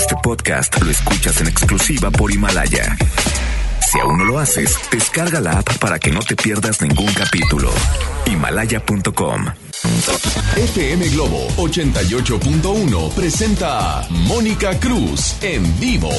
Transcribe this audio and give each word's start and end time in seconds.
Este 0.00 0.16
podcast 0.22 0.80
lo 0.80 0.90
escuchas 0.90 1.42
en 1.42 1.48
exclusiva 1.48 2.10
por 2.10 2.32
Himalaya. 2.32 2.96
Si 3.86 4.00
aún 4.00 4.16
no 4.16 4.24
lo 4.24 4.38
haces, 4.38 4.74
descarga 4.90 5.42
la 5.42 5.58
app 5.58 5.76
para 5.76 5.98
que 5.98 6.10
no 6.10 6.20
te 6.20 6.36
pierdas 6.36 6.80
ningún 6.80 7.12
capítulo. 7.12 7.70
Himalaya.com. 8.24 9.44
FM 10.56 11.06
Globo 11.10 11.48
88.1 11.58 13.12
presenta 13.12 14.00
a 14.00 14.08
Mónica 14.08 14.80
Cruz 14.80 15.36
en 15.42 15.78
vivo 15.78 16.10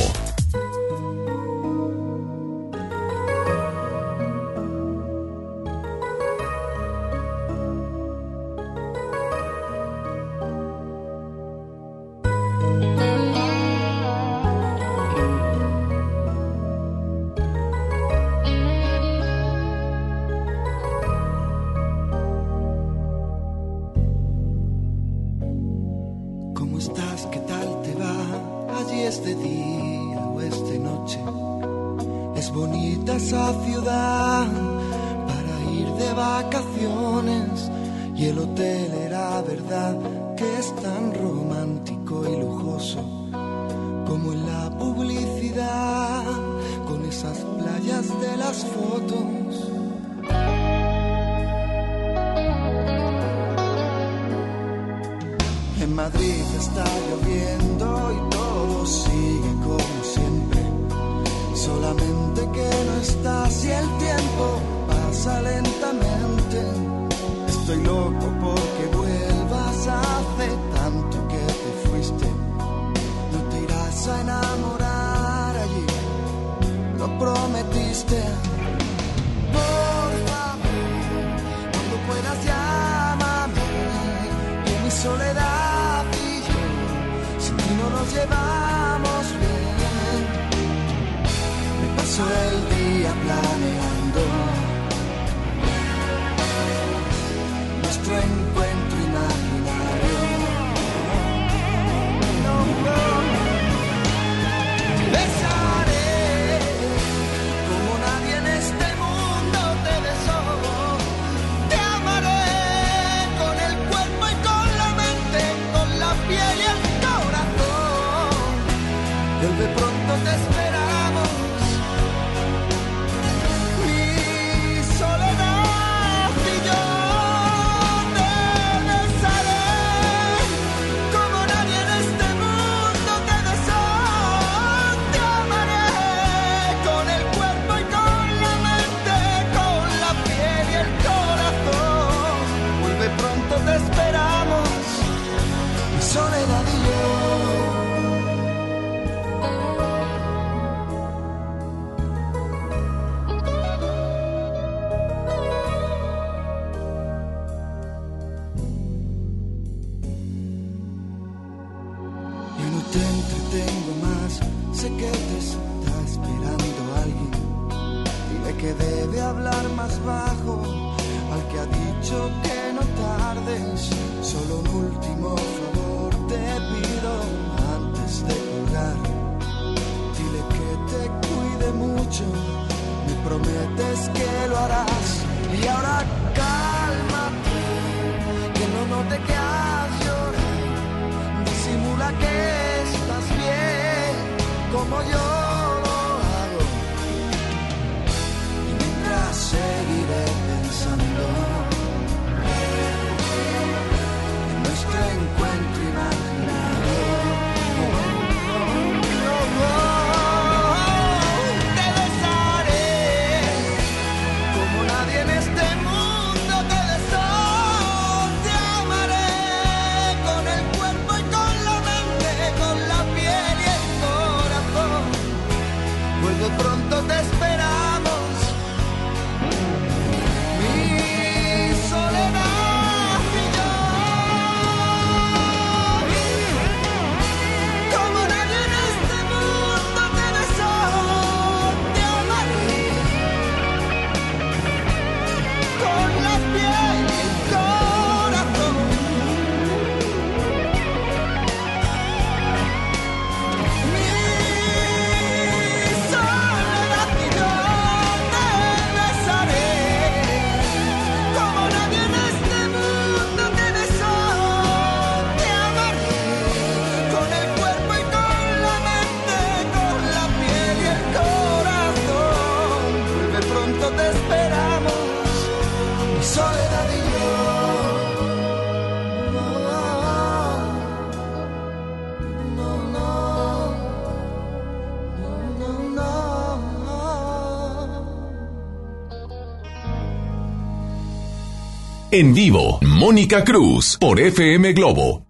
En 292.13 292.33
vivo, 292.33 292.77
Mónica 292.81 293.45
Cruz 293.45 293.95
por 293.97 294.19
FM 294.19 294.73
Globo. 294.73 295.25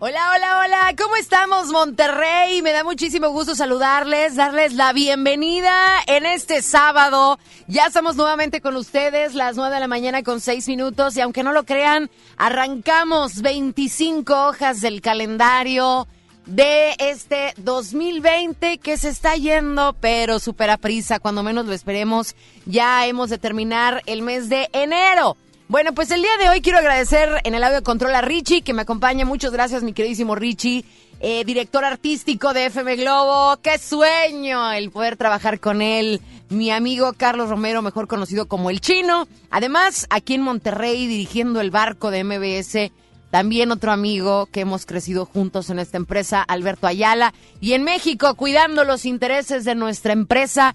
Hola, 0.00 0.20
hola, 0.34 0.58
hola, 0.58 0.94
¿cómo 0.98 1.14
estamos 1.14 1.68
Monterrey? 1.68 2.60
Me 2.62 2.72
da 2.72 2.82
muchísimo 2.82 3.28
gusto 3.28 3.54
saludarles, 3.54 4.34
darles 4.34 4.72
la 4.72 4.92
bienvenida 4.92 6.00
en 6.08 6.26
este 6.26 6.62
sábado. 6.62 7.38
Ya 7.68 7.86
estamos 7.86 8.16
nuevamente 8.16 8.60
con 8.60 8.74
ustedes, 8.74 9.34
las 9.36 9.54
nueve 9.54 9.76
de 9.76 9.80
la 9.80 9.86
mañana 9.86 10.24
con 10.24 10.40
seis 10.40 10.66
minutos 10.66 11.16
y 11.16 11.20
aunque 11.20 11.44
no 11.44 11.52
lo 11.52 11.62
crean, 11.62 12.10
arrancamos 12.38 13.40
25 13.40 14.48
hojas 14.48 14.80
del 14.80 15.00
calendario 15.00 16.08
de 16.46 16.94
este 16.98 17.54
2020 17.58 18.78
que 18.78 18.96
se 18.96 19.08
está 19.08 19.36
yendo, 19.36 19.94
pero 20.00 20.38
súper 20.38 20.70
a 20.70 20.76
prisa, 20.76 21.20
cuando 21.20 21.42
menos 21.42 21.66
lo 21.66 21.72
esperemos, 21.72 22.34
ya 22.66 23.06
hemos 23.06 23.30
de 23.30 23.38
terminar 23.38 24.02
el 24.06 24.22
mes 24.22 24.48
de 24.48 24.68
enero. 24.72 25.36
Bueno, 25.68 25.94
pues 25.94 26.10
el 26.10 26.20
día 26.20 26.36
de 26.38 26.50
hoy 26.50 26.60
quiero 26.60 26.78
agradecer 26.78 27.40
en 27.44 27.54
el 27.54 27.64
audio 27.64 27.82
control 27.82 28.14
a 28.14 28.20
Richie, 28.20 28.62
que 28.62 28.74
me 28.74 28.82
acompaña. 28.82 29.24
Muchas 29.24 29.52
gracias, 29.52 29.82
mi 29.82 29.94
queridísimo 29.94 30.34
Richie, 30.34 30.84
eh, 31.20 31.44
director 31.44 31.84
artístico 31.84 32.52
de 32.52 32.66
FM 32.66 32.96
Globo. 32.96 33.56
¡Qué 33.62 33.78
sueño 33.78 34.70
el 34.72 34.90
poder 34.90 35.16
trabajar 35.16 35.60
con 35.60 35.80
él! 35.80 36.20
Mi 36.50 36.70
amigo 36.70 37.14
Carlos 37.14 37.48
Romero, 37.48 37.80
mejor 37.80 38.06
conocido 38.06 38.46
como 38.46 38.68
El 38.68 38.82
Chino. 38.82 39.26
Además, 39.48 40.06
aquí 40.10 40.34
en 40.34 40.42
Monterrey, 40.42 41.06
dirigiendo 41.06 41.62
el 41.62 41.70
barco 41.70 42.10
de 42.10 42.24
MBS. 42.24 42.92
También 43.32 43.72
otro 43.72 43.92
amigo 43.92 44.44
que 44.52 44.60
hemos 44.60 44.84
crecido 44.84 45.24
juntos 45.24 45.70
en 45.70 45.78
esta 45.78 45.96
empresa, 45.96 46.42
Alberto 46.42 46.86
Ayala. 46.86 47.32
Y 47.62 47.72
en 47.72 47.82
México, 47.82 48.34
cuidando 48.34 48.84
los 48.84 49.06
intereses 49.06 49.64
de 49.64 49.74
nuestra 49.74 50.12
empresa, 50.12 50.74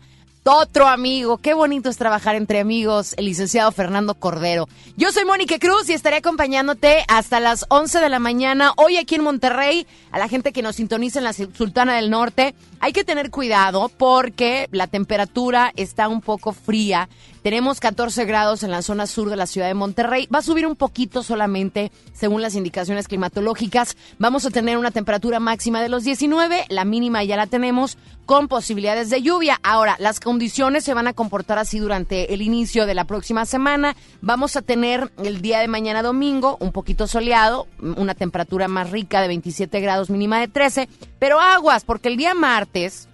otro 0.50 0.88
amigo. 0.88 1.38
Qué 1.38 1.54
bonito 1.54 1.90
es 1.90 1.98
trabajar 1.98 2.36
entre 2.36 2.60
amigos, 2.60 3.14
el 3.18 3.26
licenciado 3.26 3.72
Fernando 3.72 4.16
Cordero. 4.16 4.68
Yo 4.96 5.12
soy 5.12 5.26
Mónica 5.26 5.60
Cruz 5.60 5.90
y 5.90 5.94
estaré 5.94 6.18
acompañándote 6.18 7.04
hasta 7.08 7.40
las 7.40 7.66
11 7.70 8.00
de 8.00 8.10
la 8.10 8.20
mañana 8.20 8.72
hoy 8.78 8.98
aquí 8.98 9.16
en 9.16 9.24
Monterrey. 9.24 9.86
A 10.12 10.20
la 10.20 10.30
gente 10.30 10.54
que 10.54 10.62
nos 10.62 10.78
sintoniza 10.78 11.20
en 11.20 11.26
la 11.26 11.34
Sultana 11.34 11.96
del 11.96 12.10
Norte, 12.10 12.56
hay 12.80 12.94
que 12.94 13.04
tener 13.04 13.30
cuidado 13.30 13.90
porque 13.90 14.68
la 14.72 14.88
temperatura 14.88 15.74
está 15.76 16.08
un 16.08 16.22
poco 16.22 16.54
fría. 16.54 17.10
Tenemos 17.44 17.80
14 17.80 18.26
grados 18.26 18.64
en 18.64 18.72
la 18.72 18.82
zona 18.82 19.08
sur 19.08 19.30
de 19.30 19.36
la 19.36 19.48
ciudad 19.48 19.68
de 19.68 19.74
Monterrey. 19.74 20.28
Va 20.34 20.40
a 20.40 20.44
subir 20.44 20.66
un 20.66 20.76
poquito 20.76 21.24
solamente 21.24 21.92
según 22.14 22.42
las 22.42 22.56
indicaciones 22.56 23.08
climatológicas. 23.08 23.96
Vamos 24.20 24.46
a 24.46 24.50
tener 24.50 24.78
una 24.78 24.92
temperatura 24.92 25.40
máxima 25.40 25.82
de 25.82 25.90
los 25.90 26.04
19, 26.04 26.66
la 26.70 26.86
mínima 26.86 27.24
ya 27.24 27.38
la 27.38 27.48
tenemos 27.48 27.98
con 28.26 28.48
posibilidades 28.48 29.10
de 29.10 29.22
lluvia. 29.22 29.60
Ahora, 29.64 29.96
las 30.00 30.20
condiciones 30.20 30.84
se 30.84 30.94
van 30.94 31.08
a 31.08 31.14
comportar 31.14 31.58
así 31.60 31.80
durante 31.80 32.34
el 32.34 32.42
inicio 32.42 32.86
de 32.86 32.94
la 32.94 33.06
próxima 33.06 33.46
semana. 33.46 33.96
Vamos 34.22 34.58
a 34.58 34.62
tener 34.62 35.12
el 35.24 35.42
día 35.42 35.60
de 35.60 35.68
mañana 35.68 36.04
domingo 36.04 36.58
un 36.60 36.72
poquito 36.72 37.08
soleado, 37.08 37.68
una 37.80 38.16
temperatura 38.16 38.68
más 38.68 38.92
rica 38.92 39.22
de 39.22 39.30
27 39.30 39.80
grados, 39.80 40.10
mínima 40.10 40.40
de 40.40 40.48
13, 40.48 40.90
pero 41.20 41.40
aguas, 41.40 41.86
porque 41.86 42.10
el 42.10 42.18
día 42.18 42.34
martes 42.34 43.08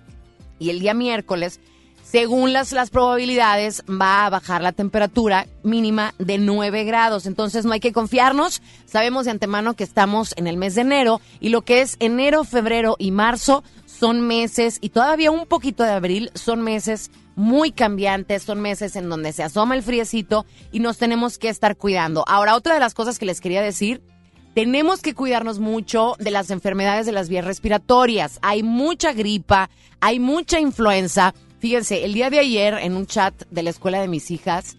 y 0.60 0.70
el 0.70 0.80
día 0.80 0.94
miércoles 0.94 1.60
según 2.14 2.54
las, 2.54 2.72
las 2.74 2.92
probabilidades, 2.92 3.84
va 3.90 4.28
a 4.28 4.30
bajar 4.30 4.62
la 4.62 4.72
temperatura 4.72 5.48
mínima 5.64 6.14
de 6.20 6.38
9 6.38 6.84
grados. 6.84 7.26
Entonces 7.26 7.66
no 7.66 7.74
hay 7.74 7.80
que 7.80 7.92
confiarnos. 7.92 8.62
Sabemos 8.86 9.26
de 9.26 9.32
antemano 9.32 9.74
que 9.74 9.84
estamos 9.84 10.36
en 10.38 10.46
el 10.46 10.56
mes 10.56 10.76
de 10.76 10.82
enero 10.82 11.22
y 11.40 11.50
lo 11.50 11.64
que 11.64 11.82
es 11.82 11.96
enero, 12.00 12.44
febrero 12.44 12.98
y 13.00 13.10
marzo 13.10 13.64
son 13.88 14.22
meses 14.28 14.78
y 14.80 14.90
todavía 14.90 15.32
un 15.32 15.48
poquito 15.48 15.82
de 15.82 15.90
abril 15.90 16.30
son 16.36 16.62
meses 16.62 17.10
muy 17.36 17.72
cambiantes, 17.72 18.44
son 18.44 18.62
meses 18.62 18.96
en 18.96 19.10
donde 19.10 19.34
se 19.34 19.42
asoma 19.42 19.74
el 19.74 19.82
friecito 19.82 20.46
y 20.72 20.82
nos 20.82 21.00
tenemos 21.00 21.40
que 21.40 21.50
estar 21.50 21.78
cuidando. 21.78 22.26
Ahora, 22.28 22.56
otra 22.56 22.76
de 22.76 22.80
las 22.80 22.94
cosas 22.94 23.18
que 23.18 23.26
les 23.26 23.42
quería 23.42 23.64
decir, 23.64 24.04
tenemos 24.54 25.02
que 25.02 25.16
cuidarnos 25.16 25.58
mucho 25.58 26.14
de 26.20 26.30
las 26.30 26.52
enfermedades 26.52 27.08
de 27.08 27.12
las 27.12 27.28
vías 27.28 27.44
respiratorias. 27.44 28.38
Hay 28.44 28.62
mucha 28.62 29.14
gripa, 29.14 29.72
hay 30.00 30.20
mucha 30.20 30.60
influenza 30.60 31.34
Fíjense, 31.64 32.04
el 32.04 32.12
día 32.12 32.30
de 32.30 32.40
ayer 32.40 32.74
en 32.74 32.98
un 32.98 33.08
chat 33.08 33.34
de 33.50 33.64
la 33.64 33.70
escuela 33.70 34.02
de 34.02 34.10
mis 34.10 34.32
hijas, 34.32 34.76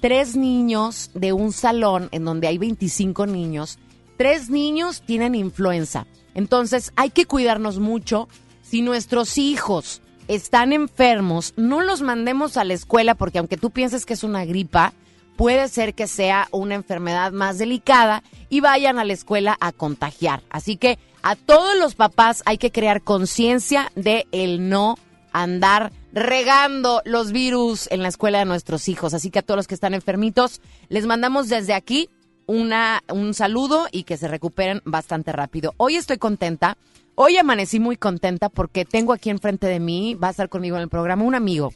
tres 0.00 0.36
niños 0.36 1.10
de 1.12 1.32
un 1.32 1.50
salón 1.50 2.08
en 2.12 2.24
donde 2.24 2.46
hay 2.46 2.56
25 2.56 3.26
niños, 3.26 3.80
tres 4.16 4.48
niños 4.48 5.02
tienen 5.04 5.34
influenza. 5.34 6.06
Entonces 6.34 6.92
hay 6.94 7.10
que 7.10 7.26
cuidarnos 7.26 7.80
mucho. 7.80 8.28
Si 8.62 8.80
nuestros 8.80 9.38
hijos 9.38 10.02
están 10.28 10.72
enfermos, 10.72 11.52
no 11.56 11.80
los 11.80 12.00
mandemos 12.00 12.56
a 12.56 12.62
la 12.62 12.74
escuela 12.74 13.16
porque 13.16 13.38
aunque 13.38 13.56
tú 13.56 13.72
pienses 13.72 14.06
que 14.06 14.14
es 14.14 14.22
una 14.22 14.44
gripa, 14.44 14.92
puede 15.34 15.66
ser 15.66 15.94
que 15.94 16.06
sea 16.06 16.46
una 16.52 16.76
enfermedad 16.76 17.32
más 17.32 17.58
delicada 17.58 18.22
y 18.48 18.60
vayan 18.60 19.00
a 19.00 19.04
la 19.04 19.14
escuela 19.14 19.56
a 19.60 19.72
contagiar. 19.72 20.44
Así 20.48 20.76
que 20.76 21.00
a 21.22 21.34
todos 21.34 21.76
los 21.76 21.96
papás 21.96 22.44
hay 22.46 22.56
que 22.56 22.70
crear 22.70 23.02
conciencia 23.02 23.90
de 23.96 24.28
el 24.30 24.68
no 24.68 24.96
andar 25.32 25.90
regando 26.12 27.02
los 27.04 27.32
virus 27.32 27.88
en 27.90 28.02
la 28.02 28.08
escuela 28.08 28.38
de 28.38 28.44
nuestros 28.44 28.88
hijos. 28.88 29.14
Así 29.14 29.30
que 29.30 29.40
a 29.40 29.42
todos 29.42 29.56
los 29.56 29.68
que 29.68 29.74
están 29.74 29.94
enfermitos, 29.94 30.60
les 30.88 31.06
mandamos 31.06 31.48
desde 31.48 31.74
aquí 31.74 32.08
una, 32.46 33.02
un 33.12 33.34
saludo 33.34 33.86
y 33.92 34.02
que 34.02 34.16
se 34.16 34.28
recuperen 34.28 34.82
bastante 34.84 35.32
rápido. 35.32 35.74
Hoy 35.76 35.96
estoy 35.96 36.18
contenta. 36.18 36.76
Hoy 37.14 37.36
amanecí 37.36 37.80
muy 37.80 37.96
contenta 37.96 38.48
porque 38.48 38.84
tengo 38.84 39.12
aquí 39.12 39.30
enfrente 39.30 39.66
de 39.66 39.78
mí, 39.78 40.14
va 40.14 40.28
a 40.28 40.30
estar 40.30 40.48
conmigo 40.48 40.76
en 40.76 40.82
el 40.82 40.88
programa, 40.88 41.22
un 41.22 41.34
amigo. 41.34 41.72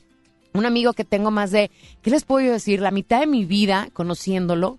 Un 0.52 0.66
amigo 0.66 0.92
que 0.92 1.04
tengo 1.04 1.30
más 1.30 1.50
de, 1.50 1.70
¿qué 2.00 2.10
les 2.10 2.24
puedo 2.24 2.52
decir? 2.52 2.80
La 2.80 2.92
mitad 2.92 3.20
de 3.20 3.26
mi 3.26 3.44
vida 3.44 3.88
conociéndolo. 3.92 4.78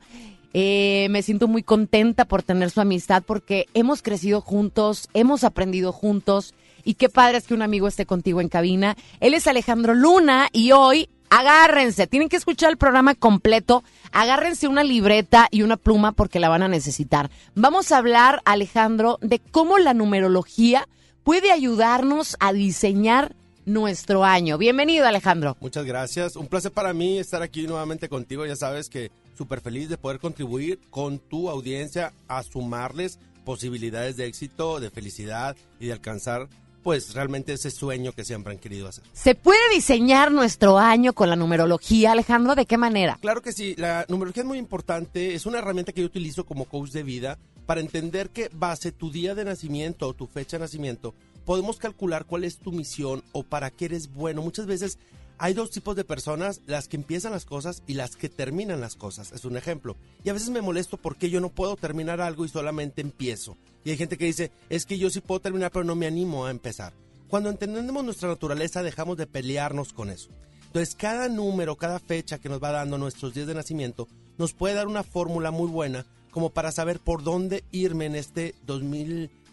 Eh, 0.54 1.08
me 1.10 1.22
siento 1.22 1.50
muy 1.50 1.64
contenta 1.64 2.24
por 2.24 2.42
tener 2.42 2.72
su 2.72 2.80
amistad 2.80 3.24
porque 3.26 3.66
hemos 3.74 4.02
crecido 4.02 4.40
juntos, 4.40 5.10
hemos 5.14 5.44
aprendido 5.44 5.92
juntos 5.92 6.54
y 6.86 6.94
qué 6.94 7.10
padre 7.10 7.40
es 7.40 7.48
que 7.48 7.54
un 7.54 7.62
amigo 7.62 7.90
esté 7.90 8.06
contigo 8.06 8.40
en 8.40 8.48
cabina. 8.48 8.96
Él 9.20 9.34
es 9.34 9.48
Alejandro 9.48 9.94
Luna 9.94 10.48
y 10.54 10.72
hoy 10.72 11.10
agárrense, 11.30 12.08
tienen 12.08 12.30
que 12.30 12.38
escuchar 12.38 12.70
el 12.70 12.78
programa 12.78 13.16
completo, 13.16 13.84
agárrense 14.14 14.70
una 14.70 14.84
libreta 14.84 15.50
y 15.52 15.64
una 15.64 15.76
pluma 15.76 16.14
porque 16.14 16.40
la 16.40 16.48
van 16.48 16.64
a 16.64 16.70
necesitar. 16.70 17.30
Vamos 17.56 17.92
a 17.92 17.98
hablar, 17.98 18.42
Alejandro, 18.46 19.18
de 19.22 19.40
cómo 19.40 19.78
la 19.80 19.94
numerología 19.94 20.88
puede 21.24 21.52
ayudarnos 21.52 22.38
a 22.40 22.54
diseñar 22.54 23.36
nuestro 23.66 24.24
año. 24.24 24.58
Bienvenido, 24.58 25.08
Alejandro. 25.08 25.58
Muchas 25.60 25.86
gracias. 25.86 26.36
Un 26.36 26.48
placer 26.48 26.72
para 26.72 26.94
mí 26.94 27.18
estar 27.18 27.42
aquí 27.42 27.66
nuevamente 27.66 28.08
contigo. 28.08 28.46
Ya 28.46 28.56
sabes 28.56 28.90
que 28.90 29.12
súper 29.36 29.60
feliz 29.60 29.90
de 29.90 29.98
poder 29.98 30.20
contribuir 30.20 30.80
con 30.92 31.20
tu 31.20 31.50
audiencia 31.50 32.14
a 32.28 32.44
sumarles 32.44 33.20
posibilidades 33.44 34.18
de 34.18 34.28
éxito, 34.28 34.80
de 34.80 34.90
felicidad 34.90 35.58
y 35.80 35.88
de 35.88 35.94
alcanzar 35.94 36.48
pues 36.86 37.16
realmente 37.16 37.52
ese 37.52 37.72
sueño 37.72 38.12
que 38.12 38.24
siempre 38.24 38.54
han 38.54 38.60
querido 38.60 38.88
hacer. 38.88 39.04
¿Se 39.12 39.34
puede 39.34 39.74
diseñar 39.74 40.32
nuestro 40.32 40.78
año 40.78 41.14
con 41.14 41.32
la 41.32 41.36
numerología, 41.36 42.12
Alejandro? 42.12 42.54
¿De 42.54 42.68
qué 42.68 42.78
manera? 42.78 43.18
Claro 43.22 43.42
que 43.42 43.54
sí, 43.54 43.74
la 43.76 44.06
numerología 44.08 44.44
es 44.44 44.48
muy 44.48 44.60
importante, 44.60 45.34
es 45.34 45.48
una 45.48 45.58
herramienta 45.58 45.94
que 45.94 46.02
yo 46.02 46.06
utilizo 46.06 46.46
como 46.46 46.66
coach 46.66 46.92
de 46.92 47.02
vida 47.02 47.40
para 47.66 47.82
entender 47.82 48.30
que 48.30 48.52
base 48.54 48.92
tu 48.92 49.10
día 49.10 49.34
de 49.34 49.46
nacimiento 49.46 50.08
o 50.08 50.14
tu 50.14 50.28
fecha 50.28 50.58
de 50.58 50.66
nacimiento, 50.66 51.16
podemos 51.44 51.78
calcular 51.78 52.26
cuál 52.26 52.44
es 52.44 52.60
tu 52.60 52.72
misión 52.72 53.24
o 53.32 53.42
para 53.42 53.72
qué 53.72 53.86
eres 53.86 54.14
bueno. 54.14 54.44
Muchas 54.44 54.68
veces 54.68 55.00
hay 55.38 55.54
dos 55.54 55.72
tipos 55.72 55.96
de 55.96 56.04
personas, 56.04 56.62
las 56.66 56.88
que 56.88 56.98
empiezan 56.98 57.32
las 57.32 57.46
cosas 57.46 57.84
y 57.88 57.94
las 57.94 58.16
que 58.16 58.30
terminan 58.30 58.82
las 58.82 58.96
cosas. 58.96 59.32
Es 59.32 59.46
un 59.46 59.58
ejemplo. 59.58 59.96
Y 60.24 60.30
a 60.30 60.34
veces 60.34 60.50
me 60.50 60.62
molesto 60.62 60.98
porque 60.98 61.30
yo 61.30 61.42
no 61.42 61.50
puedo 61.50 61.76
terminar 61.76 62.22
algo 62.22 62.46
y 62.46 62.50
solamente 62.50 63.02
empiezo. 63.02 63.58
Y 63.84 63.92
hay 63.92 63.98
gente 63.98 64.18
que 64.18 64.26
dice, 64.26 64.52
es 64.70 64.86
que 64.86 64.98
yo 64.98 65.10
sí 65.10 65.22
puedo 65.22 65.42
terminar, 65.42 65.72
pero 65.72 65.86
no 65.86 65.96
me 65.96 66.08
animo 66.08 66.46
a 66.46 66.52
empezar. 66.52 66.94
Cuando 67.28 67.50
entendemos 67.50 68.04
nuestra 68.04 68.30
naturaleza, 68.30 68.84
dejamos 68.84 69.18
de 69.18 69.28
pelearnos 69.28 69.94
con 69.94 70.10
eso. 70.10 70.30
Entonces, 70.68 70.96
cada 70.96 71.30
número, 71.30 71.76
cada 71.76 72.00
fecha 72.00 72.40
que 72.40 72.50
nos 72.50 72.62
va 72.62 72.72
dando 72.72 72.98
nuestros 72.98 73.34
días 73.34 73.48
de 73.48 73.56
nacimiento, 73.56 74.08
nos 74.38 74.54
puede 74.54 74.76
dar 74.76 74.88
una 74.88 75.04
fórmula 75.04 75.52
muy 75.52 75.70
buena 75.70 76.06
como 76.32 76.50
para 76.50 76.72
saber 76.72 77.00
por 77.00 77.24
dónde 77.24 77.64
irme 77.72 78.06
en 78.06 78.16
este 78.16 78.56
2020. 78.66 79.45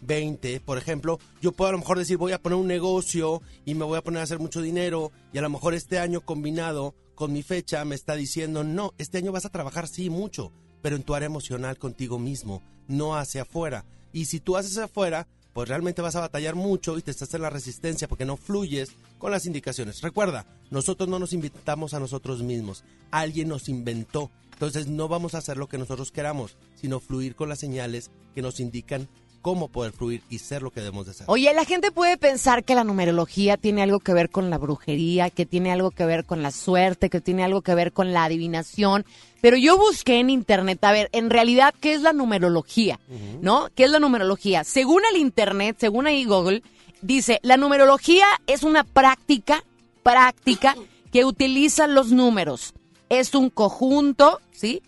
Por 0.65 0.77
ejemplo, 0.77 1.19
yo 1.41 1.53
puedo 1.53 1.69
a 1.69 1.71
lo 1.71 1.77
mejor 1.77 1.97
decir 1.97 2.17
voy 2.17 2.33
a 2.33 2.41
poner 2.41 2.57
un 2.57 2.67
negocio 2.67 3.41
y 3.65 3.73
me 3.73 3.85
voy 3.85 3.97
a 3.97 4.03
poner 4.03 4.19
a 4.19 4.23
hacer 4.23 4.39
mucho 4.39 4.61
dinero 4.61 5.11
y 5.31 5.37
a 5.37 5.41
lo 5.41 5.49
mejor 5.49 5.73
este 5.73 5.99
año 5.99 6.21
combinado 6.21 6.93
con 7.15 7.31
mi 7.31 7.41
fecha 7.41 7.85
me 7.85 7.95
está 7.95 8.15
diciendo 8.15 8.63
no, 8.63 8.93
este 8.97 9.19
año 9.19 9.31
vas 9.31 9.45
a 9.45 9.49
trabajar 9.49 9.87
sí 9.87 10.09
mucho, 10.09 10.51
pero 10.81 10.95
en 10.95 11.03
tu 11.03 11.15
área 11.15 11.27
emocional 11.27 11.77
contigo 11.77 12.19
mismo, 12.19 12.61
no 12.87 13.15
hacia 13.15 13.43
afuera. 13.43 13.85
Y 14.11 14.25
si 14.25 14.39
tú 14.39 14.57
haces 14.57 14.77
afuera, 14.77 15.27
pues 15.53 15.69
realmente 15.69 16.01
vas 16.01 16.15
a 16.15 16.21
batallar 16.21 16.55
mucho 16.55 16.97
y 16.97 17.01
te 17.01 17.11
estás 17.11 17.33
en 17.33 17.43
la 17.43 17.49
resistencia 17.49 18.07
porque 18.07 18.25
no 18.25 18.35
fluyes 18.35 18.91
con 19.19 19.31
las 19.31 19.45
indicaciones. 19.45 20.01
Recuerda, 20.01 20.45
nosotros 20.69 21.07
no 21.07 21.19
nos 21.19 21.33
inventamos 21.33 21.93
a 21.93 21.99
nosotros 21.99 22.43
mismos, 22.43 22.83
alguien 23.11 23.47
nos 23.47 23.69
inventó 23.69 24.31
entonces 24.53 24.87
no 24.87 25.07
vamos 25.07 25.35
a 25.35 25.39
hacer 25.39 25.57
lo 25.57 25.67
que 25.67 25.77
nosotros 25.77 26.11
queramos, 26.11 26.55
sino 26.75 26.99
fluir 26.99 27.35
con 27.35 27.49
las 27.49 27.59
señales 27.59 28.11
que 28.33 28.41
nos 28.41 28.59
indican 28.59 29.09
cómo 29.43 29.67
poder 29.67 29.91
fluir 29.91 30.23
y 30.29 30.39
ser 30.39 30.63
lo 30.63 30.71
que 30.71 30.79
debemos 30.79 31.05
de 31.05 31.13
ser. 31.13 31.25
Oye, 31.29 31.53
la 31.53 31.65
gente 31.65 31.91
puede 31.91 32.17
pensar 32.17 32.63
que 32.63 32.75
la 32.75 32.85
numerología 32.85 33.57
tiene 33.57 33.83
algo 33.83 33.99
que 33.99 34.13
ver 34.13 34.29
con 34.29 34.49
la 34.49 34.57
brujería, 34.57 35.29
que 35.29 35.45
tiene 35.45 35.71
algo 35.71 35.91
que 35.91 36.05
ver 36.05 36.23
con 36.23 36.41
la 36.41 36.49
suerte, 36.49 37.09
que 37.09 37.19
tiene 37.19 37.43
algo 37.43 37.61
que 37.61 37.75
ver 37.75 37.91
con 37.91 38.13
la 38.13 38.23
adivinación, 38.23 39.05
pero 39.41 39.57
yo 39.57 39.77
busqué 39.77 40.21
en 40.21 40.29
internet, 40.29 40.81
a 40.85 40.93
ver, 40.93 41.09
en 41.11 41.29
realidad, 41.29 41.75
¿qué 41.81 41.93
es 41.93 42.01
la 42.01 42.13
numerología? 42.13 43.01
¿No? 43.41 43.67
¿Qué 43.75 43.83
es 43.83 43.91
la 43.91 43.99
numerología? 43.99 44.63
Según 44.63 45.01
el 45.11 45.17
internet, 45.17 45.75
según 45.77 46.07
ahí 46.07 46.23
Google, 46.23 46.63
dice, 47.01 47.41
la 47.43 47.57
numerología 47.57 48.25
es 48.47 48.63
una 48.63 48.85
práctica, 48.85 49.65
práctica 50.03 50.77
que 51.11 51.25
utiliza 51.25 51.87
los 51.87 52.13
números. 52.13 52.73
Es 53.09 53.35
un 53.35 53.49
conjunto, 53.49 54.39
¿sí? 54.53 54.81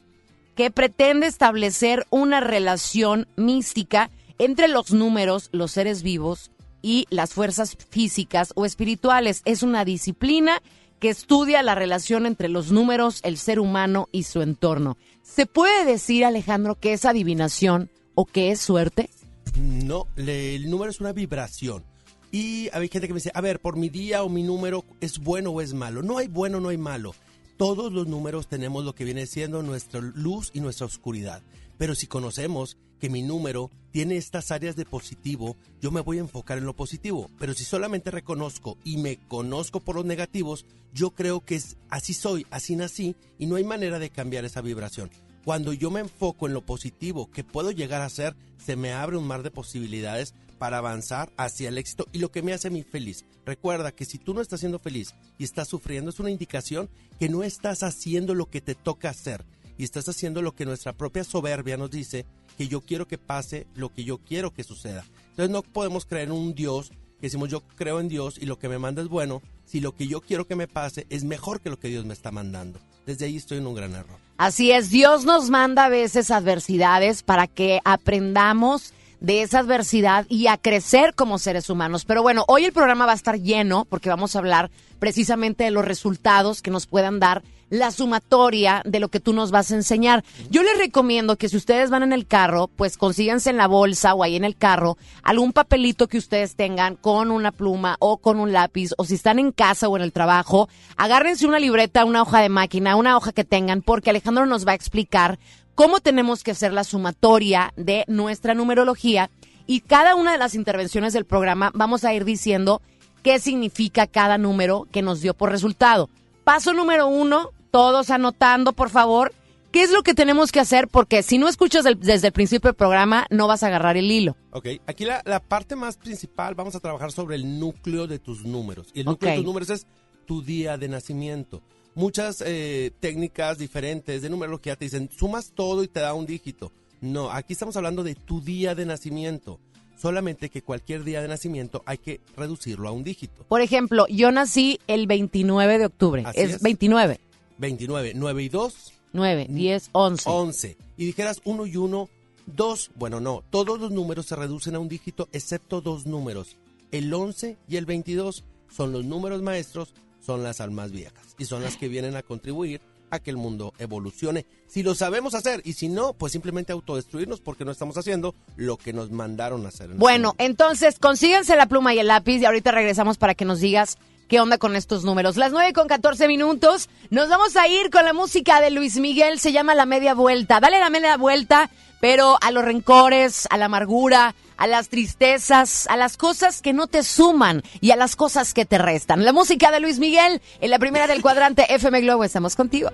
Que 0.55 0.71
pretende 0.71 1.27
establecer 1.27 2.07
una 2.09 2.39
relación 2.39 3.27
mística 3.35 4.09
entre 4.39 4.67
los 4.67 4.91
números, 4.91 5.49
los 5.51 5.71
seres 5.71 6.03
vivos 6.03 6.51
y 6.81 7.07
las 7.09 7.33
fuerzas 7.33 7.77
físicas 7.89 8.53
o 8.55 8.65
espirituales. 8.65 9.41
Es 9.45 9.63
una 9.63 9.85
disciplina 9.85 10.61
que 10.99 11.09
estudia 11.09 11.63
la 11.63 11.75
relación 11.75 12.25
entre 12.25 12.49
los 12.49 12.71
números, 12.71 13.19
el 13.23 13.37
ser 13.37 13.59
humano 13.59 14.07
y 14.11 14.23
su 14.23 14.41
entorno. 14.41 14.97
¿Se 15.23 15.45
puede 15.45 15.85
decir, 15.85 16.25
Alejandro, 16.25 16.75
que 16.75 16.93
es 16.93 17.05
adivinación 17.05 17.89
o 18.13 18.25
que 18.25 18.51
es 18.51 18.61
suerte? 18.61 19.09
No, 19.57 20.07
el 20.15 20.69
número 20.69 20.91
es 20.91 20.99
una 20.99 21.13
vibración. 21.13 21.83
Y 22.31 22.69
hay 22.73 22.89
gente 22.89 23.07
que 23.07 23.13
me 23.13 23.19
dice, 23.19 23.31
a 23.33 23.41
ver, 23.41 23.61
por 23.61 23.77
mi 23.77 23.89
día 23.89 24.23
o 24.23 24.29
mi 24.29 24.43
número, 24.43 24.83
¿es 24.99 25.19
bueno 25.19 25.51
o 25.51 25.61
es 25.61 25.73
malo? 25.73 26.01
No 26.01 26.17
hay 26.17 26.27
bueno, 26.27 26.59
no 26.59 26.69
hay 26.69 26.77
malo. 26.77 27.15
Todos 27.57 27.93
los 27.93 28.07
números 28.07 28.47
tenemos 28.47 28.83
lo 28.83 28.93
que 28.93 29.05
viene 29.05 29.25
siendo 29.25 29.63
nuestra 29.63 30.01
luz 30.01 30.51
y 30.53 30.59
nuestra 30.59 30.85
oscuridad. 30.85 31.41
Pero 31.77 31.95
si 31.95 32.07
conocemos 32.07 32.77
que 33.05 33.09
mi 33.11 33.21
número 33.21 33.69
tiene 33.91 34.17
estas 34.17 34.49
áreas 34.49 34.75
de 34.75 34.83
positivo, 34.83 35.57
yo 35.79 35.91
me 35.91 36.01
voy 36.01 36.17
a 36.17 36.21
enfocar 36.21 36.57
en 36.57 36.65
lo 36.65 36.75
positivo. 36.75 37.29
Pero 37.37 37.53
si 37.53 37.63
solamente 37.63 38.09
reconozco 38.09 38.79
y 38.83 38.97
me 38.97 39.17
conozco 39.27 39.79
por 39.79 39.95
los 39.95 40.05
negativos, 40.05 40.65
yo 40.91 41.11
creo 41.11 41.45
que 41.45 41.53
es 41.53 41.77
así 41.91 42.15
soy, 42.15 42.47
así 42.49 42.75
nací 42.75 43.15
y 43.37 43.45
no 43.45 43.57
hay 43.57 43.63
manera 43.63 43.99
de 43.99 44.09
cambiar 44.09 44.43
esa 44.43 44.61
vibración. 44.61 45.11
Cuando 45.43 45.71
yo 45.71 45.91
me 45.91 45.99
enfoco 45.99 46.47
en 46.47 46.55
lo 46.55 46.65
positivo 46.65 47.29
que 47.29 47.43
puedo 47.43 47.69
llegar 47.69 48.01
a 48.01 48.09
ser, 48.09 48.35
se 48.57 48.75
me 48.75 48.91
abre 48.91 49.17
un 49.17 49.27
mar 49.27 49.43
de 49.43 49.51
posibilidades 49.51 50.33
para 50.57 50.79
avanzar 50.79 51.31
hacia 51.37 51.69
el 51.69 51.77
éxito 51.77 52.07
y 52.11 52.17
lo 52.17 52.31
que 52.31 52.41
me 52.41 52.53
hace 52.53 52.69
a 52.69 52.83
feliz. 52.91 53.23
Recuerda 53.45 53.91
que 53.91 54.05
si 54.05 54.17
tú 54.17 54.33
no 54.33 54.41
estás 54.41 54.61
siendo 54.61 54.79
feliz 54.79 55.13
y 55.37 55.43
estás 55.43 55.67
sufriendo, 55.67 56.09
es 56.09 56.19
una 56.19 56.31
indicación 56.31 56.89
que 57.19 57.29
no 57.29 57.43
estás 57.43 57.83
haciendo 57.83 58.33
lo 58.33 58.47
que 58.47 58.61
te 58.61 58.73
toca 58.73 59.11
hacer 59.11 59.45
y 59.77 59.83
estás 59.83 60.07
haciendo 60.09 60.41
lo 60.41 60.53
que 60.53 60.65
nuestra 60.65 60.93
propia 60.93 61.23
soberbia 61.23 61.77
nos 61.77 61.91
dice, 61.91 62.25
que 62.57 62.67
yo 62.67 62.81
quiero 62.81 63.07
que 63.07 63.17
pase 63.17 63.67
lo 63.75 63.93
que 63.93 64.03
yo 64.03 64.17
quiero 64.17 64.51
que 64.51 64.63
suceda. 64.63 65.03
Entonces 65.31 65.49
no 65.49 65.61
podemos 65.61 66.05
creer 66.05 66.27
en 66.27 66.33
un 66.33 66.55
Dios 66.55 66.91
que 67.19 67.27
decimos 67.27 67.49
yo 67.49 67.61
creo 67.75 67.99
en 67.99 68.07
Dios 68.07 68.37
y 68.39 68.45
lo 68.45 68.59
que 68.59 68.69
me 68.69 68.79
manda 68.79 69.01
es 69.01 69.07
bueno, 69.07 69.41
si 69.65 69.79
lo 69.79 69.93
que 69.93 70.07
yo 70.07 70.21
quiero 70.21 70.45
que 70.45 70.55
me 70.55 70.67
pase 70.67 71.05
es 71.09 71.23
mejor 71.23 71.61
que 71.61 71.69
lo 71.69 71.79
que 71.79 71.87
Dios 71.87 72.05
me 72.05 72.13
está 72.13 72.31
mandando. 72.31 72.79
Desde 73.05 73.25
ahí 73.25 73.37
estoy 73.37 73.59
en 73.59 73.67
un 73.67 73.75
gran 73.75 73.93
error. 73.93 74.17
Así 74.37 74.71
es, 74.71 74.89
Dios 74.89 75.25
nos 75.25 75.49
manda 75.49 75.85
a 75.85 75.89
veces 75.89 76.31
adversidades 76.31 77.23
para 77.23 77.47
que 77.47 77.79
aprendamos 77.85 78.93
de 79.19 79.41
esa 79.41 79.59
adversidad 79.59 80.25
y 80.27 80.47
a 80.47 80.57
crecer 80.57 81.15
como 81.15 81.39
seres 81.39 81.69
humanos. 81.69 82.05
Pero 82.05 82.21
bueno, 82.21 82.43
hoy 82.47 82.65
el 82.65 82.73
programa 82.73 83.05
va 83.05 83.13
a 83.13 83.15
estar 83.15 83.39
lleno 83.39 83.85
porque 83.85 84.09
vamos 84.09 84.35
a 84.35 84.39
hablar 84.39 84.71
precisamente 84.99 85.63
de 85.63 85.71
los 85.71 85.85
resultados 85.85 86.61
que 86.61 86.71
nos 86.71 86.85
puedan 86.85 87.19
dar 87.19 87.43
la 87.69 87.91
sumatoria 87.91 88.81
de 88.85 88.99
lo 88.99 89.09
que 89.09 89.19
tú 89.19 89.33
nos 89.33 89.51
vas 89.51 89.71
a 89.71 89.75
enseñar. 89.75 90.23
Yo 90.49 90.63
les 90.63 90.77
recomiendo 90.77 91.35
que 91.35 91.49
si 91.49 91.57
ustedes 91.57 91.89
van 91.89 92.03
en 92.03 92.13
el 92.13 92.27
carro, 92.27 92.67
pues 92.67 92.97
consíganse 92.97 93.49
en 93.49 93.57
la 93.57 93.67
bolsa 93.67 94.13
o 94.13 94.23
ahí 94.23 94.35
en 94.35 94.43
el 94.43 94.55
carro 94.55 94.97
algún 95.23 95.53
papelito 95.53 96.07
que 96.07 96.17
ustedes 96.17 96.55
tengan 96.55 96.95
con 96.95 97.31
una 97.31 97.51
pluma 97.51 97.97
o 97.99 98.17
con 98.17 98.39
un 98.39 98.53
lápiz 98.53 98.91
o 98.97 99.05
si 99.05 99.15
están 99.15 99.39
en 99.39 99.51
casa 99.51 99.87
o 99.87 99.97
en 99.97 100.03
el 100.03 100.13
trabajo, 100.13 100.69
agárrense 100.97 101.47
una 101.47 101.59
libreta, 101.59 102.05
una 102.05 102.21
hoja 102.21 102.41
de 102.41 102.49
máquina, 102.49 102.95
una 102.95 103.17
hoja 103.17 103.31
que 103.31 103.43
tengan 103.43 103.81
porque 103.81 104.09
Alejandro 104.09 104.45
nos 104.45 104.67
va 104.67 104.71
a 104.71 104.75
explicar 104.75 105.39
cómo 105.73 105.99
tenemos 105.99 106.43
que 106.43 106.51
hacer 106.51 106.73
la 106.73 106.83
sumatoria 106.83 107.73
de 107.75 108.05
nuestra 108.07 108.53
numerología 108.53 109.29
y 109.67 109.81
cada 109.81 110.15
una 110.15 110.31
de 110.31 110.37
las 110.37 110.55
intervenciones 110.55 111.13
del 111.13 111.25
programa 111.25 111.71
vamos 111.73 112.03
a 112.03 112.13
ir 112.13 112.23
diciendo 112.23 112.81
qué 113.23 113.39
significa 113.39 114.05
cada 114.05 114.37
número 114.37 114.87
que 114.91 115.01
nos 115.01 115.21
dio 115.21 115.33
por 115.33 115.49
resultado. 115.49 116.09
Paso 116.43 116.73
número 116.73 117.07
uno, 117.07 117.49
todos 117.75 118.09
anotando, 118.09 118.71
por 118.71 118.89
favor, 118.89 119.33
qué 119.73 119.83
es 119.83 119.91
lo 119.91 120.01
que 120.01 120.13
tenemos 120.13 120.53
que 120.53 120.61
hacer 120.61 120.87
porque 120.87 121.23
si 121.23 121.37
no 121.37 121.49
escuchas 121.49 121.83
desde 121.83 122.27
el 122.27 122.31
principio 122.31 122.69
del 122.69 122.75
programa 122.75 123.27
no 123.29 123.49
vas 123.49 123.63
a 123.63 123.67
agarrar 123.67 123.97
el 123.97 124.09
hilo. 124.09 124.37
Ok, 124.51 124.67
aquí 124.87 125.03
la, 125.03 125.21
la 125.25 125.41
parte 125.41 125.75
más 125.75 125.97
principal, 125.97 126.55
vamos 126.55 126.73
a 126.75 126.79
trabajar 126.79 127.11
sobre 127.11 127.35
el 127.35 127.59
núcleo 127.59 128.07
de 128.07 128.17
tus 128.17 128.45
números. 128.45 128.87
Y 128.93 129.01
el 129.01 129.07
núcleo 129.07 129.29
de 129.29 129.37
tus 129.39 129.45
números 129.45 129.69
es 129.71 129.87
tu 130.25 130.41
día 130.41 130.77
de 130.77 130.87
nacimiento. 130.87 131.61
Muchas 131.95 132.41
eh, 132.45 132.91
técnicas 133.01 133.57
diferentes 133.57 134.21
de 134.21 134.29
numerología 134.29 134.77
te 134.77 134.85
dicen, 134.85 135.09
sumas 135.13 135.51
todo 135.53 135.83
y 135.83 135.89
te 135.89 135.99
da 135.99 136.13
un 136.13 136.25
dígito. 136.25 136.71
No, 137.01 137.29
aquí 137.29 137.51
estamos 137.51 137.75
hablando 137.75 138.03
de 138.03 138.15
tu 138.15 138.39
día 138.39 138.73
de 138.73 138.85
nacimiento. 138.85 139.59
Solamente 139.97 140.49
que 140.49 140.61
cualquier 140.61 141.03
día 141.03 141.21
de 141.21 141.27
nacimiento 141.27 141.83
hay 141.85 141.97
que 141.97 142.21
reducirlo 142.37 142.87
a 142.87 142.91
un 142.91 143.03
dígito. 143.03 143.43
Por 143.49 143.59
ejemplo, 143.59 144.05
yo 144.07 144.31
nací 144.31 144.79
el 144.87 145.07
29 145.07 145.77
de 145.77 145.85
octubre. 145.85 146.23
Así 146.25 146.39
es, 146.39 146.55
es. 146.55 146.61
29, 146.61 147.19
29, 147.57 148.13
9 148.15 148.43
y 148.43 148.49
2, 148.49 148.93
9, 149.13 149.47
10, 149.49 149.89
11. 149.93 150.29
11. 150.29 150.77
Y 150.97 151.05
dijeras 151.05 151.41
1 151.45 151.65
y 151.67 151.77
1, 151.77 152.09
2. 152.47 152.91
Bueno, 152.95 153.19
no, 153.19 153.43
todos 153.49 153.79
los 153.79 153.91
números 153.91 154.25
se 154.25 154.35
reducen 154.35 154.75
a 154.75 154.79
un 154.79 154.89
dígito 154.89 155.29
excepto 155.31 155.81
dos 155.81 156.05
números. 156.05 156.57
El 156.91 157.13
11 157.13 157.57
y 157.67 157.77
el 157.77 157.85
22 157.85 158.43
son 158.69 158.91
los 158.91 159.05
números 159.05 159.41
maestros, 159.41 159.93
son 160.25 160.43
las 160.43 160.59
almas 160.61 160.91
viejas 160.91 161.35
y 161.37 161.45
son 161.45 161.63
las 161.63 161.77
que 161.77 161.87
vienen 161.87 162.15
a 162.15 162.23
contribuir 162.23 162.81
a 163.09 163.19
que 163.19 163.31
el 163.31 163.37
mundo 163.37 163.73
evolucione. 163.79 164.45
Si 164.67 164.83
lo 164.83 164.95
sabemos 164.95 165.33
hacer 165.33 165.61
y 165.63 165.73
si 165.73 165.87
no, 165.87 166.13
pues 166.13 166.33
simplemente 166.33 166.73
autodestruirnos 166.73 167.39
porque 167.39 167.63
no 167.63 167.71
estamos 167.71 167.97
haciendo 167.97 168.35
lo 168.57 168.77
que 168.77 168.93
nos 168.93 169.11
mandaron 169.11 169.65
a 169.65 169.69
hacer. 169.69 169.91
en 169.91 169.97
Bueno, 169.97 170.35
entonces 170.37 170.99
consíganse 170.99 171.55
la 171.55 171.67
pluma 171.67 171.93
y 171.93 171.99
el 171.99 172.07
lápiz 172.07 172.39
y 172.39 172.45
ahorita 172.45 172.71
regresamos 172.71 173.17
para 173.17 173.35
que 173.35 173.45
nos 173.45 173.59
digas 173.59 173.97
qué 174.27 174.39
onda 174.39 174.57
con 174.57 174.75
estos 174.75 175.03
números. 175.03 175.37
Las 175.37 175.51
9 175.51 175.73
con 175.73 175.87
14 175.87 176.27
minutos, 176.27 176.89
nos 177.09 177.29
vamos 177.29 177.55
a 177.55 177.67
ir 177.67 177.89
con 177.89 178.05
la 178.05 178.13
música 178.13 178.61
de 178.61 178.71
Luis 178.71 178.97
Miguel, 178.97 179.39
se 179.39 179.51
llama 179.51 179.75
La 179.75 179.85
Media 179.85 180.13
Vuelta. 180.13 180.59
Dale 180.59 180.79
la 180.79 180.89
media 180.89 181.17
vuelta, 181.17 181.69
pero 182.01 182.37
a 182.41 182.51
los 182.51 182.63
rencores, 182.65 183.47
a 183.49 183.57
la 183.57 183.65
amargura, 183.65 184.35
a 184.57 184.67
las 184.67 184.89
tristezas, 184.89 185.87
a 185.87 185.97
las 185.97 186.17
cosas 186.17 186.61
que 186.61 186.73
no 186.73 186.87
te 186.87 187.03
suman 187.03 187.61
y 187.81 187.91
a 187.91 187.95
las 187.95 188.15
cosas 188.15 188.53
que 188.53 188.65
te 188.65 188.77
restan. 188.77 189.25
La 189.25 189.33
música 189.33 189.71
de 189.71 189.79
Luis 189.79 189.99
Miguel 189.99 190.41
en 190.61 190.69
la 190.69 190.79
primera 190.79 191.07
del 191.07 191.21
cuadrante 191.21 191.65
FM 191.73 192.01
Globo, 192.01 192.23
estamos 192.23 192.55
contigo. 192.55 192.89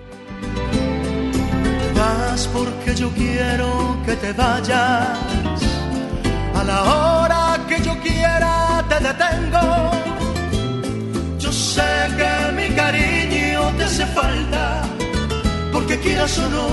vas 1.96 2.48
porque 2.48 2.94
yo 2.94 3.10
quiero 3.10 3.96
que 4.04 4.14
te 4.16 4.32
vayas. 4.32 5.18
A 6.54 6.64
la 6.64 6.82
hora 6.82 7.60
que 7.68 7.82
yo 7.82 7.98
quiera 8.00 8.84
te 8.88 8.96
detengo. 9.00 10.01
Sé 11.74 11.92
que 12.18 12.52
mi 12.58 12.68
cariño 12.76 13.60
te 13.78 13.84
hace 13.84 14.04
falta, 14.04 14.82
porque 15.72 15.98
quieras 16.00 16.38
o 16.38 16.46
no, 16.50 16.68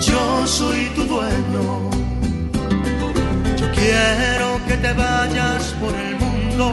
yo 0.00 0.46
soy 0.46 0.84
tu 0.94 1.02
dueño. 1.12 1.64
Yo 3.60 3.66
quiero 3.78 4.48
que 4.68 4.76
te 4.76 4.92
vayas 4.92 5.62
por 5.80 5.92
el 6.06 6.14
mundo 6.22 6.66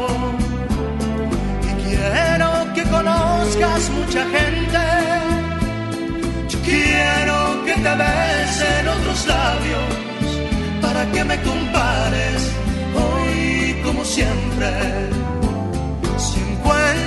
y 1.70 1.72
quiero 1.86 2.50
que 2.76 2.84
conozcas 2.84 3.90
mucha 3.98 4.24
gente. 4.36 4.84
Yo 6.50 6.60
quiero 6.70 7.66
que 7.66 7.74
te 7.86 7.94
besen 8.04 8.88
otros 8.96 9.20
labios 9.26 9.90
para 10.84 11.12
que 11.12 11.24
me 11.24 11.42
compares 11.42 12.40
hoy 13.02 13.82
como 13.84 14.06
siempre. 14.06 15.27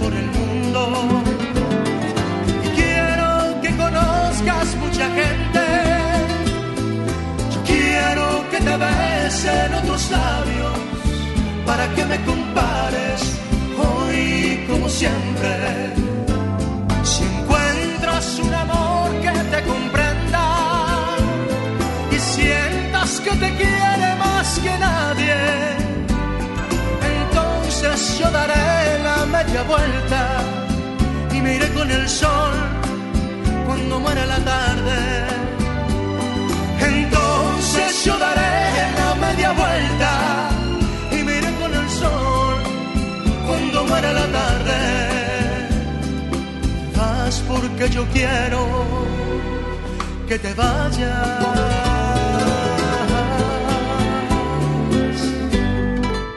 Por 0.00 0.12
el 0.12 0.26
mundo. 0.26 1.22
Y 2.64 2.68
quiero 2.70 3.60
que 3.62 3.76
conozcas 3.76 4.76
mucha 4.76 5.06
gente. 5.20 5.64
Quiero 7.64 8.44
que 8.50 8.58
te 8.58 8.76
besen 8.76 9.74
otros 9.74 10.10
labios 10.10 10.78
para 11.64 11.86
que 11.94 12.04
me 12.04 12.20
compares 12.24 13.38
hoy 13.78 14.66
como 14.68 14.88
siempre. 14.88 15.94
Si 17.04 17.22
encuentras 17.22 18.40
un 18.40 18.54
amor 18.54 19.10
que 19.22 19.30
te 19.52 19.62
comprenda 19.62 20.46
y 22.10 22.18
sientas 22.18 23.20
que 23.20 23.30
te 23.30 23.54
quiere 23.54 24.16
más 24.18 24.58
que 24.58 24.78
nadie, 24.78 25.79
yo 28.18 28.30
daré 28.30 28.98
la 29.02 29.26
media 29.26 29.62
vuelta 29.62 30.22
y 31.32 31.40
me 31.40 31.56
iré 31.56 31.68
con 31.72 31.90
el 31.90 32.08
sol 32.08 32.52
cuando 33.66 34.00
muera 34.00 34.24
la 34.26 34.38
tarde. 34.38 35.00
Entonces 36.80 38.04
yo 38.04 38.18
daré 38.18 38.52
la 39.00 39.14
media 39.26 39.52
vuelta 39.52 40.12
y 41.12 41.22
me 41.22 41.32
iré 41.38 41.52
con 41.60 41.72
el 41.74 41.88
sol 41.90 42.56
cuando 43.46 43.84
muera 43.84 44.12
la 44.12 44.26
tarde. 44.38 44.78
Vas 46.96 47.42
porque 47.48 47.90
yo 47.90 48.04
quiero 48.12 48.60
que 50.28 50.38
te 50.38 50.54
vayas. 50.54 51.89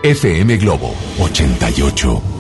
FM 0.04 0.58
Globo 0.60 0.94
88.1. 1.18 2.33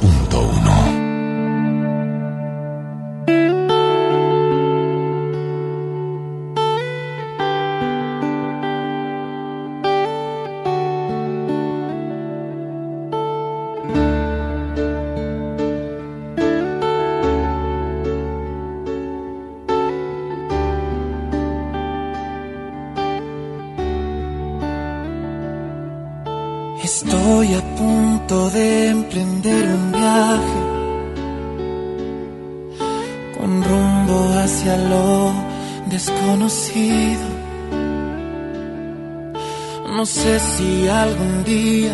algún 41.02 41.44
día 41.44 41.94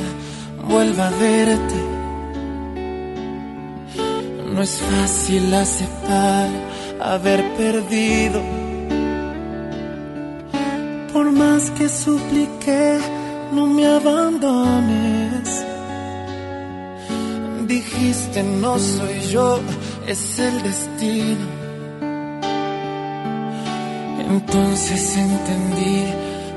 vuelva 0.68 1.08
a 1.08 1.12
verte. 1.12 1.80
No 4.54 4.62
es 4.62 4.82
fácil 4.82 5.54
aceptar 5.54 6.50
haber 7.02 7.42
perdido. 7.54 8.42
Por 11.14 11.32
más 11.32 11.72
que 11.72 11.88
supliqué, 11.88 13.00
no 13.54 13.68
me 13.68 13.86
abandones. 13.88 15.66
Dijiste 17.68 18.44
no 18.44 18.78
soy 18.80 19.20
yo, 19.32 19.60
es 20.08 20.40
el 20.40 20.62
destino. 20.64 21.48
Entonces 24.30 25.18
entendí 25.18 26.04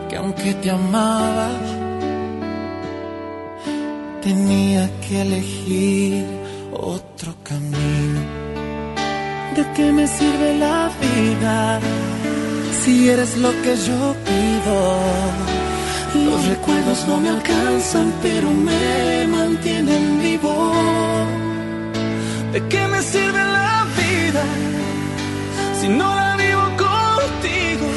que 0.09 0.16
aunque 0.16 0.55
te 0.55 0.71
amaba, 0.71 1.49
tenía 4.23 4.89
que 5.01 5.23
elegir 5.23 6.25
otro 6.73 7.35
camino. 7.43 8.21
¿De 9.57 9.65
qué 9.75 9.93
me 9.93 10.07
sirve 10.07 10.59
la 10.59 10.91
vida 11.01 11.81
si 12.83 13.09
eres 13.09 13.37
lo 13.37 13.51
que 13.63 13.77
yo 13.89 14.01
pido? 14.29 14.77
Los 16.27 16.47
recuerdos 16.47 17.07
no 17.09 17.17
me 17.19 17.31
alcanzan, 17.31 18.13
pero 18.23 18.51
me 18.51 19.27
mantienen 19.27 20.21
vivo. 20.21 20.73
¿De 22.53 22.61
qué 22.69 22.87
me 22.87 23.03
sirve 23.03 23.43
la 23.61 23.87
vida 24.01 24.45
si 25.81 25.89
no 25.89 26.15
la 26.15 26.37
vivo 26.37 26.65
contigo? 26.87 27.89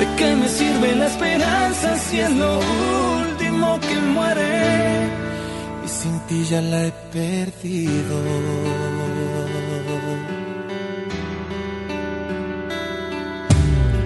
¿De 0.00 0.06
qué 0.16 0.36
me 0.36 0.48
sirve 0.48 0.94
la 0.96 1.06
esperanza 1.06 1.96
si 1.96 2.20
es 2.20 2.30
lo 2.30 3.17
que 3.80 3.96
muere? 4.14 5.08
Y 5.84 5.88
sin 5.88 6.18
ti 6.26 6.44
ya 6.44 6.60
la 6.60 6.86
he 6.86 6.92
perdido. 7.12 8.16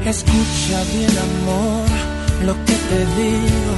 Escucha 0.05 0.79
bien, 0.93 1.11
amor 1.29 2.13
lo 2.45 2.55
que 2.65 2.75
te 2.91 3.01
digo, 3.23 3.75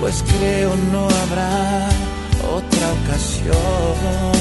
pues 0.00 0.24
creo 0.38 0.76
no 0.92 1.08
habrá 1.08 1.88
otra 2.56 2.86
ocasión 3.02 4.32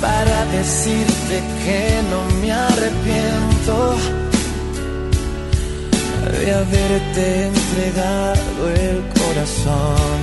para 0.00 0.44
decirte 0.52 1.42
que 1.64 2.02
no 2.10 2.20
me 2.40 2.52
arrepiento 2.52 4.27
de 6.38 6.52
haberte 6.52 7.46
entregado 7.46 8.70
el 8.70 8.98
corazón. 9.18 10.20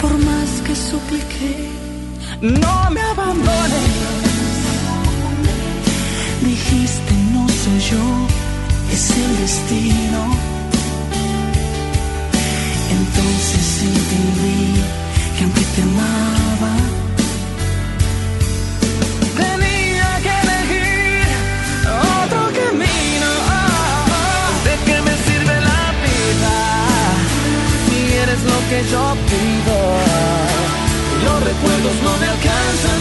Por 0.00 0.12
más 0.18 0.50
que 0.66 0.74
supliqué, 0.74 1.56
no 2.40 2.90
me 2.90 3.00
abandones. 3.00 3.88
Dijiste 6.42 7.12
no 7.32 7.46
soy 7.62 7.80
yo, 7.92 8.06
es 8.92 9.10
el 9.22 9.36
destino. 9.44 10.22
Entonces 12.98 13.66
entendí 13.92 14.82
que 15.36 15.44
aunque 15.44 15.64
te 15.74 15.82
amaba, 15.82 16.74
que 28.68 28.84
yo 28.84 29.16
pido? 29.30 29.76
Los 31.24 31.38
recuerdos 31.42 31.96
no 32.04 32.16
me 32.18 32.26
alcanzan, 32.26 32.97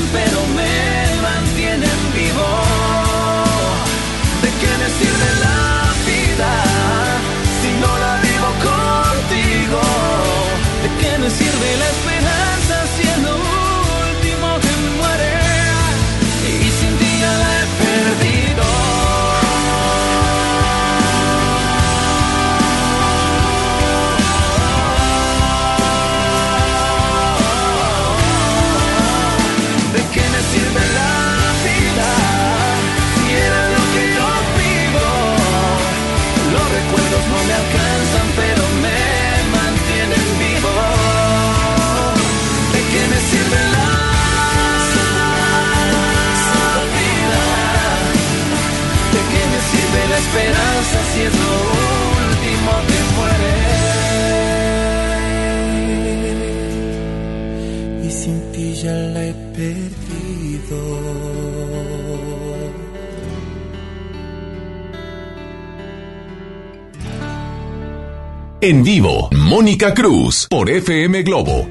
En 68.69 68.83
vivo, 68.83 69.29
Mónica 69.31 69.93
Cruz 69.93 70.45
por 70.49 70.69
FM 70.69 71.23
Globo. 71.23 71.69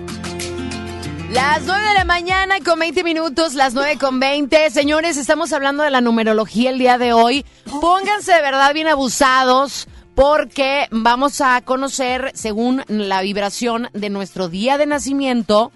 Las 1.31 1.63
9 1.67 1.89
de 1.89 1.95
la 1.95 2.07
mañana 2.07 2.55
con 2.65 2.79
20 2.79 3.05
minutos, 3.05 3.53
las 3.53 3.75
9 3.75 3.99
con 3.99 4.19
20. 4.19 4.71
Señores, 4.71 5.19
estamos 5.19 5.53
hablando 5.53 5.83
de 5.83 5.91
la 5.91 6.01
numerología 6.01 6.71
el 6.71 6.79
día 6.79 6.97
de 6.97 7.13
hoy. 7.13 7.45
Pónganse 7.83 8.33
de 8.33 8.41
verdad 8.41 8.73
bien 8.73 8.89
abusados 8.89 9.89
porque 10.15 10.87
vamos 10.91 11.43
a 11.43 11.61
conocer, 11.61 12.31
según 12.33 12.83
la 12.89 13.21
vibración 13.21 13.91
de 13.93 14.09
nuestro 14.09 14.49
día 14.49 14.79
de 14.79 14.87
nacimiento, 14.87 15.73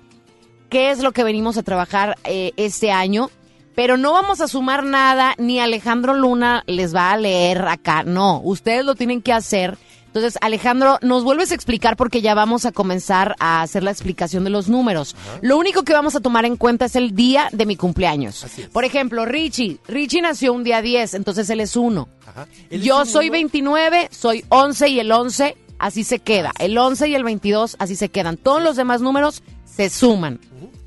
qué 0.70 0.90
es 0.90 1.00
lo 1.00 1.12
que 1.12 1.22
venimos 1.22 1.58
a 1.58 1.62
trabajar 1.62 2.16
eh, 2.24 2.52
este 2.56 2.92
año. 2.92 3.28
Pero 3.74 3.98
no 3.98 4.12
vamos 4.12 4.40
a 4.40 4.48
sumar 4.48 4.84
nada, 4.84 5.34
ni 5.36 5.60
Alejandro 5.60 6.14
Luna 6.14 6.64
les 6.66 6.94
va 6.94 7.12
a 7.12 7.18
leer 7.18 7.60
acá. 7.68 8.04
No, 8.04 8.40
ustedes 8.42 8.86
lo 8.86 8.94
tienen 8.94 9.20
que 9.20 9.34
hacer. 9.34 9.76
Entonces, 10.10 10.38
Alejandro, 10.40 10.98
nos 11.02 11.22
vuelves 11.22 11.52
a 11.52 11.54
explicar 11.54 11.96
porque 11.96 12.20
ya 12.20 12.34
vamos 12.34 12.66
a 12.66 12.72
comenzar 12.72 13.36
a 13.38 13.62
hacer 13.62 13.84
la 13.84 13.92
explicación 13.92 14.42
de 14.42 14.50
los 14.50 14.68
números. 14.68 15.14
Lo 15.40 15.56
único 15.56 15.84
que 15.84 15.92
vamos 15.92 16.16
a 16.16 16.20
tomar 16.20 16.44
en 16.44 16.56
cuenta 16.56 16.86
es 16.86 16.96
el 16.96 17.14
día 17.14 17.48
de 17.52 17.64
mi 17.64 17.76
cumpleaños. 17.76 18.44
Por 18.72 18.84
ejemplo, 18.84 19.24
Richie. 19.24 19.78
Richie 19.86 20.20
nació 20.20 20.52
un 20.52 20.64
día 20.64 20.82
10, 20.82 21.14
entonces 21.14 21.48
él 21.48 21.60
es 21.60 21.76
1. 21.76 22.08
Ajá. 22.26 22.48
Él 22.70 22.80
es 22.80 22.86
Yo 22.86 23.06
soy 23.06 23.26
uno. 23.26 23.34
29, 23.34 24.08
soy 24.10 24.44
11 24.48 24.88
y 24.88 24.98
el 24.98 25.12
11 25.12 25.56
así 25.78 26.02
se 26.02 26.18
queda. 26.18 26.52
El 26.58 26.76
11 26.76 27.08
y 27.08 27.14
el 27.14 27.22
22 27.22 27.76
así 27.78 27.94
se 27.94 28.08
quedan. 28.08 28.36
Todos 28.36 28.62
los 28.62 28.74
demás 28.74 29.00
números 29.02 29.44
se 29.64 29.90
suman. 29.90 30.40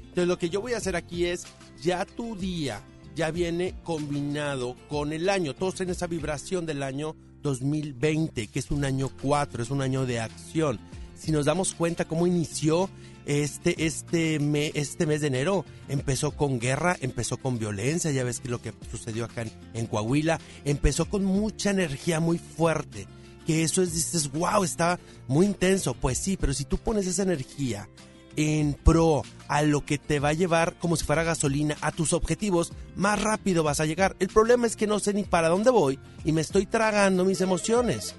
Entonces 0.10 0.28
lo 0.28 0.38
que 0.38 0.50
yo 0.50 0.60
voy 0.60 0.74
a 0.74 0.78
hacer 0.78 0.98
aquí 0.98 1.26
es, 1.26 1.46
ya 1.82 2.04
tu 2.04 2.36
día 2.36 2.82
ya 3.16 3.32
viene 3.32 3.76
combinado 3.84 4.76
con 4.90 5.14
el 5.14 5.30
año. 5.30 5.54
Todos 5.54 5.76
tienen 5.76 5.96
esa 5.96 6.08
vibración 6.08 6.66
del 6.66 6.84
año 6.84 7.16
2020, 7.44 8.48
que 8.48 8.60
es 8.60 8.72
un 8.72 8.86
año 8.86 9.12
4, 9.22 9.62
es 9.62 9.70
un 9.70 9.82
año 9.82 10.06
de 10.06 10.20
acción. 10.20 10.80
Si 11.16 11.32
nos 11.32 11.46
damos 11.46 11.74
cuenta 11.74 12.06
cómo 12.06 12.26
inició 12.26 12.90
este, 13.26 13.86
este, 13.86 14.38
este 14.74 15.06
mes 15.06 15.22
de 15.22 15.28
enero, 15.28 15.66
empezó 15.88 16.32
con 16.32 16.60
guerra, 16.60 16.98
empezó 17.02 17.38
con 17.38 17.60
violencia, 17.60 18.12
ya 18.12 18.24
ves 18.24 18.40
que 18.40 18.50
lo 18.50 18.62
que 18.62 18.74
sucedió 18.90 19.26
acá 19.26 19.44
en, 19.44 19.52
en 19.74 19.86
Coahuila, 19.86 20.40
empezó 20.66 21.06
con 21.06 21.24
mucha 21.24 21.70
energía 21.70 22.20
muy 22.20 22.40
fuerte. 22.40 23.08
Que 23.46 23.64
eso 23.64 23.82
es, 23.82 23.94
dices, 23.94 24.32
wow, 24.32 24.64
está 24.64 25.00
muy 25.28 25.46
intenso. 25.46 25.94
Pues 25.94 26.18
sí, 26.18 26.38
pero 26.38 26.54
si 26.54 26.64
tú 26.64 26.78
pones 26.78 27.06
esa 27.08 27.24
energía 27.24 27.88
en 28.36 28.74
pro 28.74 29.24
a 29.48 29.62
lo 29.62 29.86
que 29.86 29.98
te 29.98 30.20
va 30.20 30.30
a 30.30 30.34
llevar 30.34 30.76
como 30.80 30.96
si 30.96 31.06
fuera 31.06 31.24
gasolina 31.24 31.78
a 31.82 31.92
tus 31.92 32.14
objetivos, 32.14 32.74
más 32.96 33.22
rápido 33.22 33.64
vas 33.64 33.80
a 33.80 33.86
llegar. 33.86 34.16
El 34.20 34.30
problema 34.30 34.68
es 34.68 34.76
que 34.76 34.88
no 34.88 35.00
sé 35.00 35.14
ni 35.14 35.24
para 35.24 35.50
dónde 35.50 35.70
voy 35.70 36.00
y 36.26 36.32
me 36.32 36.42
estoy 36.42 36.66
tragando 36.66 37.26
mis 37.26 37.42
emociones. 37.42 38.16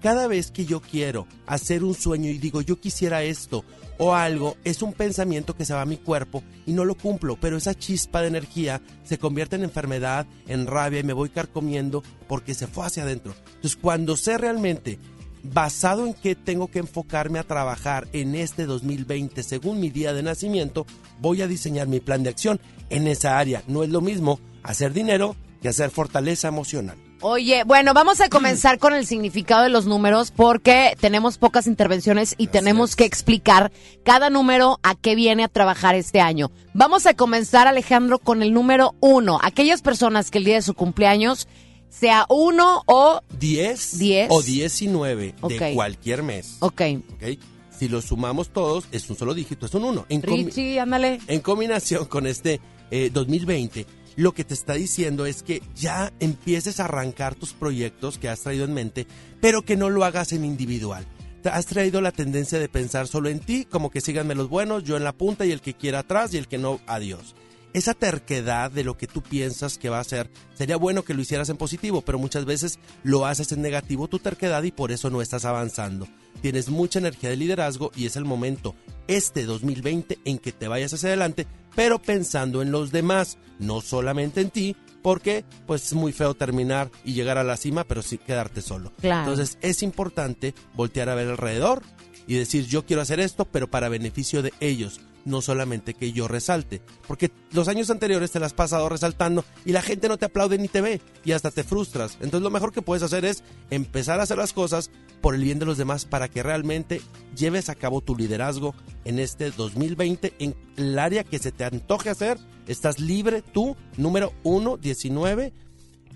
Cada 0.00 0.28
vez 0.28 0.50
que 0.50 0.66
yo 0.66 0.80
quiero 0.80 1.26
hacer 1.46 1.82
un 1.82 1.94
sueño 1.94 2.30
y 2.30 2.38
digo 2.38 2.60
yo 2.60 2.78
quisiera 2.78 3.22
esto 3.22 3.64
o 3.98 4.14
algo, 4.14 4.56
es 4.62 4.82
un 4.82 4.92
pensamiento 4.92 5.56
que 5.56 5.64
se 5.64 5.72
va 5.72 5.80
a 5.80 5.86
mi 5.86 5.96
cuerpo 5.96 6.42
y 6.66 6.72
no 6.72 6.84
lo 6.84 6.94
cumplo, 6.94 7.36
pero 7.40 7.56
esa 7.56 7.74
chispa 7.74 8.20
de 8.20 8.28
energía 8.28 8.82
se 9.04 9.18
convierte 9.18 9.56
en 9.56 9.64
enfermedad, 9.64 10.26
en 10.46 10.66
rabia 10.66 11.00
y 11.00 11.04
me 11.04 11.14
voy 11.14 11.30
carcomiendo 11.30 12.02
porque 12.28 12.54
se 12.54 12.66
fue 12.66 12.86
hacia 12.86 13.04
adentro. 13.04 13.34
Entonces 13.54 13.76
cuando 13.80 14.16
sé 14.16 14.36
realmente 14.36 14.98
basado 15.42 16.06
en 16.06 16.14
qué 16.14 16.34
tengo 16.34 16.68
que 16.68 16.80
enfocarme 16.80 17.38
a 17.38 17.44
trabajar 17.44 18.08
en 18.12 18.34
este 18.34 18.66
2020 18.66 19.42
según 19.42 19.80
mi 19.80 19.90
día 19.90 20.12
de 20.12 20.22
nacimiento, 20.22 20.86
voy 21.20 21.42
a 21.42 21.46
diseñar 21.46 21.88
mi 21.88 22.00
plan 22.00 22.22
de 22.22 22.30
acción 22.30 22.60
en 22.90 23.06
esa 23.06 23.38
área. 23.38 23.62
No 23.66 23.82
es 23.82 23.90
lo 23.90 24.00
mismo 24.00 24.40
hacer 24.62 24.92
dinero 24.92 25.36
que 25.62 25.68
hacer 25.68 25.90
fortaleza 25.90 26.48
emocional. 26.48 26.96
Oye, 27.22 27.64
bueno, 27.64 27.94
vamos 27.94 28.20
a 28.20 28.28
comenzar 28.28 28.78
con 28.78 28.92
el 28.92 29.06
significado 29.06 29.62
de 29.62 29.70
los 29.70 29.86
números 29.86 30.30
porque 30.30 30.94
tenemos 31.00 31.38
pocas 31.38 31.66
intervenciones 31.66 32.34
y 32.36 32.48
tenemos 32.48 32.94
que 32.94 33.06
explicar 33.06 33.72
cada 34.04 34.28
número 34.28 34.78
a 34.82 34.94
qué 34.94 35.14
viene 35.14 35.42
a 35.42 35.48
trabajar 35.48 35.94
este 35.94 36.20
año. 36.20 36.50
Vamos 36.74 37.06
a 37.06 37.14
comenzar, 37.14 37.66
Alejandro, 37.66 38.18
con 38.18 38.42
el 38.42 38.52
número 38.52 38.94
uno. 39.00 39.38
Aquellas 39.42 39.80
personas 39.80 40.30
que 40.30 40.38
el 40.38 40.44
día 40.44 40.56
de 40.56 40.62
su 40.62 40.74
cumpleaños 40.74 41.48
sea 41.90 42.26
uno 42.28 42.82
o... 42.86 43.20
10, 43.38 43.98
Diez. 43.98 44.28
o 44.30 44.42
19 44.42 45.34
Ok. 45.40 45.52
de 45.52 45.74
cualquier 45.74 46.22
mes. 46.22 46.56
Ok. 46.60 46.82
¿ok? 47.14 47.38
Si 47.78 47.88
lo 47.88 48.00
sumamos 48.00 48.50
todos, 48.50 48.84
es 48.90 49.08
un 49.10 49.16
solo 49.16 49.34
dígito, 49.34 49.66
es 49.66 49.74
un 49.74 49.84
1. 49.84 50.06
En, 50.08 50.22
Richie, 50.22 50.80
ándale. 50.80 51.20
en 51.26 51.40
combinación 51.40 52.06
con 52.06 52.26
este 52.26 52.60
eh, 52.90 53.10
2020, 53.12 53.84
lo 54.16 54.32
que 54.32 54.44
te 54.44 54.54
está 54.54 54.74
diciendo 54.74 55.26
es 55.26 55.42
que 55.42 55.62
ya 55.74 56.10
empieces 56.20 56.80
a 56.80 56.86
arrancar 56.86 57.34
tus 57.34 57.52
proyectos 57.52 58.16
que 58.18 58.30
has 58.30 58.40
traído 58.40 58.64
en 58.64 58.72
mente, 58.72 59.06
pero 59.42 59.60
que 59.62 59.76
no 59.76 59.90
lo 59.90 60.04
hagas 60.04 60.32
en 60.32 60.44
individual. 60.46 61.06
Te 61.42 61.50
has 61.50 61.66
traído 61.66 62.00
la 62.00 62.12
tendencia 62.12 62.58
de 62.58 62.68
pensar 62.70 63.06
solo 63.08 63.28
en 63.28 63.40
ti, 63.40 63.66
como 63.66 63.90
que 63.90 64.00
síganme 64.00 64.34
los 64.34 64.48
buenos, 64.48 64.82
yo 64.84 64.96
en 64.96 65.04
la 65.04 65.12
punta 65.12 65.44
y 65.44 65.52
el 65.52 65.60
que 65.60 65.74
quiera 65.74 65.98
atrás 66.00 66.32
y 66.32 66.38
el 66.38 66.48
que 66.48 66.56
no, 66.58 66.80
adiós. 66.86 67.34
Esa 67.76 67.92
terquedad 67.92 68.70
de 68.70 68.84
lo 68.84 68.96
que 68.96 69.06
tú 69.06 69.20
piensas 69.20 69.76
que 69.76 69.90
va 69.90 70.00
a 70.00 70.04
ser, 70.04 70.30
sería 70.54 70.78
bueno 70.78 71.02
que 71.02 71.12
lo 71.12 71.20
hicieras 71.20 71.50
en 71.50 71.58
positivo, 71.58 72.00
pero 72.00 72.18
muchas 72.18 72.46
veces 72.46 72.78
lo 73.02 73.26
haces 73.26 73.52
en 73.52 73.60
negativo 73.60 74.08
tu 74.08 74.18
terquedad 74.18 74.62
y 74.62 74.72
por 74.72 74.92
eso 74.92 75.10
no 75.10 75.20
estás 75.20 75.44
avanzando. 75.44 76.08
Tienes 76.40 76.70
mucha 76.70 77.00
energía 77.00 77.28
de 77.28 77.36
liderazgo 77.36 77.90
y 77.94 78.06
es 78.06 78.16
el 78.16 78.24
momento, 78.24 78.74
este 79.08 79.44
2020, 79.44 80.20
en 80.24 80.38
que 80.38 80.52
te 80.52 80.68
vayas 80.68 80.94
hacia 80.94 81.10
adelante, 81.10 81.46
pero 81.74 82.00
pensando 82.00 82.62
en 82.62 82.70
los 82.70 82.92
demás, 82.92 83.36
no 83.58 83.82
solamente 83.82 84.40
en 84.40 84.48
ti, 84.48 84.74
porque 85.02 85.44
pues 85.66 85.84
es 85.84 85.92
muy 85.92 86.12
feo 86.12 86.32
terminar 86.32 86.90
y 87.04 87.12
llegar 87.12 87.36
a 87.36 87.44
la 87.44 87.58
cima, 87.58 87.84
pero 87.84 88.00
sí 88.00 88.16
quedarte 88.16 88.62
solo. 88.62 88.90
Claro. 89.02 89.30
Entonces 89.30 89.58
es 89.60 89.82
importante 89.82 90.54
voltear 90.72 91.10
a 91.10 91.14
ver 91.14 91.28
alrededor 91.28 91.82
y 92.26 92.34
decir 92.34 92.66
yo 92.66 92.84
quiero 92.84 93.02
hacer 93.02 93.20
esto, 93.20 93.44
pero 93.44 93.68
para 93.68 93.88
beneficio 93.88 94.42
de 94.42 94.52
ellos, 94.60 95.00
no 95.26 95.42
solamente 95.42 95.94
que 95.94 96.12
yo 96.12 96.28
resalte. 96.28 96.80
Porque 97.06 97.30
los 97.52 97.68
años 97.68 97.90
anteriores 97.90 98.30
te 98.30 98.40
las 98.40 98.46
has 98.46 98.54
pasado 98.54 98.88
resaltando 98.88 99.44
y 99.64 99.72
la 99.72 99.82
gente 99.82 100.08
no 100.08 100.16
te 100.16 100.24
aplaude 100.24 100.56
ni 100.56 100.68
te 100.68 100.80
ve 100.80 101.00
y 101.24 101.32
hasta 101.32 101.50
te 101.50 101.64
frustras. 101.64 102.14
Entonces 102.14 102.42
lo 102.42 102.50
mejor 102.50 102.72
que 102.72 102.82
puedes 102.82 103.02
hacer 103.02 103.24
es 103.24 103.42
empezar 103.70 104.20
a 104.20 104.22
hacer 104.22 104.38
las 104.38 104.52
cosas 104.52 104.90
por 105.20 105.34
el 105.34 105.42
bien 105.42 105.58
de 105.58 105.66
los 105.66 105.78
demás 105.78 106.04
para 106.04 106.28
que 106.28 106.42
realmente 106.42 107.02
lleves 107.36 107.68
a 107.68 107.74
cabo 107.74 108.00
tu 108.00 108.16
liderazgo 108.16 108.74
en 109.04 109.18
este 109.18 109.50
2020 109.50 110.34
en 110.38 110.54
el 110.76 110.98
área 110.98 111.24
que 111.24 111.38
se 111.38 111.52
te 111.52 111.64
antoje 111.64 112.08
hacer. 112.08 112.38
Estás 112.68 113.00
libre 113.00 113.42
tú, 113.42 113.76
número 113.96 114.32
1, 114.44 114.76
19 114.76 115.52